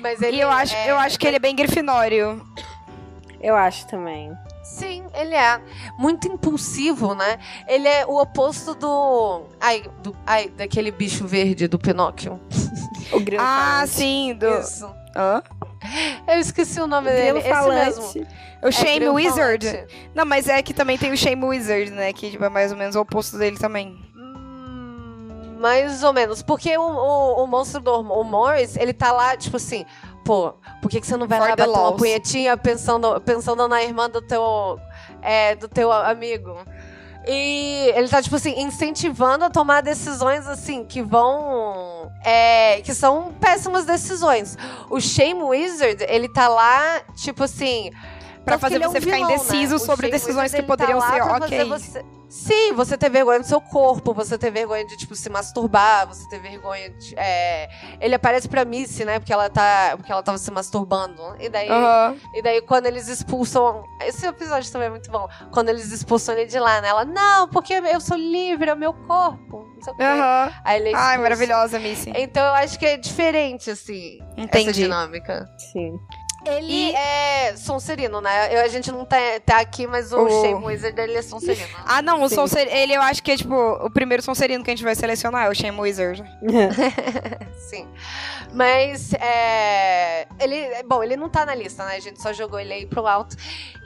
Mas 0.00 0.22
ele. 0.22 0.38
E 0.38 0.40
eu 0.40 0.50
acho, 0.50 0.74
é- 0.74 0.90
eu 0.90 0.96
acho 0.96 1.18
que 1.18 1.26
ele 1.26 1.36
é 1.36 1.38
bem 1.38 1.54
grifinório. 1.54 2.42
Eu 3.42 3.54
acho 3.54 3.86
também. 3.88 4.32
Sim, 4.64 5.01
ele 5.14 5.34
é 5.34 5.60
muito 5.98 6.26
impulsivo, 6.28 7.14
né? 7.14 7.38
Ele 7.68 7.86
é 7.88 8.04
o 8.06 8.20
oposto 8.20 8.74
do. 8.74 9.44
Ai, 9.60 9.84
do, 10.02 10.16
ai 10.26 10.48
daquele 10.50 10.90
bicho 10.90 11.26
verde 11.26 11.68
do 11.68 11.78
Pinóquio. 11.78 12.40
O 13.12 13.20
grilo 13.20 13.42
Ah, 13.42 13.70
falante. 13.74 13.90
sim, 13.90 14.34
do... 14.34 14.48
Isso. 14.58 14.86
Hã? 15.14 15.42
Eu 16.26 16.38
esqueci 16.38 16.80
o 16.80 16.86
nome 16.86 17.10
O 17.10 17.12
dele. 17.12 17.38
Esse 17.40 17.48
falante. 17.48 17.84
mesmo. 17.98 18.26
O 18.62 18.70
Shame 18.72 18.94
grilo 19.00 19.14
Wizard. 19.14 19.66
falante. 19.66 20.10
Não, 20.14 20.24
mas 20.24 20.48
é 20.48 20.62
que 20.62 20.72
também 20.72 20.96
tem 20.96 21.12
o 21.12 21.16
Shame 21.16 21.44
Wizard, 21.44 21.90
né? 21.90 22.12
Que 22.12 22.30
tipo, 22.30 22.44
é 22.44 22.48
mais 22.48 22.72
ou 22.72 22.78
menos 22.78 22.96
o 22.96 23.00
oposto 23.00 23.36
dele 23.36 23.58
também. 23.58 23.94
Hum, 24.16 25.56
Mais 25.60 26.02
ou 26.02 26.12
menos. 26.12 26.42
Porque 26.42 26.76
o, 26.78 26.82
o, 26.82 27.44
o 27.44 27.46
monstro 27.46 27.80
do 27.80 27.92
o 28.00 28.24
Morris, 28.24 28.76
ele 28.76 28.92
tá 28.92 29.12
lá, 29.12 29.36
tipo 29.36 29.56
assim, 29.56 29.84
pô, 30.24 30.54
por 30.80 30.90
que, 30.90 31.00
que 31.00 31.06
você 31.06 31.16
não 31.16 31.26
vai 31.26 31.38
For 31.40 31.48
lá 31.50 31.56
the 31.56 31.66
bater 31.66 31.78
uma 31.80 31.96
punhetinha 31.96 32.56
pensando, 32.56 33.20
pensando 33.20 33.68
na 33.68 33.82
irmã 33.82 34.08
do 34.08 34.22
teu, 34.22 34.78
é, 35.22 35.54
do 35.54 35.68
teu 35.68 35.90
amigo? 35.92 36.56
E 37.26 37.92
ele 37.94 38.08
tá, 38.08 38.20
tipo 38.20 38.34
assim, 38.34 38.60
incentivando 38.60 39.44
a 39.44 39.50
tomar 39.50 39.80
decisões, 39.80 40.46
assim, 40.46 40.84
que 40.84 41.00
vão. 41.00 42.10
É, 42.24 42.80
que 42.82 42.92
são 42.94 43.32
péssimas 43.40 43.84
decisões. 43.84 44.58
O 44.90 45.00
Shame 45.00 45.42
Wizard, 45.42 46.04
ele 46.08 46.28
tá 46.28 46.48
lá, 46.48 47.00
tipo 47.16 47.44
assim. 47.44 47.90
Que 48.44 48.58
fazer 48.58 48.82
é 48.82 48.88
você 48.88 49.00
ficar 49.00 49.16
vilão, 49.16 49.28
né? 49.28 49.34
indeciso 49.36 49.76
O 49.76 49.78
sobre 49.78 50.10
decisões 50.10 50.50
que 50.52 50.60
tá 50.62 50.66
poderiam 50.66 50.98
lá 50.98 51.10
ser 51.12 51.22
ok. 51.22 51.64
você- 51.64 52.04
Sim, 52.28 52.72
você 52.72 52.96
ter 52.96 53.10
vergonha 53.10 53.40
do 53.40 53.46
seu 53.46 53.60
corpo, 53.60 54.14
você 54.14 54.38
ter 54.38 54.50
vergonha 54.50 54.86
de, 54.86 54.96
tipo, 54.96 55.14
se 55.14 55.28
masturbar, 55.28 56.06
você 56.08 56.26
ter 56.30 56.40
vergonha 56.40 56.88
de. 56.88 57.14
é, 57.14 57.68
Ele 58.00 58.14
aparece 58.14 58.48
pra 58.48 58.64
Missy, 58.64 59.04
né? 59.04 59.18
Porque 59.18 59.30
ela 59.34 59.50
tá. 59.50 59.92
Porque 59.98 60.10
ela 60.10 60.22
tava 60.22 60.38
se 60.38 60.50
masturbando. 60.50 61.20
E 61.38 61.50
daí. 61.50 61.68
Aham. 61.68 62.16
E 62.32 62.40
daí, 62.42 62.62
quando 62.62 62.86
eles 62.86 63.06
expulsam. 63.08 63.84
Esse 64.00 64.26
episódio 64.26 64.72
também 64.72 64.86
é 64.86 64.90
muito 64.90 65.10
bom. 65.10 65.28
Quando 65.52 65.68
eles 65.68 65.92
expulsam 65.92 66.34
ele 66.34 66.46
de 66.46 66.58
lá, 66.58 66.80
né? 66.80 66.88
Ela, 66.88 67.04
não, 67.04 67.48
porque 67.48 67.74
eu 67.74 68.00
sou 68.00 68.16
livre, 68.16 68.70
é 68.70 68.72
o 68.72 68.78
meu 68.78 68.94
corpo. 68.94 69.66
Não 69.76 69.82
sei 69.82 69.92
o 69.92 69.96
quê. 69.96 70.02
Aham. 70.02 70.52
Aí 70.64 70.80
ele 70.80 70.88
é 70.88 70.94
Ai, 70.96 71.18
maravilhosa, 71.18 71.78
Missy. 71.78 72.10
Então 72.16 72.42
eu 72.42 72.52
acho 72.54 72.78
que 72.78 72.86
é 72.86 72.96
diferente, 72.96 73.70
assim, 73.70 74.18
essa 74.38 74.40
Entendi. 74.40 74.72
dinâmica. 74.72 75.46
Sim. 75.70 75.98
Ele 76.44 76.90
E- 76.90 76.94
é 76.94 77.54
Sonserino, 77.56 78.20
né? 78.20 78.54
Eu, 78.54 78.62
a 78.64 78.68
gente 78.68 78.90
não 78.90 79.04
tá, 79.04 79.16
tá 79.46 79.60
aqui, 79.60 79.86
mas 79.86 80.12
o, 80.12 80.20
O- 80.24 80.28
Shame 80.42 80.64
Wizard, 80.64 81.00
ele 81.00 81.16
é 81.16 81.22
Sonserino. 81.22 81.68
Ah, 81.86 82.02
não, 82.02 82.22
o 82.22 82.28
Sim. 82.28 82.34
Sonser... 82.34 82.68
ele 82.74 82.94
eu 82.94 83.00
acho 83.02 83.22
que 83.22 83.30
é 83.32 83.36
tipo 83.36 83.54
o 83.54 83.90
primeiro 83.90 84.22
Sonserino 84.22 84.64
que 84.64 84.70
a 84.70 84.74
gente 84.74 84.84
vai 84.84 84.94
selecionar, 84.94 85.46
é 85.46 85.48
o 85.50 85.54
Shame 85.54 85.78
Wizard. 85.80 86.22
Sim. 87.70 87.86
Mas, 88.52 89.12
é... 89.14 90.26
Ele, 90.40 90.82
bom, 90.84 91.02
ele 91.02 91.16
não 91.16 91.28
tá 91.28 91.46
na 91.46 91.54
lista, 91.54 91.84
né? 91.86 91.96
A 91.96 92.00
gente 92.00 92.20
só 92.20 92.32
jogou 92.32 92.58
ele 92.60 92.72
aí 92.72 92.86
pro 92.86 93.06
alto. 93.06 93.36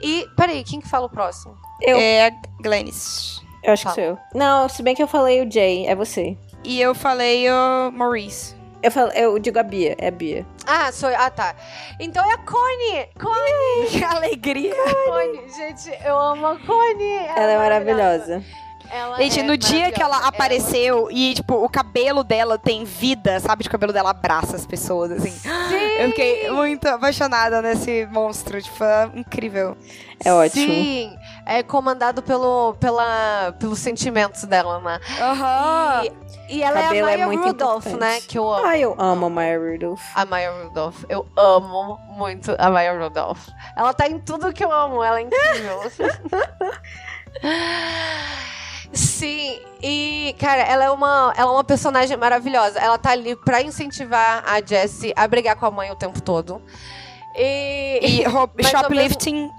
E, 0.01 0.27
peraí, 0.35 0.63
quem 0.63 0.81
que 0.81 0.89
fala 0.89 1.05
o 1.05 1.09
próximo? 1.09 1.55
Eu. 1.81 1.97
É 1.97 2.27
a 2.27 2.31
Glennis. 2.61 3.41
Eu 3.63 3.73
acho 3.73 3.83
Fala. 3.83 3.95
que 3.95 4.01
sou 4.01 4.11
eu. 4.11 4.17
Não, 4.33 4.67
se 4.67 4.81
bem 4.81 4.95
que 4.95 5.03
eu 5.03 5.07
falei 5.07 5.41
o 5.45 5.51
Jay, 5.51 5.85
é 5.87 5.95
você. 5.95 6.37
E 6.63 6.81
eu 6.81 6.93
falei 6.95 7.49
o 7.49 7.91
Maurice. 7.91 8.55
Eu, 8.81 8.91
falo, 8.91 9.11
eu 9.11 9.37
digo 9.39 9.57
a 9.59 9.63
Bia, 9.63 9.95
é 9.97 10.07
a 10.07 10.11
Bia. 10.11 10.45
Ah, 10.65 10.91
sou 10.91 11.09
eu. 11.09 11.17
Ah, 11.19 11.29
tá. 11.31 11.55
Então 11.99 12.23
é 12.29 12.33
a 12.33 12.37
Connie! 12.37 13.07
Connie! 13.19 13.89
Que 13.89 14.03
alegria! 14.03 14.73
Connie! 15.07 15.49
Gente, 15.55 15.91
eu 16.05 16.17
amo 16.17 16.45
a 16.47 16.55
Connie! 16.59 17.17
Ela 17.35 17.51
é 17.53 17.57
maravilhosa. 17.57 18.43
Ela 18.89 19.17
Gente, 19.17 19.39
é 19.41 19.43
no 19.43 19.57
dia 19.57 19.91
que 19.91 20.01
ela 20.01 20.11
maravilhosa. 20.15 20.27
apareceu 20.29 21.09
e, 21.11 21.33
tipo, 21.33 21.55
o 21.55 21.67
cabelo 21.67 22.23
dela 22.23 22.57
tem 22.57 22.85
vida, 22.85 23.37
sabe? 23.39 23.63
Tipo, 23.63 23.71
O 23.75 23.77
cabelo 23.79 23.91
dela 23.91 24.11
abraça 24.11 24.55
as 24.55 24.65
pessoas, 24.65 25.11
assim. 25.11 25.31
Sim! 25.31 25.49
Eu 25.99 26.09
fiquei 26.09 26.49
muito 26.51 26.87
apaixonada 26.87 27.61
nesse 27.61 28.05
monstro, 28.11 28.61
tipo, 28.61 28.81
é 28.83 29.09
incrível. 29.15 29.75
É 30.23 30.31
ótimo. 30.31 30.73
Sim, 30.73 31.17
é 31.47 31.63
comandado 31.63 32.21
pelo, 32.21 32.75
pela, 32.79 33.53
pelos 33.59 33.79
sentimentos 33.79 34.43
dela, 34.43 34.79
né? 34.79 34.99
Aham. 35.19 36.03
E, 36.49 36.57
e 36.57 36.63
ela 36.63 36.81
Cabelo 36.81 37.07
é 37.07 37.11
é 37.11 37.13
a 37.13 37.17
Maya 37.17 37.27
muito 37.27 37.47
Rudolph, 37.47 37.85
importante. 37.87 37.99
né? 37.99 38.21
Que 38.21 38.37
eu 38.37 38.53
amo. 38.53 38.65
Ah, 38.67 38.77
eu 38.77 38.95
amo 38.97 39.25
a 39.25 39.29
Maya 39.29 39.59
Rudolph. 39.59 40.01
A 40.15 40.25
Maya 40.25 40.51
Rudolph. 40.63 41.03
Eu 41.09 41.27
amo 41.37 41.99
muito 42.09 42.55
a 42.57 42.69
Maya 42.69 42.97
Rudolph. 42.97 43.47
Ela 43.75 43.93
tá 43.93 44.07
em 44.07 44.19
tudo 44.19 44.53
que 44.53 44.63
eu 44.63 44.71
amo, 44.71 45.03
ela 45.03 45.19
é 45.19 45.23
incrível. 45.23 45.81
Sim, 48.93 49.59
e, 49.81 50.33
cara, 50.39 50.61
ela 50.61 50.85
é, 50.85 50.89
uma, 50.89 51.33
ela 51.35 51.51
é 51.51 51.53
uma 51.53 51.63
personagem 51.63 52.15
maravilhosa. 52.17 52.79
Ela 52.79 52.97
tá 52.97 53.11
ali 53.11 53.35
pra 53.35 53.61
incentivar 53.61 54.43
a 54.47 54.61
Jessie 54.65 55.13
a 55.15 55.27
brigar 55.27 55.55
com 55.55 55.65
a 55.65 55.71
mãe 55.71 55.91
o 55.91 55.95
tempo 55.95 56.21
todo. 56.21 56.61
E. 57.35 57.99
E 58.01 58.23
shoplifting, 58.63 59.51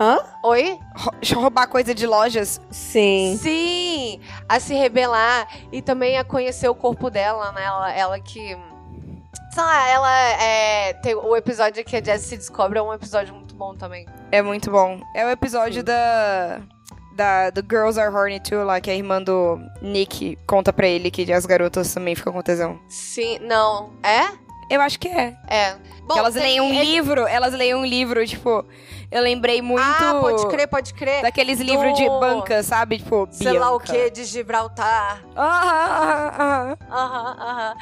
Hã? 0.00 0.18
Oi? 0.42 0.78
rou- 0.96 1.42
roubar 1.42 1.66
coisa 1.68 1.94
de 1.94 2.06
lojas. 2.06 2.58
Sim. 2.70 3.36
Sim, 3.38 4.20
a 4.48 4.58
se 4.58 4.74
rebelar 4.74 5.46
e 5.70 5.82
também 5.82 6.16
a 6.18 6.24
conhecer 6.24 6.68
o 6.70 6.74
corpo 6.74 7.10
dela, 7.10 7.52
né? 7.52 7.62
Ela, 7.64 7.92
ela 7.92 8.20
que. 8.20 8.56
Sei 9.52 9.62
lá, 9.62 9.88
ela 9.88 10.18
é. 10.42 10.92
Tem 10.94 11.14
o 11.14 11.36
episódio 11.36 11.84
que 11.84 11.96
a 11.96 12.02
Jessie 12.02 12.28
se 12.30 12.36
descobre 12.38 12.78
é 12.78 12.82
um 12.82 12.94
episódio 12.94 13.34
muito 13.34 13.54
bom 13.54 13.74
também. 13.74 14.06
É 14.32 14.40
muito 14.40 14.70
bom. 14.70 15.00
É 15.14 15.26
o 15.26 15.30
episódio 15.30 15.82
da. 15.84 16.60
Da, 17.12 17.50
do 17.50 17.60
Girls 17.60 18.00
Are 18.00 18.14
Horny 18.14 18.40
Too, 18.40 18.64
lá 18.64 18.80
que 18.80 18.90
a 18.90 18.94
irmã 18.94 19.20
do 19.20 19.60
Nick 19.82 20.38
conta 20.46 20.72
pra 20.72 20.86
ele 20.86 21.10
que 21.10 21.30
as 21.30 21.44
garotas 21.44 21.92
também 21.92 22.14
ficam 22.14 22.32
com 22.32 22.40
tesão. 22.40 22.80
Sim, 22.88 23.38
não. 23.40 23.90
É? 24.02 24.30
Eu 24.70 24.80
acho 24.80 24.98
que 24.98 25.08
é. 25.08 25.36
É. 25.48 25.76
Bom, 26.06 26.16
elas 26.16 26.34
tem- 26.34 26.42
leem 26.42 26.60
um 26.60 26.68
ele- 26.72 26.84
livro, 26.84 27.26
elas 27.26 27.52
leem 27.52 27.74
um 27.74 27.84
livro, 27.84 28.24
tipo, 28.26 28.64
eu 29.10 29.22
lembrei 29.22 29.60
muito 29.60 29.82
Ah, 29.82 30.18
pode 30.20 30.46
crer, 30.48 30.66
pode 30.68 30.94
crer. 30.94 31.22
daqueles 31.22 31.60
livros 31.60 31.92
de 31.94 32.04
Do- 32.08 32.20
banca, 32.20 32.62
sabe? 32.62 32.98
Tipo, 32.98 33.28
Sei 33.30 33.58
lá 33.58 33.72
o 33.72 33.78
Bianca. 33.78 33.92
que, 33.92 34.10
de 34.10 34.24
Gibraltar. 34.24 35.22
Ah, 35.36 36.36
ah, 36.38 36.76
ah, 36.88 36.96
Aham, 36.96 37.36
aham. 37.40 37.74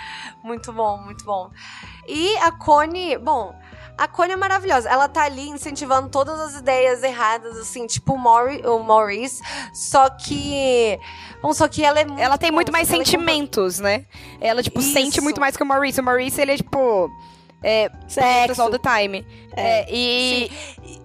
Muito 0.43 0.73
bom, 0.73 0.99
muito 0.99 1.25
bom. 1.25 1.51
E 2.07 2.37
a 2.39 2.51
Connie, 2.53 3.17
bom, 3.19 3.55
a 3.99 4.07
Connie 4.07 4.33
é 4.33 4.37
maravilhosa. 4.37 4.89
Ela 4.89 5.09
tá 5.09 5.25
ali 5.25 5.49
incentivando 5.49 6.09
todas 6.09 6.39
as 6.39 6.55
ideias 6.55 7.03
erradas, 7.03 7.59
assim, 7.59 7.87
tipo 7.87 8.15
o, 8.15 8.19
Mauri, 8.19 8.65
o 8.65 8.79
Maurice. 8.79 9.43
Só 9.75 10.09
que. 10.09 10.99
Bom, 11.43 11.53
só 11.53 11.67
que 11.67 11.85
ela 11.85 11.99
é 11.99 12.05
muito. 12.05 12.21
Ela 12.21 12.39
tem 12.39 12.53
muito 12.53 12.71
mais 12.71 12.89
é 12.89 12.97
sentimentos, 12.97 13.81
né? 13.81 14.07
Ela, 14.41 14.63
tipo, 14.63 14.79
Isso. 14.79 14.93
sente 14.93 15.21
muito 15.21 15.41
mais 15.41 15.57
que 15.57 15.63
o 15.63 15.67
Maurice. 15.67 16.01
O 16.01 16.05
Maurice, 16.05 16.41
ele 16.41 16.53
é, 16.53 16.57
tipo... 16.57 17.11
É, 17.63 17.91
Sexo. 18.07 18.63
all 18.63 18.71
the 18.71 18.79
time. 18.79 19.27
É, 19.57 19.85
e, 19.93 20.49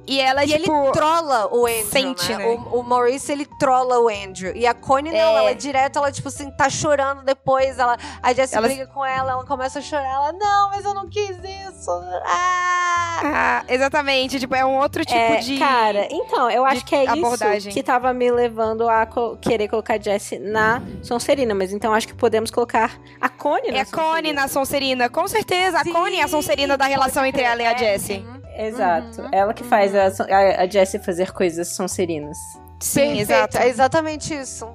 e 0.05 0.19
ela, 0.21 0.43
E 0.45 0.47
tipo... 0.49 0.71
ele 0.83 0.91
trola 0.91 1.47
o 1.51 1.65
Andrew, 1.65 1.85
sente, 1.85 2.29
né? 2.31 2.37
né? 2.37 2.45
O, 2.71 2.79
o 2.81 2.83
Maurice, 2.83 3.31
ele 3.31 3.47
trola 3.57 3.99
o 3.99 4.07
Andrew. 4.07 4.55
E 4.55 4.67
a 4.67 4.73
Connie, 4.75 5.11
não. 5.11 5.17
É. 5.17 5.21
Ela 5.21 5.49
é 5.49 5.53
direto, 5.55 5.97
ela, 5.97 6.11
tipo 6.11 6.27
assim, 6.27 6.51
tá 6.51 6.69
chorando 6.69 7.23
depois. 7.23 7.79
Ela, 7.79 7.97
a 8.21 8.31
Jessie 8.33 8.55
Ela- 8.55 8.67
briga 8.67 8.85
com 8.85 9.03
ela, 9.03 9.31
ela 9.31 9.45
começa 9.45 9.79
a 9.79 9.81
chorar. 9.81 10.05
Ela, 10.07 10.33
não, 10.33 10.69
mas 10.69 10.85
eu 10.85 10.93
não 10.93 11.09
quis 11.09 11.31
isso. 11.31 11.89
Ah! 12.25 13.19
Ah, 13.25 13.63
exatamente. 13.67 14.39
Tipo, 14.39 14.53
é 14.53 14.63
um 14.65 14.77
outro 14.77 15.03
tipo 15.03 15.17
É, 15.17 15.37
de... 15.37 15.57
Cara, 15.57 16.07
então, 16.11 16.51
eu 16.51 16.65
acho 16.65 16.85
que 16.85 16.95
é 16.95 17.07
abordagem. 17.09 17.69
isso 17.69 17.69
que 17.69 17.81
tava 17.83 18.13
me 18.13 18.29
levando 18.31 18.87
a 18.87 19.05
co- 19.07 19.37
querer 19.37 19.67
colocar 19.67 19.95
a 19.95 19.99
Jessie 19.99 20.37
na 20.37 20.81
Sonserina, 21.01 21.55
mas 21.55 21.71
então 21.73 21.93
acho 21.93 22.07
que 22.07 22.13
podemos 22.13 22.51
colocar 22.51 22.99
a 23.19 23.29
Connie 23.29 23.71
na 23.71 23.77
É 23.77 23.81
a 23.81 23.85
Connie 23.85 24.33
na 24.33 24.47
Sonserina. 24.47 25.09
Com 25.09 25.27
certeza, 25.27 25.79
a 25.79 25.83
Sim, 25.83 25.91
Connie 25.93 26.19
é 26.19 26.23
a 26.23 26.27
Sonserina 26.27 26.42
da 26.77 26.85
relação 26.85 27.25
entre 27.25 27.41
ela 27.41 27.61
e 27.61 27.65
a 27.65 27.71
É, 27.71 27.77
Jessie. 27.77 28.17
uhum. 28.17 28.41
Exato. 28.55 29.21
Uhum. 29.21 29.29
Ela 29.31 29.53
que 29.53 29.63
faz 29.63 29.93
a, 29.95 30.05
a, 30.29 30.61
a 30.63 30.67
Jessie 30.67 30.99
fazer 30.99 31.31
coisas 31.31 31.69
Sonserinas. 31.69 32.37
Sim, 32.79 33.19
exato. 33.19 33.57
É 33.57 33.69
exatamente 33.69 34.33
isso. 34.33 34.67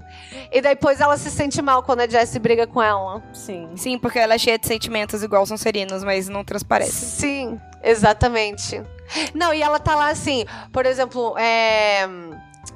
E 0.50 0.62
depois 0.62 0.98
ela 1.00 1.16
se 1.18 1.30
sente 1.30 1.60
mal 1.60 1.82
quando 1.82 2.00
a 2.00 2.08
Jessie 2.08 2.40
briga 2.40 2.66
com 2.66 2.82
ela. 2.82 3.22
Sim. 3.34 3.68
Sim, 3.76 3.98
porque 3.98 4.18
ela 4.18 4.34
é 4.34 4.38
cheia 4.38 4.58
de 4.58 4.66
sentimentos 4.66 5.22
igual 5.22 5.44
são 5.44 5.58
serinos, 5.58 6.02
mas 6.02 6.26
não 6.26 6.42
transparece. 6.42 6.90
Sim, 6.90 7.60
exatamente. 7.82 8.82
Não, 9.34 9.52
e 9.52 9.62
ela 9.62 9.78
tá 9.78 9.94
lá 9.94 10.08
assim, 10.10 10.46
por 10.72 10.86
exemplo, 10.86 11.36
é. 11.38 12.08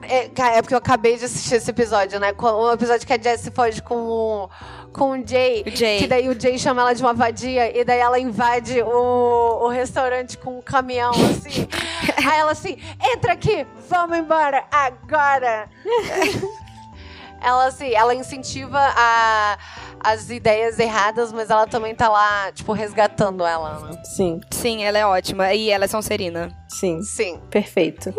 É, 0.03 0.31
é 0.59 0.63
porque 0.63 0.75
eu 0.75 0.79
acabei 0.79 1.17
de 1.17 1.25
assistir 1.25 1.57
esse 1.57 1.71
episódio, 1.71 2.19
né? 2.19 2.33
O 2.39 2.73
episódio 2.73 3.07
que 3.07 3.13
a 3.13 3.19
Jessie 3.19 3.53
foge 3.53 3.83
com 3.83 3.97
o, 3.97 4.51
com 4.93 5.11
o 5.13 5.27
Jay. 5.27 5.65
Jay. 5.67 5.99
Que 5.99 6.07
daí 6.07 6.29
o 6.29 6.41
Jay 6.41 6.59
chama 6.59 6.83
ela 6.83 6.95
de 6.95 7.03
uma 7.03 7.13
vadia. 7.13 7.77
E 7.79 7.85
daí 7.85 7.99
ela 7.99 8.19
invade 8.19 8.81
o, 8.83 9.65
o 9.65 9.69
restaurante 9.69 10.39
com 10.39 10.59
um 10.59 10.63
caminhão, 10.63 11.11
assim. 11.13 11.69
Aí 12.25 12.39
ela 12.39 12.53
assim, 12.53 12.79
entra 13.15 13.33
aqui, 13.33 13.67
vamos 13.89 14.17
embora, 14.17 14.65
agora! 14.71 15.69
ela 17.43 17.67
assim, 17.67 17.93
ela 17.93 18.15
incentiva 18.15 18.79
a, 18.79 19.59
as 19.99 20.31
ideias 20.31 20.79
erradas, 20.79 21.33
mas 21.33 21.51
ela 21.51 21.67
também 21.67 21.95
tá 21.95 22.09
lá, 22.09 22.53
tipo, 22.53 22.73
resgatando 22.73 23.45
ela, 23.45 23.81
né? 23.81 24.03
Sim, 24.05 24.41
Sim, 24.51 24.85
ela 24.85 24.99
é 24.99 25.07
ótima. 25.07 25.53
E 25.53 25.71
ela 25.71 25.85
é 25.85 25.89
Sonserina. 25.89 26.57
sim. 26.69 27.03
Sim. 27.03 27.41
Perfeito. 27.51 28.15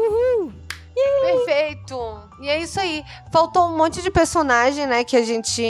Perfeito. 0.93 2.19
E 2.41 2.49
é 2.49 2.59
isso 2.59 2.79
aí. 2.79 3.03
Faltou 3.31 3.67
um 3.67 3.77
monte 3.77 4.01
de 4.01 4.11
personagem, 4.11 4.85
né? 4.85 5.03
Que 5.03 5.17
a 5.17 5.23
gente. 5.23 5.61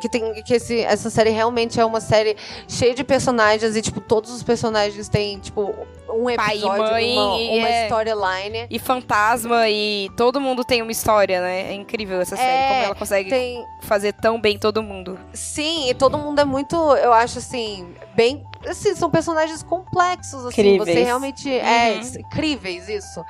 Que 0.00 0.08
tem. 0.08 0.42
Que 0.42 0.54
esse, 0.54 0.80
essa 0.80 1.10
série 1.10 1.30
realmente 1.30 1.78
é 1.80 1.84
uma 1.84 2.00
série 2.00 2.36
cheia 2.68 2.94
de 2.94 3.04
personagens. 3.04 3.76
E, 3.76 3.82
tipo, 3.82 4.00
todos 4.00 4.30
os 4.30 4.42
personagens 4.42 5.08
têm, 5.08 5.38
tipo, 5.38 5.74
um 6.08 6.24
Pai 6.34 6.54
episódio, 6.56 6.82
mãe, 6.82 7.12
uma, 7.12 7.34
uma 7.34 7.68
é- 7.68 7.84
storyline. 7.84 8.66
E 8.70 8.78
fantasma, 8.78 9.68
e 9.68 10.10
todo 10.16 10.40
mundo 10.40 10.64
tem 10.64 10.82
uma 10.82 10.92
história, 10.92 11.40
né? 11.40 11.70
É 11.70 11.74
incrível 11.74 12.20
essa 12.20 12.36
série, 12.36 12.48
É, 12.50 12.68
como 12.68 12.84
ela 12.84 12.94
consegue 12.94 13.30
Tem. 13.30 13.64
fazer 13.82 14.12
tão 14.12 14.40
bem 14.40 14.58
todo 14.58 14.82
mundo. 14.82 15.18
Sim, 15.32 15.88
e 15.90 15.94
todo 15.94 16.16
mundo 16.18 16.40
é 16.40 16.44
muito, 16.44 16.76
eu 16.96 17.12
acho 17.12 17.38
assim, 17.38 17.94
bem. 18.20 18.44
Assim, 18.66 18.94
são 18.94 19.08
personagens 19.10 19.62
complexos, 19.62 20.44
assim. 20.44 20.54
Críveis. 20.56 20.94
Você 20.94 21.02
realmente. 21.04 21.50
É, 21.50 21.94
Uhum. 21.94 22.20
incríveis, 22.20 22.86
isso. 22.86 23.24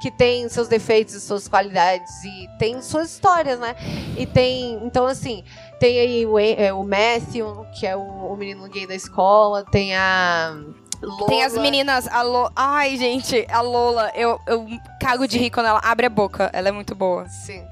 Que 0.00 0.10
tem 0.10 0.48
seus 0.48 0.66
defeitos 0.66 1.14
e 1.14 1.20
suas 1.20 1.46
qualidades. 1.46 2.24
E 2.24 2.48
tem 2.58 2.82
suas 2.82 3.12
histórias, 3.12 3.60
né? 3.60 3.76
E 4.18 4.26
tem. 4.26 4.80
Então, 4.84 5.06
assim, 5.06 5.44
tem 5.78 6.00
aí 6.00 6.26
o, 6.26 6.36
é, 6.38 6.72
o 6.72 6.82
Matthew, 6.82 7.64
que 7.78 7.86
é 7.86 7.96
o, 7.96 8.02
o 8.32 8.36
menino 8.36 8.68
gay 8.68 8.84
da 8.84 8.94
escola. 8.96 9.64
Tem 9.70 9.94
a. 9.94 10.56
Lola. 11.00 11.26
Tem 11.26 11.42
as 11.44 11.54
meninas, 11.58 12.06
a 12.06 12.22
Lo... 12.22 12.48
Ai, 12.54 12.96
gente, 12.96 13.44
a 13.50 13.60
Lola, 13.60 14.12
eu, 14.14 14.38
eu 14.46 14.64
cago 15.00 15.26
de 15.26 15.36
rir 15.36 15.50
quando 15.50 15.66
ela 15.66 15.80
abre 15.82 16.06
a 16.06 16.08
boca. 16.08 16.48
Ela 16.52 16.68
é 16.68 16.72
muito 16.72 16.94
boa. 16.94 17.26
Sim. 17.28 17.64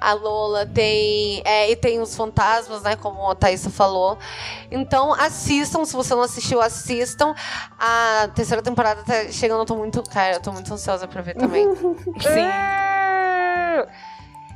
A 0.00 0.12
Lola 0.14 0.64
tem. 0.66 1.42
É, 1.44 1.70
e 1.70 1.76
tem 1.76 2.00
os 2.00 2.16
fantasmas, 2.16 2.82
né? 2.82 2.96
Como 2.96 3.30
a 3.30 3.34
Thaisa 3.34 3.70
falou. 3.70 4.18
Então, 4.70 5.12
assistam. 5.12 5.84
Se 5.84 5.94
você 5.94 6.14
não 6.14 6.22
assistiu, 6.22 6.60
assistam. 6.60 7.34
A 7.78 8.28
terceira 8.34 8.62
temporada 8.62 9.02
tá 9.02 9.30
chegando. 9.30 9.60
Eu 9.60 9.66
tô 9.66 9.76
muito. 9.76 10.02
Cara, 10.04 10.36
eu 10.36 10.40
tô 10.40 10.52
muito 10.52 10.72
ansiosa 10.72 11.06
pra 11.06 11.20
ver 11.20 11.34
também. 11.36 11.66
Sim. 12.20 12.50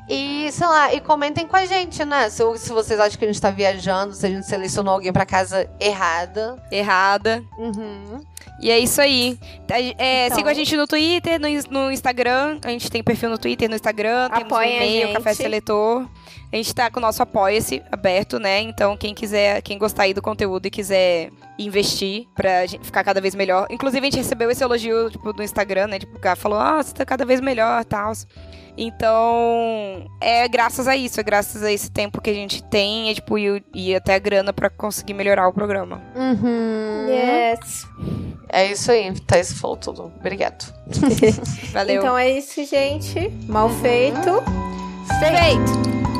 E, 0.08 0.52
sei 0.52 0.66
lá, 0.66 0.92
e 0.92 1.00
comentem 1.00 1.46
com 1.46 1.56
a 1.56 1.64
gente, 1.64 2.04
né? 2.04 2.28
Se, 2.28 2.42
se 2.58 2.72
vocês 2.72 3.00
acham 3.00 3.18
que 3.18 3.24
a 3.24 3.28
gente 3.28 3.40
tá 3.40 3.50
viajando, 3.50 4.12
se 4.14 4.26
a 4.26 4.28
gente 4.28 4.46
selecionou 4.46 4.94
alguém 4.94 5.12
pra 5.12 5.24
casa 5.24 5.68
errada. 5.80 6.62
Errada. 6.70 7.42
Uhum. 7.58 8.20
E 8.60 8.70
é 8.70 8.78
isso 8.78 9.00
aí. 9.00 9.38
É, 9.68 10.26
Então. 10.26 10.36
Sigam 10.36 10.50
a 10.50 10.54
gente 10.54 10.76
no 10.76 10.86
Twitter, 10.86 11.40
no, 11.40 11.48
no 11.70 11.92
Instagram. 11.92 12.58
A 12.64 12.70
gente 12.70 12.90
tem 12.90 13.02
perfil 13.02 13.30
no 13.30 13.38
Twitter, 13.38 13.68
no 13.68 13.74
Instagram. 13.74 14.28
Temos 14.30 14.52
um 14.52 14.62
e-mail. 14.62 15.12
Café 15.12 15.34
Seletor. 15.34 16.06
A 16.52 16.56
gente 16.56 16.74
tá 16.74 16.90
com 16.90 16.98
o 16.98 17.02
nosso 17.02 17.22
Apoia-se 17.22 17.82
aberto, 17.90 18.38
né? 18.38 18.60
Então, 18.60 18.96
quem 18.96 19.14
quiser, 19.14 19.62
quem 19.62 19.78
gostar 19.78 20.04
aí 20.04 20.14
do 20.14 20.22
conteúdo 20.22 20.66
e 20.66 20.70
quiser 20.70 21.30
investir 21.58 22.26
pra 22.34 22.66
gente 22.66 22.84
ficar 22.84 23.04
cada 23.04 23.20
vez 23.20 23.34
melhor. 23.34 23.66
Inclusive, 23.70 24.00
a 24.00 24.10
gente 24.10 24.18
recebeu 24.18 24.50
esse 24.50 24.62
elogio, 24.62 25.10
tipo, 25.10 25.32
do 25.32 25.42
Instagram, 25.42 25.88
né? 25.88 25.98
Tipo, 25.98 26.16
o 26.16 26.20
cara 26.20 26.36
falou, 26.36 26.58
ah, 26.58 26.82
você 26.82 26.92
tá 26.92 27.04
cada 27.04 27.24
vez 27.24 27.40
melhor 27.40 27.80
e 27.82 27.84
tal. 27.84 28.12
Então, 28.76 30.10
é 30.20 30.48
graças 30.48 30.88
a 30.88 30.96
isso, 30.96 31.20
é 31.20 31.22
graças 31.22 31.62
a 31.62 31.70
esse 31.70 31.90
tempo 31.90 32.20
que 32.20 32.28
a 32.28 32.34
gente 32.34 32.62
tem, 32.64 33.08
é, 33.08 33.14
tipo, 33.14 33.38
e, 33.38 33.62
e 33.72 33.94
até 33.94 34.14
a 34.14 34.18
grana 34.18 34.52
pra 34.52 34.68
conseguir 34.68 35.14
melhorar 35.14 35.46
o 35.46 35.52
programa. 35.52 36.02
Uhum. 36.16 37.06
Yes. 37.08 37.86
É 38.48 38.70
isso 38.70 38.90
aí. 38.90 39.12
Thaís 39.20 39.52
falou 39.52 39.76
tudo. 39.76 40.12
Obrigado. 40.18 40.72
Valeu. 41.72 42.02
Então 42.02 42.18
é 42.18 42.30
isso, 42.30 42.64
gente. 42.64 43.30
Mal 43.48 43.68
feito. 43.68 44.42
Feito! 45.20 46.13